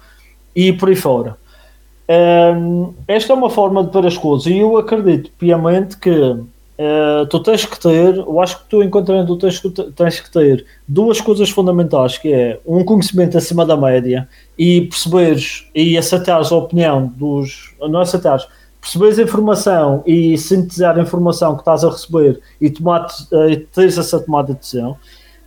e 0.55 0.73
por 0.73 0.89
aí 0.89 0.97
fora. 0.97 1.37
Um, 2.07 2.93
esta 3.09 3.33
é 3.33 3.37
uma 3.37 3.49
forma 3.49 3.83
de 3.83 3.91
ver 3.91 4.07
as 4.07 4.17
coisas 4.17 4.47
e 4.47 4.59
eu 4.59 4.77
acredito 4.77 5.31
piamente 5.39 5.97
que 5.97 6.11
uh, 6.11 7.27
tu 7.31 7.41
tens 7.41 7.65
que 7.65 7.81
ter, 7.81 8.17
eu 8.17 8.41
acho 8.41 8.59
que 8.59 8.65
tu 8.69 8.83
enquanto 8.83 9.07
treinador 9.07 9.39
tens, 9.39 9.63
tens 9.97 10.21
que 10.21 10.31
ter 10.31 10.67
duas 10.87 11.21
coisas 11.21 11.49
fundamentais, 11.49 12.19
que 12.19 12.31
é 12.31 12.61
um 12.67 12.85
conhecimento 12.85 13.39
acima 13.39 13.65
da 13.65 13.77
média 13.77 14.29
e 14.59 14.83
perceberes 14.83 15.67
e 15.75 15.97
aceitares 15.97 16.53
a 16.53 16.57
opinião 16.57 17.07
dos, 17.17 17.75
não 17.81 18.01
aceitares, 18.01 18.47
perceberes 18.85 19.19
a 19.19 19.23
informação 19.23 20.03
e 20.05 20.37
sintetizar 20.37 20.99
a 20.99 21.03
informação 21.03 21.55
que 21.55 21.63
estás 21.63 21.83
a 21.83 21.91
receber 21.91 22.39
e 22.61 22.69
tomar, 22.69 23.07
uh, 23.07 23.67
teres 23.73 23.97
essa 23.97 24.21
tomada 24.21 24.53
de 24.53 24.61
decisão, 24.61 24.97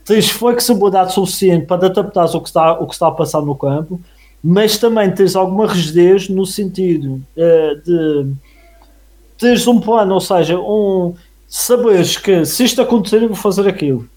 tens 0.04 0.28
flexibilidade 0.30 1.14
suficiente 1.14 1.68
para 1.68 1.86
adaptar 1.86 2.26
o 2.26 2.42
que 2.42 2.48
está, 2.48 2.74
o 2.74 2.88
que 2.88 2.94
está 2.94 3.08
a 3.08 3.12
passar 3.12 3.42
no 3.42 3.56
campo 3.56 4.02
mas 4.44 4.78
também 4.78 5.12
tens 5.12 5.36
alguma 5.36 5.68
rigidez 5.68 6.30
no 6.30 6.46
sentido 6.46 7.22
uh, 7.36 7.82
de 7.84 8.34
teres 9.38 9.68
um 9.68 9.80
plano, 9.80 10.14
ou 10.14 10.22
seja, 10.22 10.58
um 10.58 11.14
saberes 11.48 12.18
que 12.18 12.46
se 12.46 12.64
isto 12.64 12.82
acontecer 12.82 13.22
eu 13.22 13.28
vou 13.28 13.36
fazer 13.36 13.68
aquilo, 13.68 14.08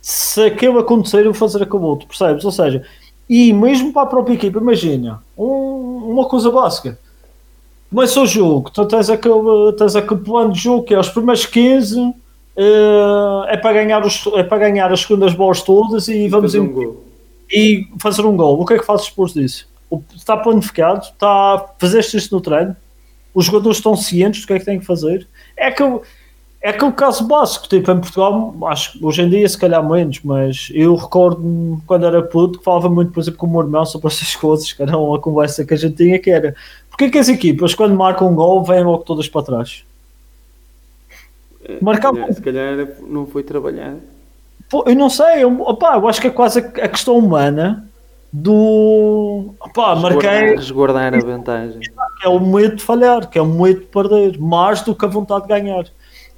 se 0.00 0.42
aquilo 0.42 0.78
acontecer 0.78 1.20
eu 1.20 1.32
vou 1.32 1.34
fazer 1.34 1.62
aquilo 1.62 1.82
outro, 1.82 2.06
percebes? 2.06 2.44
Ou 2.44 2.52
seja, 2.52 2.84
e 3.26 3.52
mesmo 3.52 3.92
para 3.92 4.02
a 4.02 4.06
própria 4.06 4.34
equipa, 4.34 4.58
imagina, 4.58 5.22
um, 5.36 6.10
uma 6.10 6.26
coisa 6.26 6.50
básica. 6.50 6.98
Começa 7.90 8.20
o 8.20 8.26
jogo, 8.26 8.70
tu 8.70 8.86
tens 8.86 9.10
aquele, 9.10 9.72
tens 9.76 9.96
aquele 9.96 10.20
plano 10.20 10.52
de 10.52 10.60
jogo 10.60 10.84
que 10.84 10.94
é 10.94 10.98
os 10.98 11.08
primeiros 11.08 11.44
15 11.44 12.00
uh, 12.00 12.14
eh, 12.56 13.54
é, 13.54 13.56
para 13.56 13.72
ganhar 13.72 14.06
os, 14.06 14.24
é 14.36 14.44
para 14.44 14.58
ganhar 14.58 14.92
as 14.92 15.00
segundas 15.00 15.34
bolas 15.34 15.60
todas 15.60 16.06
e 16.06 16.28
vamos 16.28 16.54
em, 16.54 16.60
um 16.60 16.96
e 17.50 17.88
fazer 17.98 18.24
um 18.24 18.36
gol. 18.36 18.60
O 18.60 18.64
que 18.64 18.74
é 18.74 18.78
que 18.78 18.86
fazes 18.86 19.08
depois 19.08 19.32
disso? 19.32 19.68
Está 20.14 20.36
planificado, 20.36 21.04
está, 21.04 21.66
fizeste 21.80 22.16
isto 22.16 22.32
no 22.32 22.40
treino, 22.40 22.76
os 23.34 23.46
jogadores 23.46 23.78
estão 23.78 23.96
cientes 23.96 24.42
do 24.42 24.46
que 24.46 24.52
é 24.52 24.58
que 24.60 24.64
têm 24.64 24.78
que 24.78 24.86
fazer. 24.86 25.26
É 25.56 25.66
aquele, 25.66 25.98
é 26.62 26.70
aquele 26.70 26.92
caso 26.92 27.26
básico, 27.26 27.68
tipo, 27.68 27.90
em 27.90 27.98
Portugal, 27.98 28.54
acho 28.68 28.92
que 28.92 29.04
hoje 29.04 29.22
em 29.22 29.30
dia 29.30 29.48
se 29.48 29.58
calhar 29.58 29.84
menos, 29.88 30.20
mas 30.22 30.68
eu 30.72 30.94
recordo 30.94 31.82
quando 31.88 32.06
era 32.06 32.22
puto 32.22 32.58
que 32.60 32.64
falava 32.64 32.88
muito, 32.88 33.10
por 33.10 33.20
exemplo, 33.20 33.38
com 33.38 33.46
o 33.46 33.50
meu 33.50 33.62
irmão 33.62 33.84
sobre 33.84 34.06
essas 34.06 34.36
coisas, 34.36 34.72
que 34.72 34.80
era 34.80 34.96
uma 34.96 35.18
conversa 35.18 35.64
que 35.64 35.74
a 35.74 35.76
gente 35.76 35.96
tinha, 35.96 36.18
que 36.20 36.30
era 36.30 36.54
porque 37.00 37.12
que 37.12 37.18
as 37.18 37.30
equipas, 37.30 37.74
quando 37.74 37.94
marcam 37.94 38.28
um 38.28 38.34
gol, 38.34 38.62
vêm 38.62 38.84
logo 38.84 39.04
todas 39.04 39.26
para 39.26 39.42
trás? 39.42 39.84
É, 41.64 41.78
Marcar... 41.80 42.12
Se 42.30 42.42
calhar, 42.42 42.88
não 43.06 43.26
foi 43.26 43.42
trabalhar 43.42 43.96
Pô, 44.68 44.84
eu 44.86 44.94
não 44.94 45.08
sei, 45.08 45.42
eu, 45.42 45.62
opa, 45.62 45.96
eu 45.96 46.06
acho 46.06 46.20
que 46.20 46.26
é 46.26 46.30
quase 46.30 46.60
a, 46.60 46.62
a 46.84 46.88
questão 46.88 47.18
humana 47.18 47.88
do. 48.32 49.52
Opa, 49.58 49.96
marquei. 49.96 50.54
Resguardar 50.54 51.12
a 51.12 51.18
vantagem. 51.18 51.80
É 52.22 52.28
o 52.28 52.38
medo 52.38 52.76
de 52.76 52.82
falhar, 52.82 53.28
que 53.28 53.38
é 53.38 53.42
o 53.42 53.46
medo 53.46 53.80
de 53.80 53.86
perder, 53.86 54.38
mais 54.38 54.82
do 54.82 54.94
que 54.94 55.04
a 55.04 55.08
vontade 55.08 55.42
de 55.42 55.48
ganhar. 55.48 55.86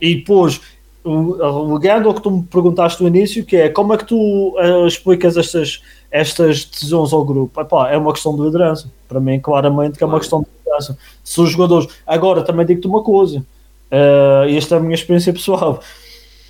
E 0.01 0.15
depois, 0.15 0.63
ligando 1.05 2.09
ao 2.09 2.15
que 2.15 2.23
tu 2.23 2.31
me 2.31 2.43
perguntaste 2.45 3.03
no 3.03 3.09
início, 3.09 3.45
que 3.45 3.57
é 3.57 3.69
como 3.69 3.93
é 3.93 3.97
que 3.97 4.07
tu 4.07 4.57
uh, 4.57 4.87
explicas 4.87 5.37
estas, 5.37 5.83
estas 6.11 6.65
decisões 6.65 7.13
ao 7.13 7.25
grupo? 7.25 7.61
Epá, 7.61 7.91
é 7.91 7.97
uma 7.97 8.13
questão 8.13 8.37
de 8.37 8.43
liderança. 8.43 8.91
Para 9.09 9.21
mim, 9.21 9.41
claramente, 9.41 9.99
que 9.99 10.05
é 10.05 10.07
uma 10.07 10.21
questão 10.21 10.43
de 10.43 10.47
liderança. 10.59 10.97
Se 11.25 11.41
os 11.41 11.51
jogadores. 11.51 11.89
Agora, 12.07 12.43
também 12.43 12.65
digo-te 12.65 12.87
uma 12.87 13.03
coisa, 13.03 13.39
uh, 13.39 14.49
esta 14.49 14.77
é 14.77 14.79
a 14.79 14.81
minha 14.81 14.95
experiência 14.95 15.33
pessoal. 15.33 15.81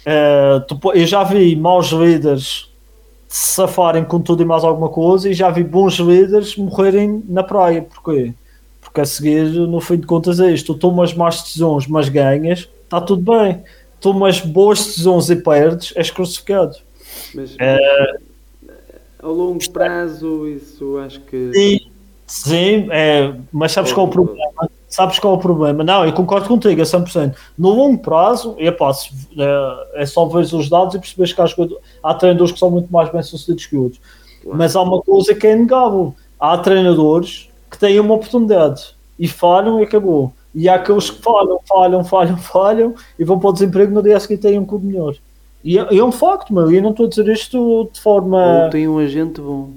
Uh, 0.07 0.61
tu, 0.67 0.79
eu 0.93 1.07
já 1.07 1.25
vi 1.25 1.57
maus 1.57 1.89
líderes 1.89 2.69
se 3.29 3.55
safarem 3.55 4.05
com 4.05 4.21
tudo 4.21 4.43
e 4.43 4.45
mais 4.45 4.63
alguma 4.63 4.91
coisa, 4.91 5.31
e 5.31 5.33
já 5.33 5.49
vi 5.49 5.65
bons 5.65 5.95
líderes 5.95 6.57
morrerem 6.57 7.23
na 7.27 7.43
praia. 7.43 7.81
Porquê? 7.81 8.35
Porque 8.83 9.01
a 9.01 9.07
seguir, 9.07 9.45
no 9.45 9.81
fim 9.81 9.97
de 9.97 10.07
contas, 10.07 10.39
é 10.41 10.53
isto: 10.53 10.75
tu 10.75 10.79
tomas 10.79 11.15
más 11.15 11.41
decisões, 11.41 11.87
mas 11.87 12.11
ganhas, 12.11 12.69
está 12.85 13.01
tudo 13.01 13.33
bem 13.33 13.63
tomas 14.03 14.41
boas 14.41 14.85
decisões 14.85 15.31
e 15.31 15.37
perdes, 15.37 15.93
és 15.97 16.11
crucificado. 16.11 16.77
Mas 17.35 17.57
é, 17.59 18.17
ao 19.23 19.33
longo 19.33 19.71
prazo, 19.71 20.49
isso 20.49 20.99
acho 20.99 21.21
que. 21.21 21.53
Sim, 21.55 21.79
sim 22.27 22.89
é, 22.91 23.33
mas 23.53 23.73
sabes 23.73 23.93
qual 23.93 24.07
é 24.07 24.09
o 24.09 24.13
problema? 24.13 24.71
Sabes 24.89 25.19
qual 25.19 25.35
é 25.35 25.37
o 25.37 25.41
problema? 25.41 25.83
Não, 25.83 26.05
eu 26.05 26.13
concordo 26.13 26.49
contigo 26.49 26.83
a 26.83 26.85
100%. 26.85 27.35
No 27.57 27.71
longo 27.71 28.03
prazo, 28.03 28.57
é, 28.59 28.71
pá, 28.71 28.91
é, 29.39 30.03
é 30.03 30.07
só 30.07 30.27
ver 30.27 30.41
os 30.41 30.69
dados 30.69 30.95
e 30.95 30.99
perceberes 30.99 31.33
que 31.33 31.41
há, 31.41 31.47
há 32.03 32.15
treinadores 32.15 32.53
que 32.53 32.59
são 32.59 32.71
muito 32.71 32.93
mais 32.93 33.11
bem 33.11 33.23
sucedidos 33.23 33.65
que 33.65 33.77
outros. 33.77 34.03
Claro. 34.43 34.59
Mas 34.59 34.77
há 34.77 34.83
uma 34.83 35.01
coisa 35.01 35.35
que 35.35 35.47
é 35.47 35.53
inegável: 35.53 36.15
há 36.39 36.59
treinadores 36.59 37.49
que 37.71 37.79
têm 37.79 38.01
uma 38.01 38.15
oportunidade 38.15 38.95
e 39.19 39.29
falham 39.29 39.81
e 39.81 39.85
acabou. 39.85 40.33
E 40.55 40.69
há 40.69 40.75
aqueles 40.75 41.11
que 41.11 41.23
falham, 41.23 41.59
falham, 41.67 42.05
falham, 42.05 42.37
falham 42.37 42.95
e 43.19 43.25
vão 43.25 43.39
para 43.39 43.51
o 43.51 43.53
desemprego 43.53 43.93
no 43.93 44.03
dia 44.03 44.21
seguinte 44.21 44.43
têm 44.43 44.59
um 44.59 44.67
clube 44.67 44.87
melhor. 44.87 45.15
E 45.65 45.79
é, 45.79 45.97
é 45.97 46.05
um 46.05 46.13
facto, 46.13 46.53
meu. 46.53 46.71
Eu 46.71 46.83
não 46.83 46.91
estou 46.91 47.07
a 47.07 47.09
dizer 47.09 47.29
isto 47.29 47.89
de 47.93 48.01
forma. 48.01 48.65
Ou 48.65 48.71
tem 48.71 48.89
um 48.89 48.99
agente 48.99 49.41
bom. 49.41 49.71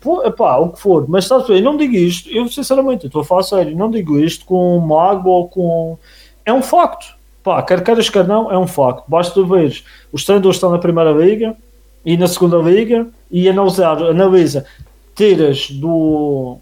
Pô, 0.00 0.22
epá, 0.22 0.58
o 0.58 0.68
que 0.68 0.80
for, 0.80 1.08
mas 1.08 1.26
bem, 1.26 1.56
eu 1.56 1.62
não 1.62 1.78
digo 1.78 1.94
isto, 1.94 2.28
eu 2.28 2.46
sinceramente 2.46 3.06
estou 3.06 3.22
a 3.22 3.24
falar 3.24 3.42
sério, 3.42 3.74
não 3.74 3.90
digo 3.90 4.18
isto 4.18 4.44
com 4.44 4.78
mago 4.78 5.30
ou 5.30 5.48
com. 5.48 5.98
É 6.44 6.52
um 6.52 6.60
facto. 6.60 7.16
Pá, 7.42 7.62
quer 7.62 7.82
queiras, 7.82 8.10
quer 8.10 8.26
não, 8.26 8.52
é 8.52 8.58
um 8.58 8.66
facto. 8.66 9.04
Basta 9.08 9.42
ver 9.42 9.82
os 10.12 10.24
treinadores 10.24 10.56
estão 10.56 10.70
na 10.70 10.78
primeira 10.78 11.10
liga 11.10 11.56
e 12.04 12.18
na 12.18 12.26
segunda 12.26 12.58
liga 12.58 13.06
e 13.30 13.48
analisar, 13.48 14.02
analisa, 14.02 14.66
tiras 15.14 15.70
do. 15.70 16.58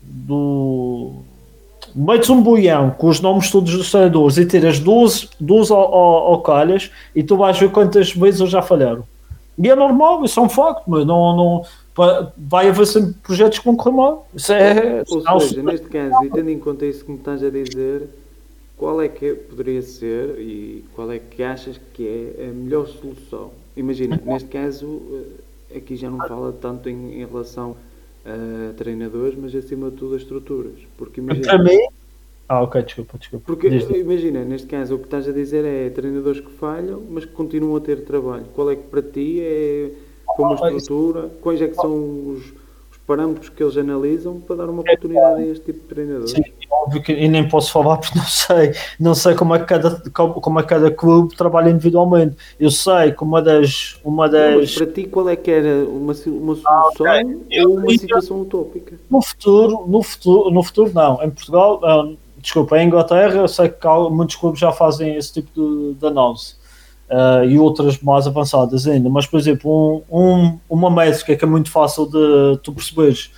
do 0.00 1.12
metes 1.96 2.28
um 2.28 2.42
boião 2.42 2.90
com 2.90 3.08
os 3.08 3.20
nomes 3.20 3.50
todos 3.50 3.72
dos 3.72 3.90
treinadores 3.90 4.36
e 4.36 4.44
tiras 4.44 4.78
12, 4.78 5.30
12 5.40 5.72
ao, 5.72 5.94
ao, 5.94 6.26
ao 6.32 6.42
calhas 6.42 6.90
e 7.14 7.22
tu 7.22 7.36
vais 7.36 7.58
ver 7.58 7.70
quantas 7.72 8.12
vezes 8.12 8.48
já 8.50 8.60
falharam. 8.60 9.04
E 9.58 9.70
é 9.70 9.74
normal, 9.74 10.22
isso 10.24 10.38
é 10.38 10.42
um 10.42 10.48
facto, 10.50 10.82
mas 10.86 11.06
não, 11.06 11.34
não, 11.34 11.64
vai 12.36 12.68
haver 12.68 12.86
sempre 12.86 13.14
projetos 13.14 13.58
que 13.58 13.64
vão 13.64 13.74
correr 13.74 13.96
mal. 13.96 14.28
Isso 14.34 14.52
é, 14.52 15.02
Ou 15.08 15.40
seja, 15.40 15.62
neste 15.62 15.86
caso, 15.86 16.24
e 16.24 16.30
tendo 16.30 16.50
em 16.50 16.58
conta 16.58 16.84
isso 16.84 17.02
que 17.02 17.10
me 17.10 17.16
estás 17.16 17.42
a 17.42 17.48
dizer, 17.48 18.06
qual 18.76 19.00
é 19.00 19.08
que 19.08 19.32
poderia 19.32 19.80
ser 19.80 20.38
e 20.38 20.84
qual 20.94 21.10
é 21.10 21.18
que 21.18 21.42
achas 21.42 21.80
que 21.94 22.06
é 22.38 22.48
a 22.48 22.52
melhor 22.52 22.86
solução? 22.86 23.50
Imagina, 23.74 24.20
neste 24.22 24.48
caso, 24.48 25.00
eh, 25.70 25.78
aqui 25.78 25.96
já 25.96 26.10
não 26.10 26.18
fala 26.18 26.52
tanto 26.52 26.90
em, 26.90 27.22
em 27.22 27.26
relação 27.26 27.76
a 28.26 28.72
treinadores, 28.74 29.38
mas 29.38 29.54
acima 29.54 29.90
de 29.90 29.96
tudo 29.96 30.14
a 30.14 30.16
estruturas. 30.16 30.74
Porque 30.98 31.20
imagina. 31.20 31.46
Para 31.46 31.62
mim. 31.62 31.78
Ah, 32.48 32.62
ok, 32.62 32.82
desculpa, 32.82 33.18
desculpa. 33.18 33.44
Porque 33.46 33.66
imagina, 33.68 34.44
neste 34.44 34.68
caso, 34.68 34.94
o 34.94 34.98
que 34.98 35.04
estás 35.04 35.28
a 35.28 35.32
dizer 35.32 35.64
é 35.64 35.90
treinadores 35.90 36.40
que 36.40 36.50
falham, 36.52 37.02
mas 37.10 37.24
que 37.24 37.32
continuam 37.32 37.76
a 37.76 37.80
ter 37.80 38.04
trabalho. 38.04 38.44
Qual 38.54 38.70
é 38.70 38.76
que 38.76 38.84
para 38.84 39.02
ti 39.02 39.40
é 39.40 39.90
como 40.26 40.52
a 40.52 40.72
estrutura? 40.72 41.30
Quais 41.40 41.60
é 41.60 41.68
que 41.68 41.74
são 41.74 42.34
os 42.34 42.52
parâmetros 43.06 43.48
que 43.48 43.62
eles 43.62 43.76
analisam 43.76 44.40
para 44.40 44.56
dar 44.56 44.68
uma 44.68 44.82
oportunidade 44.82 45.42
a 45.42 45.46
este 45.46 45.64
tipo 45.66 45.80
de 45.80 45.86
treinadores? 45.86 46.30
Sim, 46.32 46.42
óbvio 46.70 47.02
que 47.02 47.12
e 47.12 47.28
nem 47.28 47.48
posso 47.48 47.72
falar 47.72 47.98
porque 47.98 48.18
não 48.18 48.24
sei, 48.24 48.74
não 48.98 49.14
sei 49.14 49.34
como 49.34 49.54
é 49.54 49.58
que 49.58 49.66
cada, 49.66 50.02
como, 50.10 50.58
é 50.58 50.62
que 50.62 50.68
cada 50.68 50.90
clube 50.90 51.36
trabalha 51.36 51.70
individualmente. 51.70 52.36
Eu 52.58 52.70
sei 52.70 53.12
que 53.12 53.22
uma 53.22 53.40
das. 53.40 53.98
Uma 54.04 54.28
das... 54.28 54.74
para 54.74 54.86
ti, 54.86 55.04
qual 55.04 55.28
é 55.28 55.36
que 55.36 55.50
era 55.50 55.88
uma, 55.88 56.12
uma 56.26 56.54
solução 56.54 56.62
ah, 56.66 56.88
okay. 56.88 57.64
ou 57.64 57.76
uma 57.78 57.90
situação 57.90 58.40
utópica? 58.40 58.96
No 59.08 59.22
futuro, 59.22 59.84
no 59.86 60.02
futuro, 60.02 60.50
no 60.50 60.62
futuro 60.62 60.90
não. 60.92 61.22
Em 61.22 61.30
Portugal, 61.30 61.80
ah, 61.84 62.12
desculpa, 62.38 62.78
em 62.78 62.86
Inglaterra, 62.86 63.36
eu 63.36 63.48
sei 63.48 63.68
que 63.68 63.88
muitos 64.10 64.36
clubes 64.36 64.60
já 64.60 64.72
fazem 64.72 65.16
esse 65.16 65.32
tipo 65.32 65.50
de, 65.54 65.94
de 65.94 66.06
análise. 66.06 66.55
Uh, 67.08 67.44
e 67.48 67.56
outras 67.56 68.00
mais 68.00 68.26
avançadas 68.26 68.84
ainda, 68.84 69.08
mas 69.08 69.28
por 69.28 69.38
exemplo, 69.38 70.02
um, 70.10 70.20
um, 70.20 70.58
uma 70.68 70.90
métrica 70.90 71.36
que 71.36 71.44
é 71.44 71.46
muito 71.46 71.70
fácil 71.70 72.06
de 72.06 72.58
tu 72.64 72.72
perceberes 72.72 73.30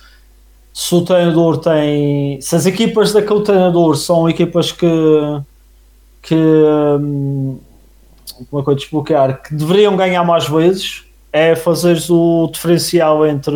se 0.73 0.95
o 0.95 1.01
treinador 1.01 1.57
tem. 1.57 2.39
Se 2.41 2.55
as 2.55 2.65
equipas 2.65 3.11
daquele 3.11 3.41
treinador 3.41 3.95
são 3.95 4.29
equipas 4.29 4.71
que. 4.71 4.87
que. 6.21 6.35
Hum, 6.35 7.59
como 8.49 8.61
é 8.61 8.63
que 8.63 8.69
eu 8.69 8.75
explicar? 8.75 9.41
Que 9.41 9.53
deveriam 9.53 9.97
ganhar 9.97 10.23
mais 10.23 10.47
vezes, 10.47 11.03
é 11.33 11.55
fazeres 11.55 12.09
o 12.09 12.49
diferencial 12.51 13.27
entre 13.27 13.53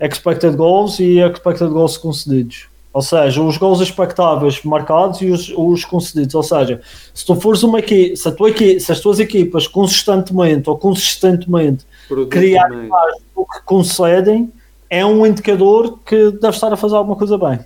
expected 0.00 0.56
goals 0.56 0.98
e 0.98 1.18
expected 1.18 1.68
goals 1.68 1.98
concedidos. 1.98 2.66
Ou 2.98 3.02
seja, 3.02 3.40
os 3.40 3.56
gols 3.56 3.80
expectáveis 3.80 4.60
marcados 4.64 5.20
e 5.22 5.26
os, 5.26 5.52
os 5.56 5.84
concedidos. 5.84 6.34
Ou 6.34 6.42
seja, 6.42 6.80
se 7.14 7.24
tu 7.24 7.36
fores 7.36 7.62
uma 7.62 7.78
equipe, 7.78 8.16
se, 8.16 8.26
a 8.26 8.32
tua 8.32 8.50
equipe, 8.50 8.80
se 8.80 8.90
as 8.90 8.98
tuas 8.98 9.20
equipas 9.20 9.68
consistentemente 9.68 10.68
ou 10.68 10.76
consistentemente 10.76 11.86
criarem 12.28 12.88
mais 12.88 13.14
do 13.36 13.44
que 13.44 13.62
concedem, 13.64 14.52
é 14.90 15.06
um 15.06 15.24
indicador 15.24 16.00
que 16.04 16.32
deve 16.32 16.56
estar 16.56 16.72
a 16.72 16.76
fazer 16.76 16.96
alguma 16.96 17.14
coisa 17.14 17.38
bem. 17.38 17.60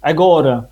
Agora, 0.00 0.68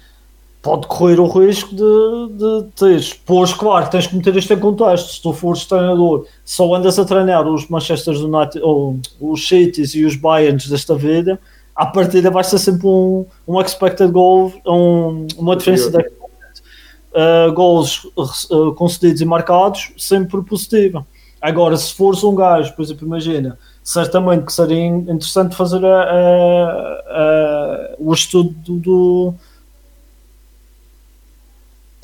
pode 0.63 0.87
correr 0.87 1.19
o 1.19 1.27
risco 1.27 1.75
de, 1.75 2.39
de 2.39 2.69
teres, 2.77 3.15
pois 3.27 3.53
claro, 3.53 3.91
tens 3.91 4.07
que 4.07 4.15
meter 4.15 4.37
isto 4.37 4.53
em 4.53 4.61
contexto. 4.61 5.13
Se 5.13 5.21
tu 5.21 5.33
fores 5.33 5.65
treinador, 5.65 6.25
só 6.45 6.73
andas 6.73 7.01
a 7.01 7.05
treinar 7.05 7.49
os 7.49 7.69
Manchester 7.69 8.15
United, 8.15 8.63
ou 8.63 8.97
os 9.21 9.49
Cities 9.49 9.93
e 9.97 10.05
os 10.05 10.15
Bayerns 10.15 10.69
desta 10.69 10.95
vida, 10.95 11.41
à 11.75 11.87
partida 11.87 12.31
vai 12.31 12.45
ser 12.45 12.59
sempre 12.59 12.87
um, 12.87 13.27
um 13.47 13.61
expected 13.61 14.11
goal, 14.11 14.53
um, 14.67 15.27
uma 15.37 15.57
diferença 15.57 15.91
de 15.91 15.99
uh, 15.99 17.53
goals 17.53 18.05
uh, 18.51 18.73
concedidos 18.75 19.21
e 19.21 19.25
marcados, 19.25 19.93
sempre 19.97 20.43
positiva. 20.43 21.07
Agora, 21.41 21.77
se 21.77 21.93
fores 21.93 22.25
um 22.25 22.35
gajo, 22.35 22.75
por 22.75 22.83
exemplo, 22.83 23.07
imagina, 23.07 23.59
certamente 23.83 24.47
que 24.47 24.53
seria 24.53 24.87
interessante 24.87 25.55
fazer 25.55 25.85
a, 25.85 26.03
a, 26.03 26.95
a, 27.09 27.95
o 27.99 28.15
estudo 28.15 28.51
do, 28.51 28.79
do 28.79 29.35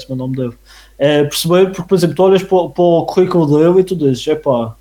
meu 0.08 0.16
nome 0.16 0.36
dele 0.36 0.54
é 0.98 1.24
perceber, 1.24 1.72
porque 1.72 1.88
por 1.88 1.94
exemplo 1.94 2.16
tu 2.16 2.22
olhas 2.22 2.42
para, 2.42 2.68
para 2.68 2.82
o 2.82 3.06
currículo 3.06 3.58
dele 3.58 3.80
e 3.80 3.84
tu 3.84 3.96
dizes, 3.96 4.26
é 4.28 4.34
pá, 4.34 4.76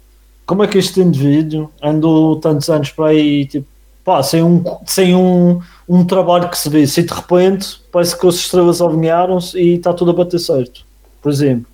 como 0.46 0.64
é 0.64 0.68
que 0.68 0.78
este 0.78 1.00
indivíduo 1.00 1.72
andou 1.82 2.36
tantos 2.40 2.70
anos 2.70 2.92
para 2.92 3.08
aí 3.08 3.46
tipo, 3.46 3.66
pá, 4.04 4.24
sem 4.24 4.44
um, 4.44 4.64
sem 4.86 5.16
um, 5.16 5.62
um 5.88 6.06
trabalho 6.06 6.50
que 6.50 6.58
se 6.58 6.70
visse 6.70 7.02
e 7.02 7.04
de 7.04 7.14
repente 7.14 7.82
parece 7.92 8.18
que 8.18 8.28
as 8.28 8.36
estrelas 8.36 8.82
alinharam-se 8.82 9.60
e 9.60 9.76
está 9.76 9.94
tudo 9.94 10.12
a 10.12 10.14
bater 10.14 10.40
certo, 10.40 10.86
por 11.22 11.32
exemplo. 11.32 11.66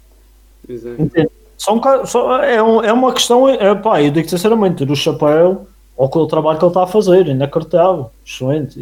Entende? 1.00 1.30
São, 1.58 1.82
são, 2.06 2.34
é, 2.44 2.62
um, 2.62 2.84
é 2.84 2.92
uma 2.92 3.14
questão, 3.14 3.48
é, 3.48 3.74
pá, 3.76 4.02
eu 4.02 4.12
digo 4.12 4.30
sinceramente, 4.30 4.86
do 4.86 4.96
chapéu 4.96 5.68
ou 5.96 6.10
com 6.10 6.20
o 6.20 6.28
trabalho 6.28 6.60
que 6.60 6.66
ele 6.66 6.70
está 6.70 6.84
a 6.84 6.88
fazer, 6.88 7.28
inacreditável, 7.28 8.12
excelente, 8.26 8.82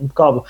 impecável. 0.00 0.44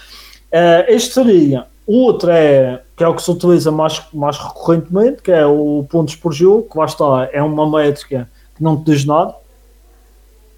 Uh, 0.52 0.84
este 0.88 1.14
seria. 1.14 1.66
O 1.86 2.02
outro 2.02 2.30
é, 2.30 2.82
que 2.96 3.02
é 3.02 3.08
o 3.08 3.14
que 3.14 3.22
se 3.22 3.30
utiliza 3.30 3.72
mais, 3.72 4.02
mais 4.12 4.36
recorrentemente, 4.36 5.22
que 5.22 5.32
é 5.32 5.46
o 5.46 5.86
pontos 5.90 6.14
por 6.14 6.32
jogo, 6.32 6.68
que 6.70 6.78
lá 6.78 6.84
está, 6.84 7.28
é 7.32 7.42
uma 7.42 7.68
métrica 7.68 8.28
que 8.54 8.62
não 8.62 8.76
te 8.76 8.92
diz 8.92 9.04
nada, 9.04 9.34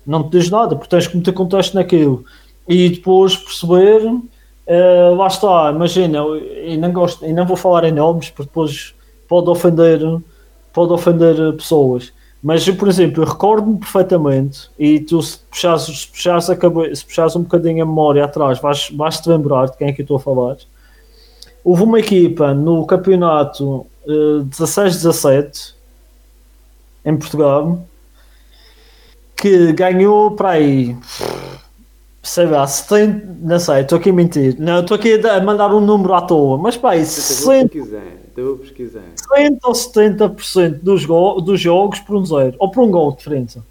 não 0.06 0.22
te 0.22 0.38
diz 0.38 0.50
nada, 0.50 0.74
porque 0.76 0.90
tens 0.90 1.06
que 1.06 1.16
meter 1.16 1.32
contexto 1.32 1.74
naquilo 1.74 2.24
e 2.68 2.88
depois 2.88 3.36
perceber, 3.36 4.06
uh, 4.06 5.14
lá 5.16 5.26
está, 5.26 5.72
imagina, 5.74 6.20
e 6.64 6.76
não, 6.76 6.92
gosto, 6.92 7.26
e 7.26 7.32
não 7.32 7.46
vou 7.46 7.56
falar 7.56 7.84
em 7.84 7.92
nomes, 7.92 8.30
porque 8.30 8.48
depois 8.48 8.94
pode 9.28 9.50
ofender 9.50 10.00
pode 10.72 10.92
ofender 10.92 11.52
pessoas. 11.56 12.12
Mas, 12.42 12.68
por 12.70 12.88
exemplo, 12.88 13.22
eu 13.22 13.26
recordo-me 13.26 13.78
perfeitamente, 13.78 14.70
e 14.78 15.00
tu 15.00 15.20
se 15.20 15.38
puxares, 15.38 15.82
se, 15.82 16.06
puxares 16.06 16.48
a 16.48 16.56
cabeça, 16.56 16.94
se 16.94 17.04
puxares 17.04 17.36
um 17.36 17.42
bocadinho 17.42 17.82
a 17.82 17.86
memória 17.86 18.24
atrás, 18.24 18.58
vais, 18.60 18.88
vais 18.90 19.20
te 19.20 19.28
lembrar 19.28 19.66
de 19.66 19.76
quem 19.76 19.88
é 19.88 19.92
que 19.92 20.00
eu 20.00 20.04
estou 20.04 20.16
a 20.16 20.20
falar. 20.20 20.56
Houve 21.62 21.82
uma 21.82 21.98
equipa 21.98 22.54
no 22.54 22.86
campeonato 22.86 23.86
uh, 24.06 24.44
16-17 24.46 25.74
em 27.04 27.16
Portugal 27.16 27.84
que 29.40 29.72
ganhou 29.72 30.32
para 30.32 30.50
aí 30.50 30.96
sei 32.22 32.46
lá, 32.46 32.66
70, 32.66 33.38
não 33.40 33.58
sei, 33.58 33.80
estou 33.80 33.98
aqui 33.98 34.10
a 34.10 34.12
mentir, 34.12 34.56
não, 34.58 34.80
estou 34.80 34.94
aqui 34.94 35.14
a 35.26 35.40
mandar 35.40 35.74
um 35.74 35.80
número 35.80 36.14
à 36.14 36.20
toa, 36.20 36.58
mas 36.58 36.76
pá, 36.76 36.94
60, 36.94 37.78
vou 38.36 38.58
pesquisar. 38.58 39.02
60 39.34 39.58
ou 39.66 39.72
70% 39.72 40.78
dos, 40.82 41.04
go, 41.04 41.40
dos 41.40 41.60
jogos 41.60 41.98
por 42.00 42.16
um 42.16 42.24
zero, 42.24 42.54
ou 42.58 42.70
por 42.70 42.84
um 42.84 42.90
gol 42.90 43.12
de 43.12 43.18
diferença. 43.18 43.64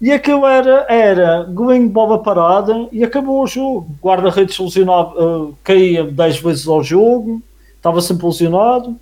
E 0.00 0.10
aquilo 0.12 0.46
era, 0.46 0.86
era 0.88 1.42
going 1.44 1.86
bola 1.88 2.22
parada 2.22 2.88
e 2.90 3.04
acabou 3.04 3.42
o 3.42 3.46
jogo. 3.46 3.86
Guarda-redes 4.02 4.58
lesionado, 4.58 5.50
uh, 5.50 5.58
caía 5.62 6.04
10 6.04 6.40
vezes 6.40 6.66
ao 6.66 6.82
jogo, 6.82 7.42
estava 7.76 8.00
sempre 8.00 8.26
lesionado. 8.26 8.96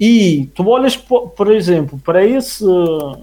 E 0.00 0.48
tu 0.56 0.66
olhas, 0.68 0.96
por 0.96 1.52
exemplo, 1.52 2.00
para 2.04 2.24
esse, 2.24 2.64
uh, 2.64 3.16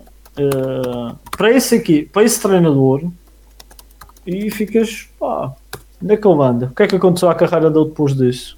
para 1.38 1.52
esse 1.52 1.76
aqui, 1.76 2.04
para 2.04 2.24
esse 2.24 2.42
treinador, 2.42 3.04
e 4.26 4.50
ficas, 4.50 5.08
pá, 5.20 5.56
onde 6.02 6.14
é 6.14 6.18
que 6.18 6.28
ele 6.28 6.42
anda? 6.42 6.66
O 6.68 6.76
que 6.76 6.84
é 6.84 6.88
que 6.88 6.96
aconteceu 6.96 7.30
à 7.30 7.36
carreira 7.36 7.70
dele 7.70 7.86
depois 7.86 8.16
disso? 8.16 8.58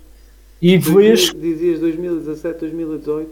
E 0.62 0.78
vês. 0.78 1.32
Dizias 1.34 1.80
2017, 1.80 2.60
2018? 2.60 3.30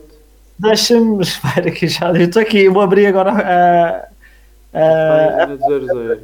Deixa-me. 0.59 1.21
Espera 1.23 1.71
que 1.71 1.87
já. 1.87 2.11
Eu 2.11 2.25
estou 2.25 2.41
aqui, 2.41 2.59
eu 2.59 2.73
vou 2.73 2.81
abrir 2.81 3.07
agora 3.07 3.31
a. 3.31 4.07
a, 4.73 5.43
a, 5.43 6.17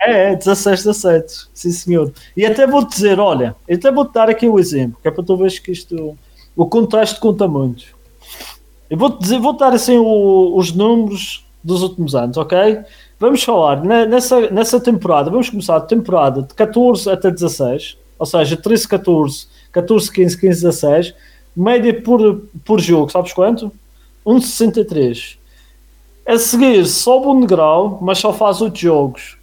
é, 0.00 0.36
16, 0.36 0.84
17, 0.84 1.48
sim 1.54 1.70
senhor. 1.70 2.12
E 2.36 2.44
até 2.44 2.66
vou-te 2.66 2.94
dizer, 2.94 3.18
olha, 3.18 3.56
até 3.70 3.90
vou-te 3.90 4.12
dar 4.12 4.28
aqui 4.28 4.46
o 4.46 4.54
um 4.54 4.58
exemplo, 4.58 4.98
que 5.00 5.08
é 5.08 5.10
para 5.10 5.24
tu 5.24 5.36
veres 5.36 5.58
que 5.58 5.72
isto. 5.72 6.16
O 6.54 6.66
contexto 6.66 7.18
conta 7.18 7.48
muito. 7.48 7.86
Eu 8.88 8.98
vou-te 8.98 9.20
dizer, 9.20 9.40
vou 9.40 9.56
dar 9.56 9.72
assim 9.72 9.96
o, 9.96 10.56
os 10.56 10.72
números 10.72 11.44
dos 11.64 11.82
últimos 11.82 12.14
anos, 12.14 12.36
ok? 12.36 12.80
Vamos 13.18 13.42
falar 13.42 13.82
nessa, 13.82 14.50
nessa 14.50 14.78
temporada, 14.78 15.30
vamos 15.30 15.48
começar 15.48 15.76
a 15.76 15.80
temporada 15.80 16.42
de 16.42 16.52
14 16.52 17.08
até 17.08 17.30
16, 17.30 17.96
ou 18.18 18.26
seja, 18.26 18.56
13, 18.56 18.86
14, 18.86 19.46
14, 19.72 20.12
15, 20.12 20.40
15, 20.40 20.62
16, 20.62 21.14
média 21.56 22.02
por, 22.02 22.42
por 22.64 22.80
jogo, 22.80 23.10
sabes 23.10 23.32
quanto? 23.32 23.72
1,63. 24.26 25.36
A 26.26 26.38
seguir, 26.38 26.84
sobe 26.86 27.26
um 27.26 27.40
degrau, 27.40 27.98
mas 28.00 28.18
só 28.18 28.32
faz 28.32 28.60
8 28.60 28.78
jogos. 28.78 29.36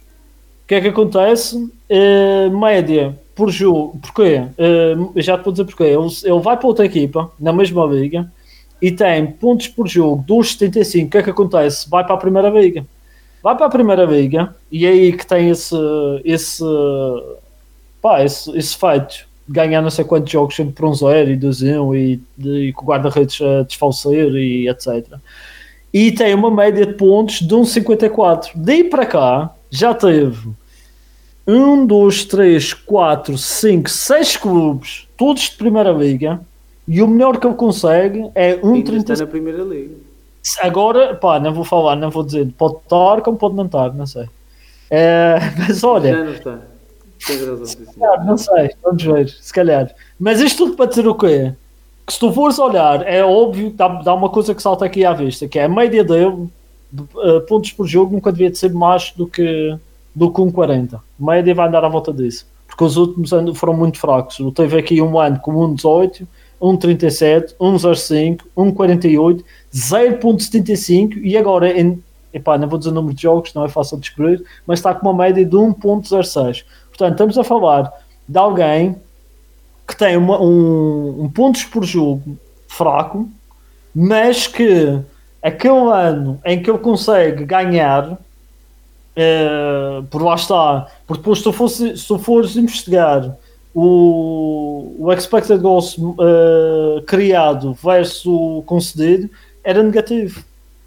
O 0.64 0.66
que 0.68 0.74
é 0.76 0.80
que 0.80 0.88
acontece? 0.88 1.56
Uh, 1.56 2.58
média 2.58 3.18
por 3.34 3.50
jogo. 3.50 3.98
Porquê? 4.00 4.42
Uh, 4.58 5.12
já 5.20 5.38
te 5.38 5.44
vou 5.44 5.52
dizer 5.52 5.64
porquê. 5.64 5.84
Ele, 5.84 6.08
ele 6.24 6.40
vai 6.40 6.56
para 6.56 6.66
outra 6.66 6.84
equipa, 6.84 7.30
na 7.38 7.52
mesma 7.52 7.84
liga, 7.86 8.30
e 8.82 8.90
tem 8.90 9.24
pontos 9.26 9.68
por 9.68 9.86
jogo 9.86 10.24
2,75. 10.28 11.06
O 11.06 11.10
que 11.10 11.18
é 11.18 11.22
que 11.22 11.30
acontece? 11.30 11.88
Vai 11.88 12.04
para 12.04 12.14
a 12.14 12.18
primeira 12.18 12.50
liga. 12.50 12.84
Vai 13.40 13.56
para 13.56 13.66
a 13.66 13.70
primeira 13.70 14.04
liga, 14.04 14.54
e 14.70 14.86
é 14.86 14.90
aí 14.90 15.12
que 15.12 15.26
tem 15.26 15.50
esse, 15.50 15.74
esse, 16.24 16.62
pá, 18.00 18.22
esse, 18.22 18.56
esse 18.56 18.76
feito 18.76 19.26
ganhar 19.48 19.82
não 19.82 19.90
sei 19.90 20.04
quantos 20.04 20.30
jogos 20.30 20.54
sempre 20.54 20.74
por 20.74 20.88
um 20.88 20.94
zero 20.94 21.30
e 21.30 21.36
2 21.36 21.62
1 21.62 21.94
e, 21.94 22.20
e 22.38 22.72
com 22.72 22.84
o 22.84 22.88
guarda-redes 22.88 23.40
a 23.40 23.62
desfalecer 23.64 24.32
e 24.34 24.68
etc. 24.68 25.18
E 25.92 26.12
tem 26.12 26.34
uma 26.34 26.50
média 26.50 26.86
de 26.86 26.94
pontos 26.94 27.40
de 27.40 27.54
1,54. 27.54 28.52
Daí 28.54 28.84
para 28.84 29.04
cá 29.04 29.52
já 29.70 29.92
teve 29.92 30.50
1, 31.46 31.86
2, 31.86 32.24
3, 32.26 32.74
4, 32.74 33.36
5, 33.36 33.90
6 33.90 34.36
clubes, 34.36 35.08
todos 35.16 35.42
de 35.42 35.56
primeira 35.56 35.90
liga, 35.90 36.40
e 36.86 37.02
o 37.02 37.08
melhor 37.08 37.38
que 37.38 37.46
ele 37.46 37.54
consegue 37.54 38.30
é 38.34 38.56
1,30. 38.56 39.18
na 39.18 39.26
primeira 39.26 39.62
liga. 39.62 39.94
Agora, 40.60 41.14
pá, 41.14 41.38
não 41.38 41.54
vou 41.54 41.64
falar, 41.64 41.94
não 41.96 42.10
vou 42.10 42.24
dizer, 42.24 42.48
pode 42.58 42.76
estar 42.76 43.20
como 43.22 43.38
pode 43.38 43.54
não 43.54 43.66
estar, 43.66 43.94
não 43.94 44.06
sei. 44.06 44.28
É, 44.90 45.36
mas 45.56 45.82
olha. 45.84 46.12
Já 46.12 46.24
não 46.24 46.32
está 46.32 46.72
calhar, 47.94 48.26
não 48.26 48.36
sei, 48.36 48.70
vamos 48.82 49.02
ver, 49.02 49.28
se 49.28 49.52
calhar. 49.52 49.94
Mas 50.18 50.40
isto 50.40 50.64
tudo 50.64 50.76
para 50.76 50.86
dizer 50.86 51.06
o 51.06 51.14
quê? 51.14 51.54
Que 52.06 52.12
se 52.12 52.18
tu 52.18 52.32
fores 52.32 52.58
olhar, 52.58 53.06
é 53.06 53.24
óbvio, 53.24 53.70
dá, 53.70 53.88
dá 53.88 54.14
uma 54.14 54.28
coisa 54.28 54.54
que 54.54 54.62
salta 54.62 54.84
aqui 54.84 55.04
à 55.04 55.12
vista, 55.12 55.46
que 55.46 55.58
é 55.58 55.64
a 55.64 55.68
média 55.68 56.02
dele, 56.02 56.48
uh, 56.92 57.40
pontos 57.46 57.72
por 57.72 57.86
jogo, 57.86 58.12
nunca 58.12 58.32
devia 58.32 58.50
de 58.50 58.58
ser 58.58 58.72
mais 58.72 59.12
do 59.12 59.26
que, 59.26 59.76
do 60.14 60.32
que 60.32 60.40
um 60.40 60.50
40. 60.50 60.96
A 60.96 61.00
média 61.18 61.54
vai 61.54 61.68
andar 61.68 61.84
à 61.84 61.88
volta 61.88 62.12
disso. 62.12 62.46
Porque 62.66 62.84
os 62.84 62.96
últimos 62.96 63.32
anos 63.32 63.58
foram 63.58 63.74
muito 63.74 63.98
fracos. 63.98 64.38
Eu 64.38 64.50
teve 64.50 64.78
aqui 64.78 65.00
um 65.00 65.18
ano 65.18 65.38
com 65.40 65.52
1,18, 65.52 66.26
1,37, 66.62 67.54
1,05, 67.60 68.40
1,48, 68.56 69.44
0,75 69.74 71.20
e 71.22 71.36
agora 71.36 71.68
em 71.78 72.02
epá, 72.32 72.56
não 72.56 72.68
vou 72.68 72.78
dizer 72.78 72.90
o 72.90 72.94
número 72.94 73.14
de 73.14 73.22
jogos, 73.22 73.52
não 73.52 73.64
é 73.64 73.68
fácil 73.68 73.96
de 73.98 74.04
descobrir, 74.04 74.42
mas 74.66 74.78
está 74.78 74.94
com 74.94 75.08
uma 75.08 75.22
média 75.24 75.44
de 75.44 75.56
1.06. 75.56 76.64
Portanto, 76.88 77.12
estamos 77.12 77.36
a 77.38 77.44
falar 77.44 77.92
de 78.26 78.38
alguém 78.38 78.96
que 79.86 79.96
tem 79.96 80.16
uma, 80.16 80.40
um, 80.40 81.24
um 81.24 81.28
pontos 81.28 81.64
por 81.64 81.84
jogo 81.84 82.38
fraco, 82.66 83.28
mas 83.94 84.46
que 84.46 84.98
aquele 85.42 85.90
ano 85.92 86.40
em 86.44 86.62
que 86.62 86.70
ele 86.70 86.78
consegue 86.78 87.44
ganhar, 87.44 88.12
uh, 88.12 90.02
por 90.10 90.22
lá 90.22 90.36
está, 90.36 90.86
porque 91.06 91.20
depois 91.20 91.38
se 91.38 91.44
tu, 91.44 91.52
fosse, 91.52 91.96
se 91.96 92.18
fores 92.18 92.56
investigar 92.56 93.36
o, 93.74 94.94
o 94.98 95.12
expected 95.12 95.60
goals 95.60 95.96
uh, 95.98 97.02
criado 97.06 97.72
versus 97.74 98.26
o 98.26 98.62
concedido, 98.66 99.30
era 99.64 99.82
negativo. 99.82 100.44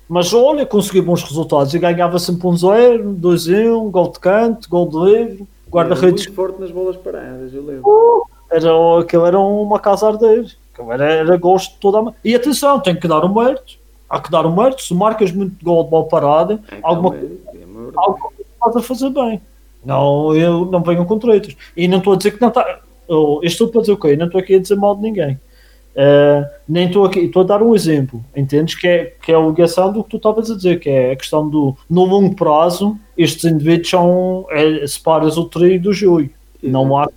Mas 0.08 0.34
olha, 0.34 0.66
conseguiu 0.66 1.04
bons 1.04 1.24
resultados 1.24 1.74
e 1.74 1.80
ganhava 1.80 2.20
sempre 2.20 2.48
um 2.48 2.56
0, 2.56 3.18
2-1, 3.20 3.90
gol 3.90 4.12
de 4.12 4.20
canto, 4.20 4.70
gol 4.70 4.88
de 4.88 4.98
livre, 4.98 5.48
guarda-redes. 5.70 6.26
muito 6.28 6.36
forte 6.36 6.62
nas 6.62 6.72
bolas 6.72 6.96
paradas, 6.96 7.54
eu 7.54 7.66
lembro. 7.66 7.90
Uh, 7.90 8.28
era, 8.52 8.70
aquilo 9.00 9.26
era 9.26 9.40
uma 9.40 9.80
casa 9.80 10.08
ardeira. 10.08 10.46
Era, 10.90 11.06
era 11.06 11.38
gosto 11.38 11.74
de 11.74 11.80
toda 11.80 12.10
a. 12.10 12.14
E 12.24 12.36
atenção, 12.36 12.80
tem 12.80 12.96
que 12.96 13.08
dar 13.08 13.24
um 13.26 13.34
mérito. 13.34 13.78
Há 14.08 14.20
que 14.20 14.30
dar 14.30 14.46
um 14.46 14.56
mérito. 14.56 14.84
Se 14.84 14.94
marcas 14.94 15.32
muito 15.32 15.64
gol 15.64 15.84
de 15.86 15.90
bola 15.90 16.08
parada, 16.08 16.62
é 16.72 16.80
alguma 16.84 17.12
coisa 17.12 17.26
é 17.26 18.46
estás 18.54 18.76
a 18.76 18.82
fazer 18.82 19.10
bem. 19.10 19.42
Não, 19.86 20.36
eu 20.36 20.66
não 20.66 20.82
venho 20.82 21.06
com 21.06 21.20
treitos. 21.20 21.56
E 21.78 21.88
não 21.88 22.00
estou 22.00 22.14
a 22.14 22.18
dizer 22.18 22.32
que 22.32 22.42
não 22.42 22.50
está. 22.50 22.80
Eu 23.08 23.40
estou 23.44 23.68
para 23.68 23.82
dizer 23.82 23.94
o 23.94 23.98
quê? 23.98 24.16
Não 24.16 24.26
estou 24.26 24.42
aqui 24.42 24.56
a 24.56 24.60
dizer 24.60 24.76
mal 24.76 24.96
de 24.96 25.04
ninguém. 25.04 25.40
Uh, 25.96 26.46
nem 26.68 26.88
estou 26.88 27.06
aqui, 27.06 27.20
estou 27.20 27.44
a 27.44 27.46
dar 27.46 27.64
um 27.64 27.74
exemplo, 27.74 28.22
entendes? 28.36 28.76
Que 28.76 28.86
é, 28.86 29.14
que 29.22 29.32
é 29.32 29.36
a 29.36 29.40
ligação 29.40 29.94
do 29.94 30.04
que 30.04 30.10
tu 30.10 30.18
estavas 30.18 30.52
a 30.52 30.56
dizer, 30.56 30.78
que 30.78 30.90
é 30.90 31.14
a 31.14 31.16
questão 31.16 31.48
do 31.48 31.78
no 31.90 32.04
longo 32.04 32.36
prazo, 32.36 32.98
estes 33.18 33.46
indivíduos 33.46 33.90
são 33.90 34.46
é, 34.50 34.86
separas 34.86 35.38
o 35.38 35.46
trigo 35.46 35.86
do 35.86 35.94
joio. 35.94 36.30
Não 36.62 36.98
há, 36.98 37.08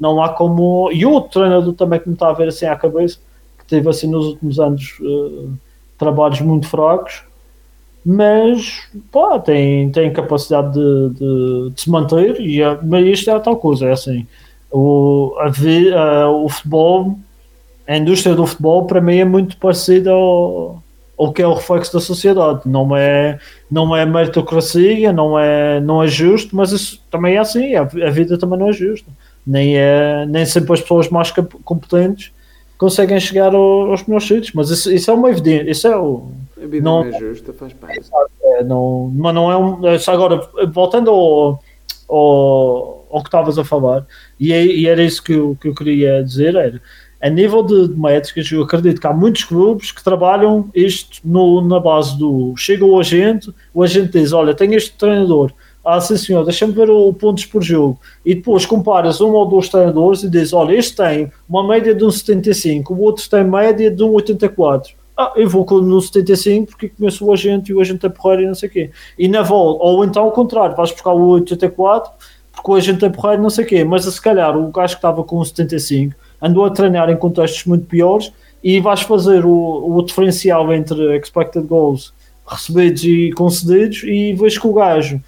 não 0.00 0.22
há 0.22 0.30
como. 0.30 0.90
E 0.90 1.04
outro 1.04 1.32
treinador 1.32 1.74
também 1.74 2.00
que 2.00 2.08
me 2.08 2.14
está 2.14 2.30
a 2.30 2.32
ver 2.32 2.48
assim 2.48 2.64
à 2.64 2.74
cabeça, 2.76 3.18
que 3.58 3.66
teve 3.66 3.90
assim 3.90 4.06
nos 4.06 4.26
últimos 4.26 4.58
anos 4.58 4.98
uh, 5.00 5.52
trabalhos 5.98 6.40
muito 6.40 6.66
fracos, 6.66 7.24
mas 8.04 8.82
pá, 9.10 9.38
tem, 9.38 9.90
tem 9.90 10.12
capacidade 10.12 10.72
de, 10.72 11.08
de, 11.10 11.70
de 11.70 11.80
se 11.80 11.90
manter, 11.90 12.40
e 12.40 12.62
é, 12.62 12.78
mas 12.82 13.06
isto 13.06 13.30
é 13.30 13.34
a 13.34 13.40
tal 13.40 13.56
coisa, 13.56 13.86
é 13.86 13.92
assim. 13.92 14.26
O, 14.70 15.34
a, 15.38 15.46
a, 15.98 16.30
o 16.30 16.48
futebol 16.48 17.18
a 17.86 17.96
indústria 17.96 18.34
do 18.34 18.46
futebol 18.46 18.86
para 18.86 19.00
mim 19.00 19.18
é 19.18 19.24
muito 19.24 19.56
parecida 19.58 20.10
ao, 20.10 20.82
ao 21.18 21.32
que 21.32 21.42
é 21.42 21.46
o 21.46 21.54
reflexo 21.54 21.92
da 21.92 22.00
sociedade. 22.00 22.62
Não 22.64 22.96
é, 22.96 23.38
não 23.70 23.94
é 23.94 24.04
meritocracia, 24.06 25.12
não 25.12 25.38
é, 25.38 25.80
não 25.80 26.02
é 26.02 26.08
justo, 26.08 26.56
mas 26.56 26.72
isso 26.72 27.00
também 27.10 27.36
é 27.36 27.38
assim. 27.38 27.74
A, 27.74 27.82
a 27.82 28.10
vida 28.10 28.38
também 28.38 28.58
não 28.58 28.70
é 28.70 28.72
justa. 28.72 29.10
Nem, 29.46 29.76
é, 29.76 30.24
nem 30.26 30.46
sempre 30.46 30.72
as 30.72 30.80
pessoas 30.80 31.10
mais 31.10 31.30
competentes 31.64 32.32
conseguem 32.78 33.18
chegar 33.20 33.54
ao, 33.54 33.90
aos 33.90 34.04
melhores 34.04 34.26
sítios, 34.26 34.52
mas 34.52 34.70
isso, 34.70 34.92
isso 34.92 35.10
é 35.10 35.14
uma 35.14 35.30
evidência. 35.30 35.70
Isso 35.70 35.88
é 35.88 35.96
o, 35.96 36.28
a 36.62 36.66
vida 36.66 36.84
não, 36.84 37.04
é 37.04 37.18
justa, 37.18 37.52
faz 37.52 37.72
parte. 37.72 38.00
É, 38.42 38.64
não, 38.64 39.10
mas 39.14 39.34
não 39.34 39.50
é 39.50 39.56
um. 39.56 39.80
Agora, 40.08 40.48
voltando 40.72 41.10
ao, 41.10 41.62
ao, 42.08 43.06
ao 43.10 43.22
que 43.22 43.28
estavas 43.28 43.58
a 43.58 43.64
falar, 43.64 44.06
e, 44.38 44.52
é, 44.52 44.64
e 44.64 44.86
era 44.86 45.02
isso 45.02 45.22
que 45.22 45.32
eu, 45.32 45.56
que 45.60 45.68
eu 45.68 45.74
queria 45.74 46.22
dizer: 46.22 46.54
era 46.54 46.80
a 47.24 47.30
nível 47.30 47.62
de, 47.62 47.88
de 47.88 47.98
métricas, 47.98 48.52
eu 48.52 48.62
acredito 48.62 49.00
que 49.00 49.06
há 49.06 49.12
muitos 49.12 49.44
clubes 49.44 49.90
que 49.90 50.04
trabalham 50.04 50.68
isto 50.74 51.20
no, 51.24 51.66
na 51.66 51.80
base 51.80 52.18
do 52.18 52.54
chega 52.54 52.84
o 52.84 53.00
agente, 53.00 53.50
o 53.72 53.82
agente 53.82 54.18
diz: 54.18 54.32
Olha, 54.32 54.54
tenho 54.54 54.74
este 54.74 54.92
treinador, 54.92 55.52
ah, 55.84 56.00
sim 56.00 56.16
senhor, 56.16 56.44
deixa-me 56.44 56.72
ver 56.72 56.88
o, 56.88 57.12
pontos 57.12 57.44
por 57.44 57.62
jogo, 57.62 58.00
e 58.24 58.34
depois 58.34 58.64
comparas 58.64 59.20
um 59.20 59.32
ou 59.32 59.46
dois 59.46 59.68
treinadores 59.68 60.22
e 60.22 60.30
diz: 60.30 60.52
Olha, 60.52 60.74
este 60.74 60.96
tem 60.96 61.30
uma 61.48 61.66
média 61.66 61.94
de 61.94 62.04
um 62.04 62.10
75, 62.10 62.94
o 62.94 63.00
outro 63.02 63.28
tem 63.28 63.44
média 63.44 63.90
de 63.90 64.02
um 64.02 64.12
84. 64.12 64.94
Ah, 65.16 65.32
eu 65.36 65.48
vou 65.48 65.64
no 65.80 66.00
75 66.00 66.66
porque 66.66 66.88
conheço 66.88 67.24
o 67.24 67.32
agente 67.32 67.70
e 67.70 67.74
o 67.74 67.80
agente 67.80 68.04
é 68.04 68.08
porreiro 68.08 68.42
e 68.42 68.46
não 68.46 68.54
sei 68.54 68.68
o 68.68 68.72
quê. 68.72 68.90
E 69.18 69.28
na 69.28 69.42
volta, 69.42 69.84
ou 69.84 70.04
então 70.04 70.24
ao 70.24 70.32
contrário, 70.32 70.74
vais 70.74 70.90
buscar 70.90 71.12
o 71.12 71.28
84 71.28 72.10
porque 72.52 72.70
o 72.70 72.74
agente 72.74 73.04
é 73.04 73.08
porreiro 73.08 73.40
e 73.40 73.42
não 73.42 73.50
sei 73.50 73.64
o 73.64 73.68
quê, 73.68 73.84
mas 73.84 74.04
se 74.04 74.20
calhar 74.20 74.56
o 74.56 74.72
gajo 74.72 74.94
que 74.94 74.98
estava 74.98 75.22
com 75.22 75.38
o 75.38 75.44
75 75.44 76.14
andou 76.40 76.64
a 76.64 76.70
treinar 76.70 77.10
em 77.10 77.16
contextos 77.16 77.64
muito 77.64 77.86
piores 77.86 78.32
e 78.62 78.80
vais 78.80 79.02
fazer 79.02 79.44
o, 79.44 79.96
o 79.96 80.02
diferencial 80.02 80.72
entre 80.72 81.16
expected 81.16 81.66
goals 81.66 82.12
recebidos 82.46 83.04
e 83.04 83.32
concedidos 83.32 84.02
e 84.04 84.34
vejo 84.34 84.60
que 84.60 84.66
o 84.66 84.72
gajo 84.72 85.20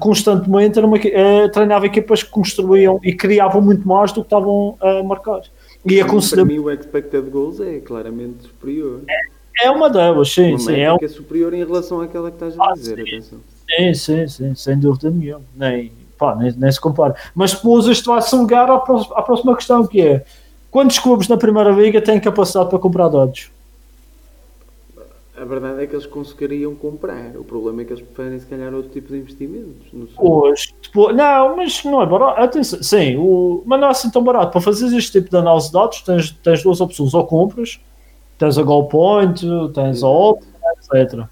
constantemente 0.00 0.78
era 0.78 0.86
uma, 0.86 0.96
uh, 0.96 1.50
treinava 1.52 1.86
equipas 1.86 2.22
que 2.22 2.30
construíam 2.30 3.00
e 3.02 3.14
criavam 3.14 3.60
muito 3.62 3.86
mais 3.86 4.12
do 4.12 4.20
que 4.20 4.26
estavam 4.26 4.76
a 4.80 5.02
marcar. 5.02 5.42
E 5.84 6.00
aconselho... 6.00 6.44
Para 6.44 6.54
mim, 6.54 6.60
o 6.60 6.70
expected 6.70 7.30
goals 7.30 7.60
é 7.60 7.78
claramente 7.80 8.42
superior. 8.42 9.00
É, 9.08 9.66
é 9.66 9.70
uma 9.70 9.88
delas, 9.88 10.30
sim. 10.30 10.50
Uma 10.50 10.58
sim 10.58 10.78
é, 10.78 10.92
um... 10.92 10.96
é 11.00 11.08
superior 11.08 11.54
em 11.54 11.64
relação 11.64 12.00
àquela 12.00 12.30
que 12.30 12.36
estás 12.36 12.58
a 12.58 12.74
dizer, 12.74 13.00
ah, 13.00 13.04
sim. 13.04 13.16
atenção. 13.16 13.38
Sim, 13.68 13.94
sim, 13.94 14.28
sim, 14.28 14.54
sem 14.54 14.78
dúvida 14.78 15.10
nenhuma. 15.10 15.42
Nem, 15.56 15.92
pá, 16.18 16.34
nem, 16.34 16.52
nem 16.52 16.70
se 16.70 16.80
compara. 16.80 17.14
Mas 17.34 17.52
depois 17.52 17.86
isto 17.86 18.10
vai-se 18.10 18.34
lugar 18.34 18.70
à, 18.70 18.78
próxima, 18.78 19.16
à 19.16 19.22
próxima 19.22 19.56
questão, 19.56 19.86
que 19.86 20.02
é 20.02 20.24
quantos 20.70 20.98
clubes 20.98 21.28
na 21.28 21.36
primeira 21.36 21.70
liga 21.70 22.02
têm 22.02 22.20
capacidade 22.20 22.68
para 22.68 22.78
comprar 22.78 23.08
dados? 23.08 23.50
A 25.40 25.44
verdade 25.46 25.82
é 25.82 25.86
que 25.86 25.94
eles 25.94 26.04
conseguiriam 26.04 26.74
comprar. 26.74 27.34
O 27.34 27.42
problema 27.42 27.80
é 27.80 27.84
que 27.86 27.94
eles 27.94 28.02
preferem, 28.02 28.38
se 28.38 28.44
calhar, 28.44 28.74
outro 28.74 28.90
tipo 28.90 29.08
de 29.08 29.20
investimentos. 29.20 29.86
Pois, 30.14 30.74
depois, 30.82 31.16
não, 31.16 31.56
mas 31.56 31.82
não 31.82 32.02
é 32.02 32.06
barato. 32.06 32.42
Atenção, 32.42 32.82
sim, 32.82 33.16
o, 33.16 33.62
mas 33.64 33.80
não 33.80 33.88
é 33.88 33.90
assim 33.90 34.10
tão 34.10 34.22
barato. 34.22 34.52
Para 34.52 34.60
fazer 34.60 34.94
este 34.94 35.12
tipo 35.12 35.30
de 35.30 35.36
análise 35.38 35.68
de 35.68 35.72
dados, 35.72 36.02
tens, 36.02 36.30
tens 36.30 36.62
duas 36.62 36.78
opções: 36.82 37.14
ou 37.14 37.26
compras, 37.26 37.80
tens 38.36 38.58
a 38.58 38.62
GoalPoint, 38.62 39.40
tens 39.72 40.02
a 40.02 40.08
Op, 40.08 40.44
etc. 40.76 41.24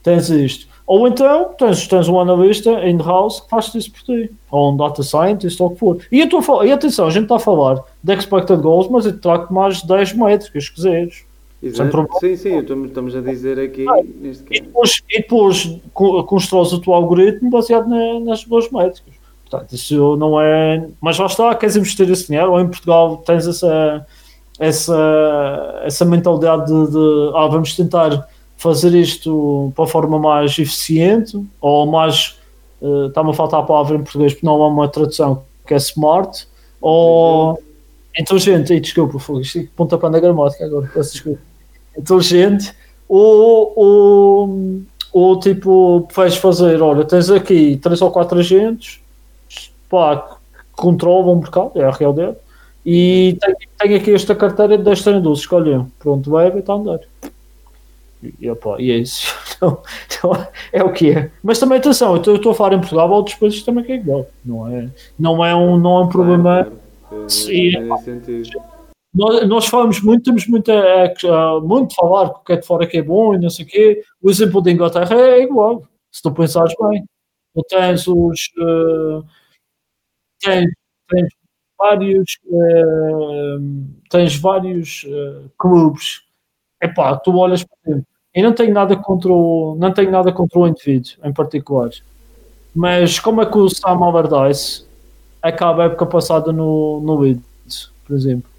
Tens 0.00 0.30
isto. 0.30 0.68
Ou 0.86 1.08
então 1.08 1.52
tens, 1.58 1.88
tens 1.88 2.08
um 2.08 2.20
analista 2.20 2.70
in-house 2.88 3.40
que 3.40 3.50
faz 3.50 3.74
isso 3.74 3.90
por 3.90 4.02
ti. 4.02 4.30
Ou 4.48 4.72
um 4.72 4.76
data 4.76 5.02
scientist, 5.02 5.60
ou 5.60 5.70
o 5.70 5.70
que 5.72 5.78
for. 5.80 5.98
E, 6.12 6.20
eu 6.20 6.26
estou 6.26 6.64
e 6.64 6.70
atenção, 6.70 7.08
a 7.08 7.10
gente 7.10 7.24
está 7.24 7.34
a 7.34 7.40
falar 7.40 7.82
de 8.00 8.14
expected 8.14 8.60
goals, 8.60 8.88
mas 8.88 9.06
eu 9.06 9.20
trago 9.20 9.52
mais 9.52 9.82
10 9.82 10.12
métricas, 10.12 10.66
se 10.66 10.72
quiseres. 10.72 11.29
Exato. 11.62 12.08
Sim, 12.20 12.36
sim, 12.36 12.58
estamos 12.58 13.14
a 13.14 13.20
dizer 13.20 13.60
aqui 13.60 13.86
ah, 13.86 14.02
neste 14.18 14.44
caso. 14.44 14.54
E 14.54 14.62
depois, 14.62 15.02
e 15.10 15.18
depois 15.18 15.80
constróis 16.26 16.72
o 16.72 16.80
teu 16.80 16.94
algoritmo 16.94 17.50
baseado 17.50 17.86
na, 17.86 18.18
nas 18.20 18.44
duas 18.44 18.70
métricas. 18.70 19.14
Portanto, 19.44 19.72
isso 19.74 20.16
não 20.16 20.40
é. 20.40 20.88
Mas 21.00 21.18
lá 21.18 21.26
está, 21.26 21.54
queres 21.54 21.76
investir 21.76 22.10
esse 22.10 22.28
dinheiro, 22.28 22.52
ou 22.52 22.60
em 22.60 22.66
Portugal 22.66 23.18
tens 23.18 23.46
essa, 23.46 24.06
essa, 24.58 25.80
essa 25.84 26.04
mentalidade 26.06 26.66
de, 26.66 26.92
de 26.92 27.32
ah, 27.34 27.46
vamos 27.46 27.76
tentar 27.76 28.26
fazer 28.56 28.94
isto 28.94 29.70
para 29.74 29.84
a 29.84 29.88
forma 29.88 30.18
mais 30.18 30.58
eficiente 30.58 31.38
ou 31.60 31.86
mais. 31.86 32.38
Uh, 32.80 33.08
Está-me 33.08 33.30
a 33.30 33.32
faltar 33.34 33.60
a 33.60 33.62
palavra 33.62 33.96
em 33.96 34.02
português 34.02 34.32
porque 34.32 34.46
não 34.46 34.62
há 34.62 34.68
uma 34.68 34.88
tradução 34.88 35.44
que 35.66 35.74
é 35.74 35.76
smart 35.76 36.48
ou 36.80 37.62
inteligente. 38.18 38.72
E 38.72 38.80
desculpa, 38.80 39.18
isto 39.40 39.58
é 39.58 39.68
pontapé 39.76 40.08
na 40.08 40.18
gramática 40.18 40.64
agora, 40.64 40.90
peço 40.94 41.12
desculpa. 41.12 41.49
Inteligente 41.96 42.74
ou, 43.08 43.72
ou, 43.76 44.82
ou 45.12 45.40
tipo, 45.40 46.08
vais 46.14 46.36
fazer, 46.36 46.80
olha, 46.80 47.04
tens 47.04 47.30
aqui 47.30 47.76
três 47.82 48.00
ou 48.00 48.10
quatro 48.10 48.38
agentes 48.38 49.00
pá, 49.88 50.16
que 50.16 50.36
controlam 50.72 51.32
o 51.32 51.36
mercado, 51.36 51.72
é 51.74 51.84
a 51.84 51.90
realidade, 51.90 52.36
e 52.86 53.36
tenho, 53.40 53.56
tenho 53.78 53.96
aqui 53.96 54.14
esta 54.14 54.34
carteira 54.34 54.78
de 54.78 54.84
10 54.84 55.02
treinadores, 55.02 55.40
escolhe 55.40 55.84
pronto, 55.98 56.30
vai, 56.30 56.50
vai 56.50 56.60
estar 56.60 56.72
a 56.72 56.76
andar. 56.76 57.00
E, 58.22 58.50
opa, 58.50 58.76
e 58.78 58.90
é 58.92 58.96
isso. 58.96 59.34
Então, 59.60 59.82
então, 60.06 60.46
é 60.72 60.82
o 60.82 60.90
que 60.90 61.10
é. 61.10 61.30
Mas 61.42 61.58
também 61.58 61.76
atenção, 61.76 62.16
eu 62.16 62.36
estou 62.36 62.52
a 62.52 62.54
falar 62.54 62.72
em 62.72 62.80
Portugal, 62.80 63.10
outros 63.10 63.36
países 63.36 63.62
também 63.62 63.84
que 63.84 63.92
é 63.92 63.96
igual. 63.96 64.26
Não 64.42 64.66
é, 64.66 64.88
não 65.18 65.44
é, 65.44 65.54
um, 65.54 65.78
não 65.78 65.98
é 65.98 66.04
um 66.04 66.08
problema. 66.08 66.64
Claro, 67.10 67.28
Sim, 67.28 67.72
nós, 69.12 69.48
nós 69.48 69.66
falamos 69.66 70.00
muito, 70.00 70.24
temos 70.24 70.46
muito 70.46 70.70
a, 70.70 71.04
a, 71.06 71.60
muito 71.60 71.94
falar 71.94 72.30
que 72.30 72.40
o 72.40 72.44
que 72.44 72.52
é 72.52 72.56
de 72.56 72.66
fora 72.66 72.86
que 72.86 72.98
é 72.98 73.02
bom 73.02 73.34
e 73.34 73.38
não 73.38 73.50
sei 73.50 73.64
o 73.64 73.68
quê. 73.68 74.02
O 74.22 74.30
exemplo 74.30 74.62
da 74.62 74.70
Inglaterra 74.70 75.14
é 75.14 75.42
igual, 75.42 75.84
se 76.10 76.22
tu 76.22 76.32
pensares 76.32 76.74
bem. 76.80 77.04
Tu 77.54 77.62
tens 77.68 78.06
os. 78.06 78.50
Uh, 78.58 79.24
tens, 80.40 80.70
tens 81.08 81.28
vários. 81.78 82.38
Uh, 82.46 83.86
tens 84.08 84.36
vários 84.36 85.04
uh, 85.04 85.50
clubes 85.58 86.22
epá, 86.80 87.16
tu 87.16 87.36
olhas 87.36 87.62
para 87.62 87.92
ele. 87.92 88.02
E 88.34 88.42
não 88.42 88.52
tenho 88.52 88.72
nada 88.72 88.96
contra 88.96 89.30
o, 89.32 89.76
não 89.78 89.92
tenho 89.92 90.10
nada 90.10 90.32
contra 90.32 90.58
o 90.58 90.66
indivíduo 90.66 91.12
em 91.24 91.32
particular. 91.32 91.90
Mas 92.74 93.18
como 93.18 93.42
é 93.42 93.46
que 93.46 93.58
o 93.58 93.68
Sam 93.68 93.98
Allardyce 94.04 94.86
acaba 95.42 95.82
a 95.82 95.86
época 95.86 96.06
passada 96.06 96.52
no, 96.52 97.00
no 97.00 97.18
Leeds, 97.18 97.92
por 98.06 98.14
exemplo? 98.16 98.49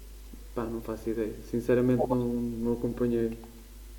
Pá, 0.54 0.64
não 0.64 0.80
faço 0.80 1.10
ideia. 1.10 1.32
Sinceramente 1.50 2.02
não, 2.08 2.16
não 2.16 2.72
acompanhei. 2.72 3.36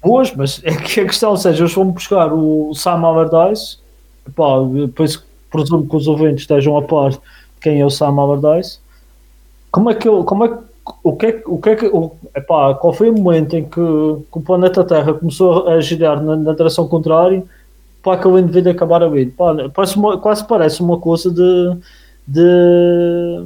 Pois, 0.01 0.35
mas 0.35 0.61
é 0.63 0.75
que 0.75 0.99
a 0.99 1.05
questão, 1.05 1.31
ou 1.31 1.37
seja, 1.37 1.63
eles 1.63 1.73
vão 1.73 1.89
buscar 1.89 2.33
o 2.33 2.73
Sam 2.73 2.99
Allardyce, 2.99 3.77
pá, 4.35 4.61
depois 4.85 5.23
presumo 5.49 5.87
que 5.87 5.95
os 5.95 6.07
ouvintes 6.07 6.41
estejam 6.41 6.77
a 6.77 6.81
par 6.81 7.11
de 7.11 7.19
quem 7.61 7.79
é 7.79 7.85
o 7.85 7.89
Sam 7.89 8.19
Allardyce. 8.19 8.79
Como 9.71 9.89
é 9.89 9.95
que, 9.95 10.07
eu, 10.07 10.23
como 10.23 10.45
é 10.45 10.49
que 10.49 10.57
o 11.03 11.15
que 11.15 11.25
é, 11.25 11.43
o 11.45 11.57
que, 11.57 11.69
é 11.69 11.75
que 11.75 11.85
o, 11.87 12.11
epá, 12.35 12.73
qual 12.75 12.93
foi 12.93 13.09
o 13.09 13.13
momento 13.13 13.55
em 13.55 13.63
que, 13.63 13.71
que 13.75 14.37
o 14.37 14.41
planeta 14.45 14.83
Terra 14.83 15.13
começou 15.13 15.67
a 15.69 15.79
girar 15.79 16.21
na, 16.21 16.35
na 16.35 16.53
direção 16.53 16.87
contrária 16.87 17.43
para 18.01 18.13
aquele 18.13 18.41
indivíduo 18.41 18.71
acabar 18.71 19.01
a 19.01 19.07
vida? 19.07 19.31
Pá, 19.37 19.55
parece 19.73 19.95
uma, 19.95 20.17
quase 20.17 20.45
parece 20.45 20.81
uma 20.81 20.99
coisa 20.99 21.31
de, 21.31 21.77
de 22.27 23.45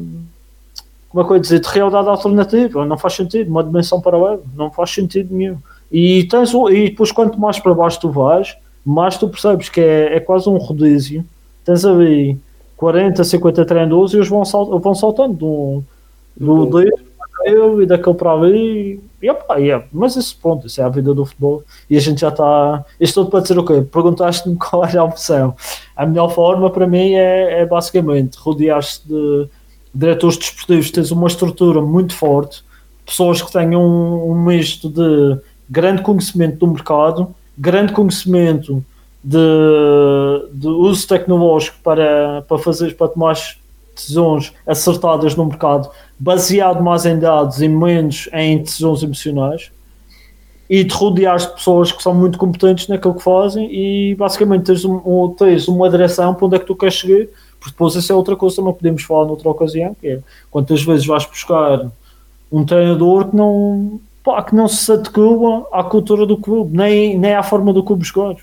é 1.21 1.23
eu 1.23 1.35
ia 1.35 1.39
dizer, 1.39 1.59
de 1.59 1.67
realidade 1.67 2.07
alternativa, 2.07 2.85
não 2.85 2.97
faz 2.97 3.13
sentido, 3.13 3.49
uma 3.49 3.63
dimensão 3.63 4.01
paralela, 4.01 4.41
não 4.55 4.71
faz 4.71 4.91
sentido 4.91 5.33
nenhum. 5.33 5.57
E, 5.91 6.25
tens, 6.25 6.53
e 6.53 6.89
depois 6.89 7.11
quanto 7.11 7.39
mais 7.39 7.59
para 7.59 7.73
baixo 7.73 7.99
tu 7.99 8.09
vais, 8.09 8.57
mais 8.85 9.17
tu 9.17 9.29
percebes 9.29 9.69
que 9.69 9.81
é, 9.81 10.15
é 10.15 10.19
quase 10.19 10.49
um 10.49 10.57
rodízio, 10.57 11.23
tens 11.63 11.85
ali 11.85 12.37
40, 12.75 13.23
50 13.23 13.65
treinadores 13.65 14.13
e 14.13 14.17
eles 14.17 14.27
vão, 14.27 14.45
sal, 14.45 14.79
vão 14.79 14.93
saltando 14.93 15.33
do, 15.33 15.83
do, 16.35 16.65
do, 16.65 16.79
eu 17.45 17.81
e 17.81 17.85
daquele 17.85 18.15
para 18.15 18.31
ali. 18.31 19.01
E, 19.21 19.29
opa, 19.29 19.55
yeah. 19.57 19.85
Mas 19.91 20.15
isso, 20.15 20.37
pronto, 20.41 20.67
isso 20.67 20.81
é 20.81 20.83
a 20.83 20.89
vida 20.89 21.13
do 21.13 21.25
futebol. 21.25 21.63
E 21.89 21.97
a 21.97 21.99
gente 21.99 22.21
já 22.21 22.29
está. 22.29 22.85
Isto 22.99 23.21
tudo 23.21 23.31
para 23.31 23.39
dizer 23.41 23.57
o 23.57 23.65
quê? 23.65 23.81
Perguntaste-me 23.81 24.55
qual 24.57 24.85
é 24.85 24.97
a 24.97 25.03
opção. 25.03 25.55
A 25.95 26.05
melhor 26.05 26.29
forma 26.29 26.69
para 26.69 26.87
mim 26.87 27.13
é, 27.13 27.61
é 27.61 27.65
basicamente 27.65 28.37
rodear-se 28.37 29.07
de 29.07 29.47
diretores 29.97 30.37
desportivos, 30.37 30.91
tens 30.91 31.11
uma 31.11 31.27
estrutura 31.27 31.81
muito 31.81 32.13
forte, 32.13 32.63
pessoas 33.05 33.41
que 33.41 33.51
tenham 33.51 33.81
um, 33.81 34.31
um 34.31 34.45
misto 34.45 34.89
de 34.89 35.39
grande 35.69 36.01
conhecimento 36.03 36.57
do 36.57 36.67
mercado, 36.67 37.33
grande 37.57 37.93
conhecimento 37.93 38.83
de, 39.23 39.37
de 40.53 40.67
uso 40.67 41.07
tecnológico 41.07 41.77
para, 41.83 42.43
para 42.47 42.57
fazer 42.59 42.95
para 42.95 43.07
tomar 43.07 43.35
decisões 43.95 44.53
acertadas 44.65 45.35
no 45.35 45.45
mercado, 45.45 45.89
baseado 46.19 46.83
mais 46.83 47.05
em 47.05 47.17
dados 47.17 47.61
e 47.61 47.67
menos 47.67 48.29
em 48.31 48.59
decisões 48.59 49.01
emocionais, 49.01 49.71
e 50.69 50.85
te 50.85 50.93
rodear 50.93 51.37
de 51.37 51.47
pessoas 51.47 51.91
que 51.91 52.03
são 52.03 52.13
muito 52.13 52.37
competentes 52.37 52.87
naquilo 52.87 53.15
que 53.15 53.23
fazem 53.23 53.69
e 53.71 54.15
basicamente 54.15 54.65
tens, 54.65 54.83
um, 54.85 55.33
tens 55.37 55.67
uma 55.67 55.89
direção 55.89 56.35
para 56.35 56.45
onde 56.45 56.55
é 56.57 56.59
que 56.59 56.65
tu 56.65 56.75
queres 56.75 56.93
chegar, 56.93 57.27
porque 57.59 57.71
depois 57.71 57.95
isso 57.95 58.11
é 58.11 58.15
outra 58.15 58.35
coisa 58.35 58.57
que 58.57 58.61
não 58.61 58.73
podemos 58.73 59.03
falar 59.03 59.25
noutra 59.25 59.49
ocasião, 59.49 59.95
que 59.99 60.07
é 60.07 60.19
quantas 60.49 60.83
vezes 60.83 61.05
vais 61.05 61.25
buscar 61.25 61.91
um 62.51 62.65
treinador 62.65 63.29
que 63.29 63.35
não, 63.35 63.99
pá, 64.23 64.41
que 64.43 64.55
não 64.55 64.67
se 64.67 64.91
adequa 64.91 65.67
à 65.71 65.83
cultura 65.83 66.25
do 66.25 66.37
clube, 66.37 66.75
nem, 66.75 67.17
nem 67.17 67.33
à 67.33 67.43
forma 67.43 67.73
do 67.73 67.83
clube 67.83 68.05
jogar. 68.05 68.35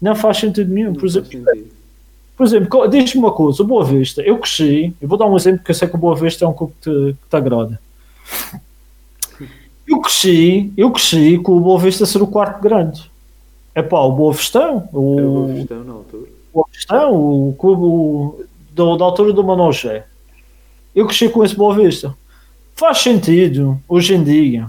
Não 0.00 0.14
faz 0.14 0.38
sentido 0.38 0.72
nenhum. 0.72 0.94
Por 0.94 1.06
exemplo, 1.06 1.30
por 2.36 2.46
exemplo, 2.46 2.88
diz-me 2.88 3.20
uma 3.20 3.32
coisa, 3.32 3.62
o 3.62 3.66
Boa 3.66 3.84
Vista, 3.84 4.22
eu 4.22 4.38
cresci, 4.38 4.94
eu 5.00 5.06
vou 5.06 5.18
dar 5.18 5.26
um 5.26 5.36
exemplo 5.36 5.62
que 5.62 5.70
eu 5.70 5.74
sei 5.74 5.86
que 5.88 5.94
o 5.94 5.98
Boa 5.98 6.16
Vista 6.16 6.44
é 6.44 6.48
um 6.48 6.54
clube 6.54 6.72
que 6.80 6.90
te, 6.90 7.12
que 7.12 7.28
te 7.28 7.36
agrada. 7.36 7.78
Eu 9.86 10.00
cresci, 10.00 10.72
eu 10.76 10.90
cresci 10.90 11.36
com 11.38 11.56
o 11.56 11.60
Boa 11.60 11.78
Vista 11.78 12.06
ser 12.06 12.22
o 12.22 12.26
quarto 12.26 12.62
grande. 12.62 13.10
É 13.74 13.82
pá, 13.82 14.00
o 14.00 14.12
Boa 14.12 14.32
Vistão, 14.32 14.88
o, 14.92 15.18
é 15.18 15.22
o 15.22 15.30
Boa 15.30 15.46
Vistão 15.48 15.84
na 15.84 15.92
altura. 15.92 16.22
O 16.22 16.54
Boa 16.54 16.66
Vistão, 16.72 17.14
o 17.14 17.54
clube 17.58 18.48
do, 18.72 18.96
da 18.96 19.04
altura 19.04 19.32
do 19.32 19.44
Manojé. 19.44 20.06
Eu 20.94 21.06
cresci 21.06 21.28
com 21.28 21.44
esse 21.44 21.54
Boa 21.54 21.74
Vista. 21.74 22.14
Faz 22.74 22.98
sentido, 22.98 23.78
hoje 23.88 24.14
em 24.14 24.24
dia, 24.24 24.68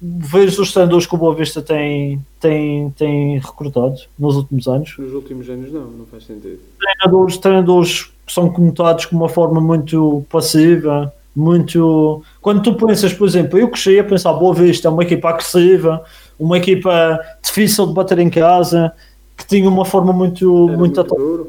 vejo 0.00 0.62
os 0.62 0.72
treinadores 0.72 1.06
que 1.06 1.14
o 1.14 1.18
Boa 1.18 1.34
Vista 1.34 1.62
tem, 1.62 2.20
tem, 2.38 2.90
tem 2.90 3.38
recrutado 3.38 3.96
nos 4.18 4.36
últimos 4.36 4.68
anos. 4.68 4.94
Nos 4.98 5.12
últimos 5.14 5.48
anos 5.48 5.72
não, 5.72 5.86
não 5.86 6.06
faz 6.06 6.24
sentido. 6.24 6.58
Treinadores, 6.78 7.38
treinadores 7.38 8.02
que 8.26 8.32
são 8.32 8.50
conotados 8.50 9.06
com 9.06 9.16
uma 9.16 9.28
forma 9.28 9.60
muito 9.60 10.24
passiva, 10.30 11.12
muito... 11.34 12.22
Quando 12.40 12.62
tu 12.62 12.74
pensas, 12.74 13.12
por 13.12 13.26
exemplo, 13.26 13.58
eu 13.58 13.68
cresci 13.68 13.98
a 13.98 14.04
pensar 14.04 14.32
Boa 14.34 14.54
Vista 14.54 14.88
é 14.88 14.90
uma 14.90 15.02
equipa 15.02 15.30
agressiva, 15.30 16.04
uma 16.38 16.58
equipa 16.58 17.20
difícil 17.42 17.86
de 17.86 17.92
bater 17.94 18.18
em 18.18 18.30
casa, 18.30 18.92
que 19.36 19.46
tinha 19.46 19.68
uma 19.68 19.84
forma 19.84 20.12
muito... 20.12 20.50
muito, 20.68 20.78
muito, 20.78 21.46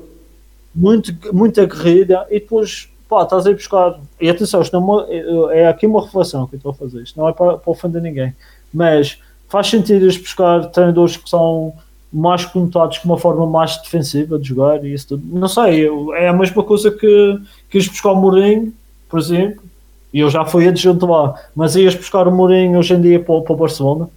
muito, 0.78 1.12
muito 1.34 1.60
aguerrida 1.60 2.28
e 2.30 2.40
depois 2.40 2.88
pá, 3.10 3.24
estás 3.24 3.48
a 3.48 3.52
ir 3.52 3.56
buscar. 3.56 4.00
E 4.22 4.30
atenção, 4.30 4.62
isto 4.62 4.80
não 4.80 5.02
é, 5.02 5.62
é 5.62 5.68
aqui 5.68 5.88
uma 5.88 6.04
reflexão 6.04 6.46
que 6.46 6.56
eu 6.56 6.58
estou 6.58 6.72
a 6.72 6.76
fazer. 6.76 7.02
Isto 7.02 7.20
não 7.20 7.28
é 7.28 7.34
para, 7.34 7.58
para 7.58 7.72
ofender 7.72 8.02
ninguém. 8.02 8.36
Mas 8.72 9.20
faz 9.50 9.68
sentido 9.68 10.06
ir 10.06 10.20
buscar 10.20 10.68
treinadores 10.68 11.18
que 11.18 11.28
são 11.28 11.74
mais 12.14 12.46
conotados 12.46 13.00
com 13.00 13.10
uma 13.10 13.18
forma 13.18 13.46
mais 13.48 13.78
defensiva 13.78 14.38
de 14.38 14.48
jogar 14.48 14.86
e 14.86 14.94
isso 14.94 15.10
tudo. 15.10 15.24
Não 15.26 15.48
sei, 15.48 15.88
é 16.16 16.28
a 16.28 16.34
mesma 16.34 16.64
coisa 16.64 16.92
que 16.92 17.40
quis 17.70 17.88
buscar 17.88 18.12
o 18.12 18.16
Mourinho, 18.16 18.74
por 19.10 19.20
exemplo, 19.20 19.64
e 20.14 20.20
eu 20.20 20.30
já 20.30 20.46
fui 20.46 20.68
adjunto 20.68 21.06
lá, 21.06 21.36
mas 21.56 21.76
ias 21.76 21.96
buscar 21.96 22.28
o 22.28 22.32
Mourinho 22.32 22.80
hoje 22.80 22.94
em 22.94 23.02
dia 23.02 23.20
para, 23.20 23.42
para 23.42 23.54
o 23.54 23.58
Barcelona? 23.58 24.10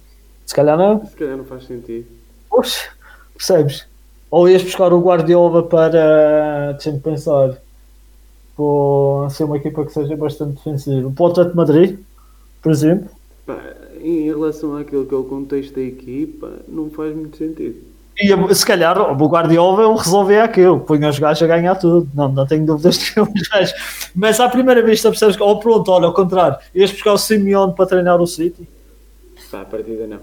Se 0.45 0.55
calhar 0.55 0.77
não. 0.77 1.05
Se 1.05 1.15
calhar 1.15 1.37
não 1.37 1.43
faz 1.43 1.65
sentido. 1.65 2.07
Poxa, 2.49 2.89
percebes? 3.33 3.85
Ou 4.31 4.47
ias 4.47 4.63
buscar 4.63 4.93
o 4.93 5.01
Guardiola 5.01 5.61
para, 5.61 6.71
deixa-me 6.71 7.01
pensar, 7.01 7.57
para 8.55 9.29
ser 9.29 9.43
uma 9.43 9.57
equipa 9.57 9.85
que 9.85 9.91
seja 9.91 10.15
bastante 10.15 10.55
defensiva. 10.55 11.11
Para 11.11 11.23
o 11.23 11.27
Atlético 11.27 11.57
Madrid, 11.57 11.99
por 12.61 12.71
exemplo. 12.71 13.09
Em 14.01 14.23
relação 14.23 14.77
àquilo 14.77 15.05
que 15.05 15.13
é 15.13 15.17
o 15.17 15.25
contexto 15.25 15.75
da 15.75 15.81
equipa, 15.81 16.53
não 16.67 16.89
faz 16.89 17.13
muito 17.13 17.35
sentido. 17.35 17.91
E 18.17 18.55
se 18.55 18.65
calhar 18.65 18.99
o 18.99 19.27
Guardiola 19.27 19.97
resolvia 19.97 20.43
aquilo, 20.43 20.79
põe 20.79 21.03
os 21.05 21.19
gajos 21.19 21.43
a 21.43 21.47
ganhar 21.47 21.75
tudo. 21.75 22.09
Não, 22.13 22.31
não 22.31 22.45
tenho 22.45 22.65
dúvidas 22.65 22.97
que 22.97 23.19
os 23.19 23.47
gajos. 23.49 24.11
Mas 24.15 24.39
à 24.39 24.47
primeira 24.47 24.81
vista 24.81 25.09
percebes 25.09 25.35
que, 25.35 25.43
ou 25.43 25.51
oh, 25.51 25.59
pronto, 25.59 25.91
olha, 25.91 26.05
ao 26.05 26.13
contrário, 26.13 26.57
ias 26.73 26.91
buscar 26.91 27.13
o 27.13 27.17
Simeone 27.17 27.73
para 27.73 27.85
treinar 27.85 28.21
o 28.21 28.27
City? 28.27 28.67
Pá, 29.49 29.61
a 29.61 29.65
partida 29.65 30.07
não. 30.07 30.19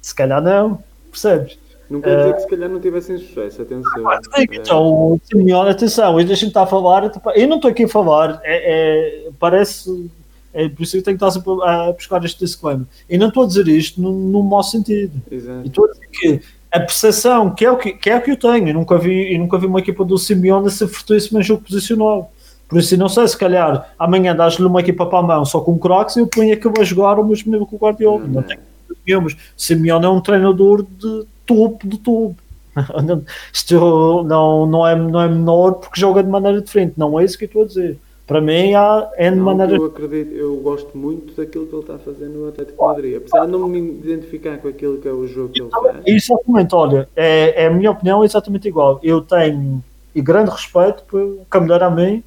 Se 0.00 0.14
calhar 0.14 0.40
não, 0.42 0.82
percebes? 1.10 1.58
Não 1.90 2.00
quer 2.00 2.16
dizer 2.16 2.34
que 2.34 2.40
se 2.42 2.48
calhar 2.48 2.68
não 2.70 2.80
tivessem 2.80 3.18
sucesso, 3.18 3.62
atenção. 3.62 4.08
Ah, 4.08 4.20
então, 4.38 4.84
o 4.84 5.20
Simeone, 5.24 5.70
atenção, 5.70 6.16
deixa-me 6.24 6.50
estar 6.50 6.62
a 6.62 6.66
falar, 6.66 7.10
eu 7.34 7.48
não 7.48 7.56
estou 7.56 7.70
aqui 7.70 7.84
a 7.84 7.88
falar, 7.88 8.40
é, 8.44 9.26
é, 9.26 9.30
parece 9.40 10.08
é 10.52 10.68
por 10.68 10.82
isso 10.82 10.92
que 10.92 10.98
eu 10.98 11.02
tenho 11.02 11.18
que 11.18 11.24
estar 11.24 11.30
sempre 11.30 11.52
a 11.62 11.92
buscar 11.92 12.24
este 12.24 12.44
disclaimer. 12.44 12.86
E 13.08 13.16
não 13.16 13.28
estou 13.28 13.44
a 13.44 13.46
dizer 13.46 13.68
isto 13.68 14.00
no, 14.00 14.12
no 14.12 14.42
mau 14.42 14.62
sentido. 14.62 15.12
Exato. 15.30 15.66
Estou 15.66 15.84
a 15.84 15.88
dizer 15.92 16.08
que 16.12 16.40
a 16.72 16.80
percepção, 16.80 17.50
que 17.54 17.64
é 17.64 17.70
o 17.70 17.76
que, 17.76 17.92
que, 17.92 18.10
é 18.10 18.16
o 18.16 18.22
que 18.22 18.32
eu 18.32 18.36
tenho, 18.36 18.68
eu 18.68 18.74
nunca 18.74 18.98
vi, 18.98 19.32
eu 19.32 19.38
nunca 19.38 19.58
vi 19.58 19.66
uma 19.66 19.80
equipa 19.80 20.04
do 20.04 20.18
Simeone 20.18 20.70
ser 20.70 20.88
fortíssima 20.88 21.40
em 21.40 21.42
jogo 21.42 21.62
posicional. 21.62 22.32
Por 22.68 22.78
isso, 22.78 22.96
não 22.96 23.08
sei, 23.08 23.26
se 23.26 23.36
calhar 23.36 23.92
amanhã 23.98 24.34
dás-lhe 24.34 24.64
uma 24.64 24.80
equipa 24.80 25.04
para 25.06 25.18
a 25.18 25.22
mão 25.22 25.44
só 25.44 25.60
com 25.60 25.76
crocs 25.78 26.16
e 26.16 26.20
eu 26.20 26.26
ponho 26.26 26.58
que 26.58 26.68
vai 26.68 26.84
jogar 26.84 27.18
o 27.18 27.24
mesmo 27.24 27.50
nível 27.50 27.66
que 27.66 27.74
o 27.74 27.78
Guardiola. 27.78 28.20
Não, 28.20 28.26
não, 28.26 28.34
não 28.34 28.42
tenho 28.42 28.60
nenhuma. 29.06 29.30
Simeone 29.56 30.06
é 30.06 30.08
um 30.08 30.20
treinador 30.20 30.84
de 30.84 31.26
topo 31.50 31.88
de 31.88 31.98
topo. 31.98 32.36
Isto 33.52 34.24
não, 34.24 34.66
não, 34.66 34.86
é, 34.86 34.94
não 34.94 35.20
é 35.20 35.28
menor 35.28 35.72
porque 35.72 36.00
joga 36.00 36.22
de 36.22 36.28
maneira 36.28 36.60
diferente, 36.60 36.94
não 36.96 37.18
é 37.18 37.24
isso 37.24 37.36
que 37.36 37.44
eu 37.44 37.46
estou 37.46 37.62
a 37.62 37.66
dizer. 37.66 37.98
Para 38.26 38.40
mim 38.40 38.74
há 38.74 39.10
N 39.18 39.36
não, 39.36 39.44
maneiras. 39.44 39.76
Eu 39.76 39.86
acredito, 39.86 40.32
eu 40.32 40.56
gosto 40.58 40.96
muito 40.96 41.34
daquilo 41.34 41.66
que 41.66 41.74
ele 41.74 41.82
está 41.82 41.96
a 41.96 41.98
fazer 41.98 42.26
no 42.26 42.48
Atlético 42.48 42.86
Madrid. 42.86 43.16
Apesar 43.16 43.44
de 43.44 43.50
não 43.50 43.66
me 43.66 43.80
identificar 43.80 44.56
com 44.58 44.68
aquilo 44.68 44.98
que 44.98 45.08
é 45.08 45.12
o 45.12 45.26
jogo 45.26 45.48
que 45.48 45.60
ele 45.60 45.70
faz. 45.70 45.96
Exatamente, 46.06 46.72
olha, 46.72 47.08
é, 47.16 47.64
é 47.64 47.66
a 47.66 47.70
minha 47.70 47.90
opinião 47.90 48.22
é 48.22 48.26
exatamente 48.26 48.68
igual. 48.68 49.00
Eu 49.02 49.20
tenho 49.20 49.82
e 50.14 50.22
grande 50.22 50.50
respeito 50.50 51.02
por 51.08 51.40
caminhar 51.50 51.82
a 51.82 51.90
mim. 51.90 52.22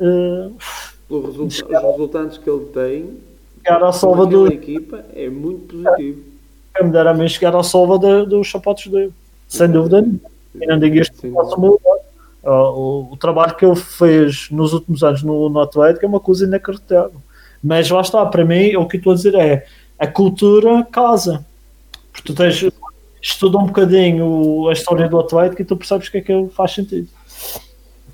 Uh, 0.00 0.52
resulta 1.08 1.44
os 1.44 1.92
resultados 1.92 2.38
que 2.38 2.50
ele 2.50 2.64
tem 2.66 3.18
ao 3.68 3.92
Salvador. 3.92 4.52
equipa 4.52 5.04
é 5.14 5.28
muito 5.28 5.76
positivo. 5.76 6.22
Quem 6.76 6.86
me 6.86 6.92
dera 6.92 7.10
a 7.10 7.14
mim 7.14 7.28
chegar 7.28 7.54
ao 7.54 7.64
Salvador 7.64 8.26
dos 8.26 8.50
sapatos 8.50 8.86
dele, 8.88 9.12
sem 9.48 9.68
dúvida 9.70 10.00
nenhuma. 10.00 10.20
E 10.54 10.66
não 10.66 10.78
digo 10.78 10.96
isto 10.96 11.28
posso 11.30 11.60
mudar 11.60 12.06
o, 12.46 13.12
o, 13.12 13.16
trabalho 13.16 13.56
que 13.56 13.64
ele 13.64 13.76
fez 13.76 14.48
nos 14.50 14.72
últimos 14.72 15.02
anos 15.02 15.22
no, 15.22 15.48
no 15.48 15.60
Atlético 15.60 16.04
é 16.04 16.08
uma 16.08 16.20
coisa 16.20 16.44
inacreditável. 16.44 17.20
Mas 17.62 17.90
lá 17.90 18.00
está, 18.00 18.24
para 18.24 18.44
mim, 18.44 18.76
o 18.76 18.86
que 18.86 18.96
estou 18.96 19.12
a 19.12 19.16
dizer 19.16 19.34
é 19.34 19.66
a 19.98 20.06
cultura 20.06 20.84
casa. 20.84 21.44
Porque 22.12 22.32
tu 22.32 22.34
tens, 22.34 22.64
estuda 23.20 23.58
um 23.58 23.66
bocadinho 23.66 24.68
a 24.68 24.72
história 24.72 25.08
do 25.08 25.18
Atlético 25.18 25.62
e 25.62 25.64
tu 25.64 25.76
percebes 25.76 26.08
que 26.08 26.18
aquilo 26.18 26.48
faz 26.50 26.72
sentido. 26.72 27.08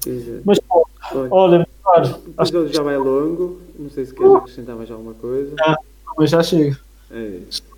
Exato. 0.07 0.43
Mas 0.45 0.59
pô, 0.61 0.87
olha, 1.31 1.69
claro, 1.83 2.17
o 2.27 2.43
episódio 2.43 2.75
já 2.75 2.83
vai 2.83 2.97
longo, 2.97 3.61
não 3.79 3.91
sei 3.91 4.07
se 4.07 4.15
queres 4.15 4.35
acrescentar 4.35 4.77
mais 4.77 4.91
alguma 4.91 5.15
coisa. 5.15 5.55
Ah, 5.61 5.77
mas 6.17 6.31
já 6.31 6.43
chega. 6.43 6.79
É 7.11 7.17
o 7.17 7.72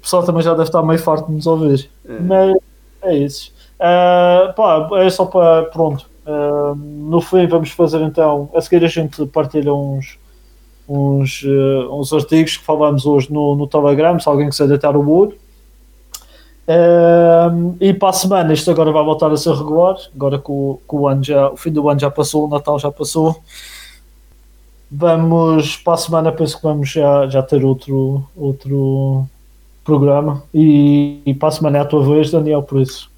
pessoal 0.00 0.24
também 0.24 0.42
já 0.42 0.52
deve 0.52 0.64
estar 0.64 0.82
meio 0.82 0.98
farto 0.98 1.26
de 1.26 1.32
nos 1.32 1.46
ouvir. 1.46 1.90
É. 2.08 2.18
Mas 2.20 2.56
é 3.02 3.16
isso. 3.16 3.52
Uh, 3.76 4.52
pá, 4.54 4.88
é 4.98 5.10
só 5.10 5.24
para. 5.24 5.64
Pronto. 5.66 6.06
Uh, 6.26 6.74
no 6.74 7.20
fim, 7.20 7.46
vamos 7.46 7.70
fazer 7.70 8.00
então. 8.02 8.50
A 8.54 8.60
seguir, 8.60 8.84
a 8.84 8.88
gente 8.88 9.24
partilha 9.26 9.72
uns, 9.72 10.18
uns, 10.88 11.42
uh, 11.42 11.92
uns 11.92 12.12
artigos 12.12 12.56
que 12.56 12.64
falamos 12.64 13.06
hoje 13.06 13.32
no, 13.32 13.54
no 13.54 13.66
Telegram. 13.66 14.18
Se 14.18 14.28
alguém 14.28 14.48
quiser 14.48 14.68
deitar 14.68 14.96
o 14.96 15.10
olho. 15.10 15.36
Uh, 16.68 17.74
e 17.80 17.92
para 17.92 18.10
a 18.10 18.12
semana, 18.12 18.52
isto 18.52 18.70
agora 18.70 18.92
vai 18.92 19.02
voltar 19.02 19.32
a 19.32 19.36
ser 19.36 19.54
regular. 19.54 19.96
Agora 20.14 20.38
que 20.38 20.50
o, 20.50 20.78
que 20.88 20.94
o, 20.94 21.08
ano 21.08 21.24
já, 21.24 21.50
o 21.50 21.56
fim 21.56 21.72
do 21.72 21.88
ano 21.88 21.98
já 21.98 22.10
passou, 22.10 22.44
o 22.46 22.48
Natal 22.48 22.78
já 22.78 22.92
passou. 22.92 23.40
Vamos 24.90 25.76
para 25.76 25.94
a 25.94 25.96
semana, 25.96 26.32
penso 26.32 26.56
que 26.56 26.62
vamos 26.62 26.90
já, 26.90 27.26
já 27.28 27.42
ter 27.42 27.64
outro, 27.64 28.28
outro 28.36 29.26
programa. 29.84 30.42
E, 30.52 31.20
e 31.24 31.34
para 31.34 31.48
a 31.48 31.52
semana 31.52 31.78
é 31.78 31.80
a 31.80 31.84
tua 31.84 32.04
vez, 32.04 32.30
Daniel, 32.30 32.62
por 32.62 32.80
isso. 32.80 33.10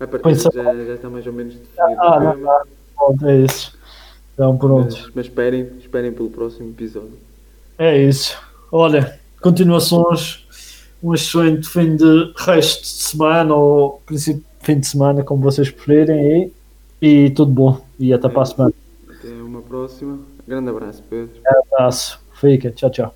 A 0.00 0.06
partir 0.06 0.34
já, 0.34 0.74
já 0.74 0.94
está 0.94 1.10
mais 1.10 1.26
ou 1.26 1.32
menos 1.32 1.54
definido 1.54 2.00
ah, 2.00 2.16
o 2.16 2.34
tema. 2.34 2.62
Pronto, 2.96 3.26
é 3.26 3.36
isso. 3.40 3.78
Então 4.34 4.56
pronto. 4.56 4.94
Mas, 4.94 5.10
mas, 5.14 5.26
esperem, 5.26 5.68
esperem 5.80 6.12
pelo 6.12 6.30
próximo 6.30 6.70
episódio. 6.70 7.18
É 7.76 7.96
isso. 7.98 8.38
Olha, 8.70 9.18
continuações, 9.40 10.46
um 11.02 11.14
excelente 11.14 11.68
fim 11.68 11.96
de 11.96 12.32
resto 12.36 12.82
de 12.82 12.88
semana 12.88 13.54
ou 13.54 14.00
princípio 14.06 14.42
de 14.60 14.66
fim 14.66 14.78
de 14.78 14.86
semana, 14.86 15.24
como 15.24 15.42
vocês 15.42 15.70
preferirem, 15.70 16.52
e, 17.02 17.06
e 17.06 17.30
tudo 17.30 17.50
bom. 17.50 17.80
E 17.98 18.12
até 18.12 18.28
é, 18.28 18.30
para 18.30 18.42
a 18.42 18.46
semana. 18.46 18.74
Até 19.08 19.28
uma 19.28 19.62
próxima. 19.62 20.18
Grande 20.46 20.70
abraço, 20.70 21.02
Pedro. 21.10 21.30
Um 21.44 21.74
abraço. 21.74 22.20
Fica. 22.34 22.70
Tchau, 22.70 22.90
tchau. 22.90 23.14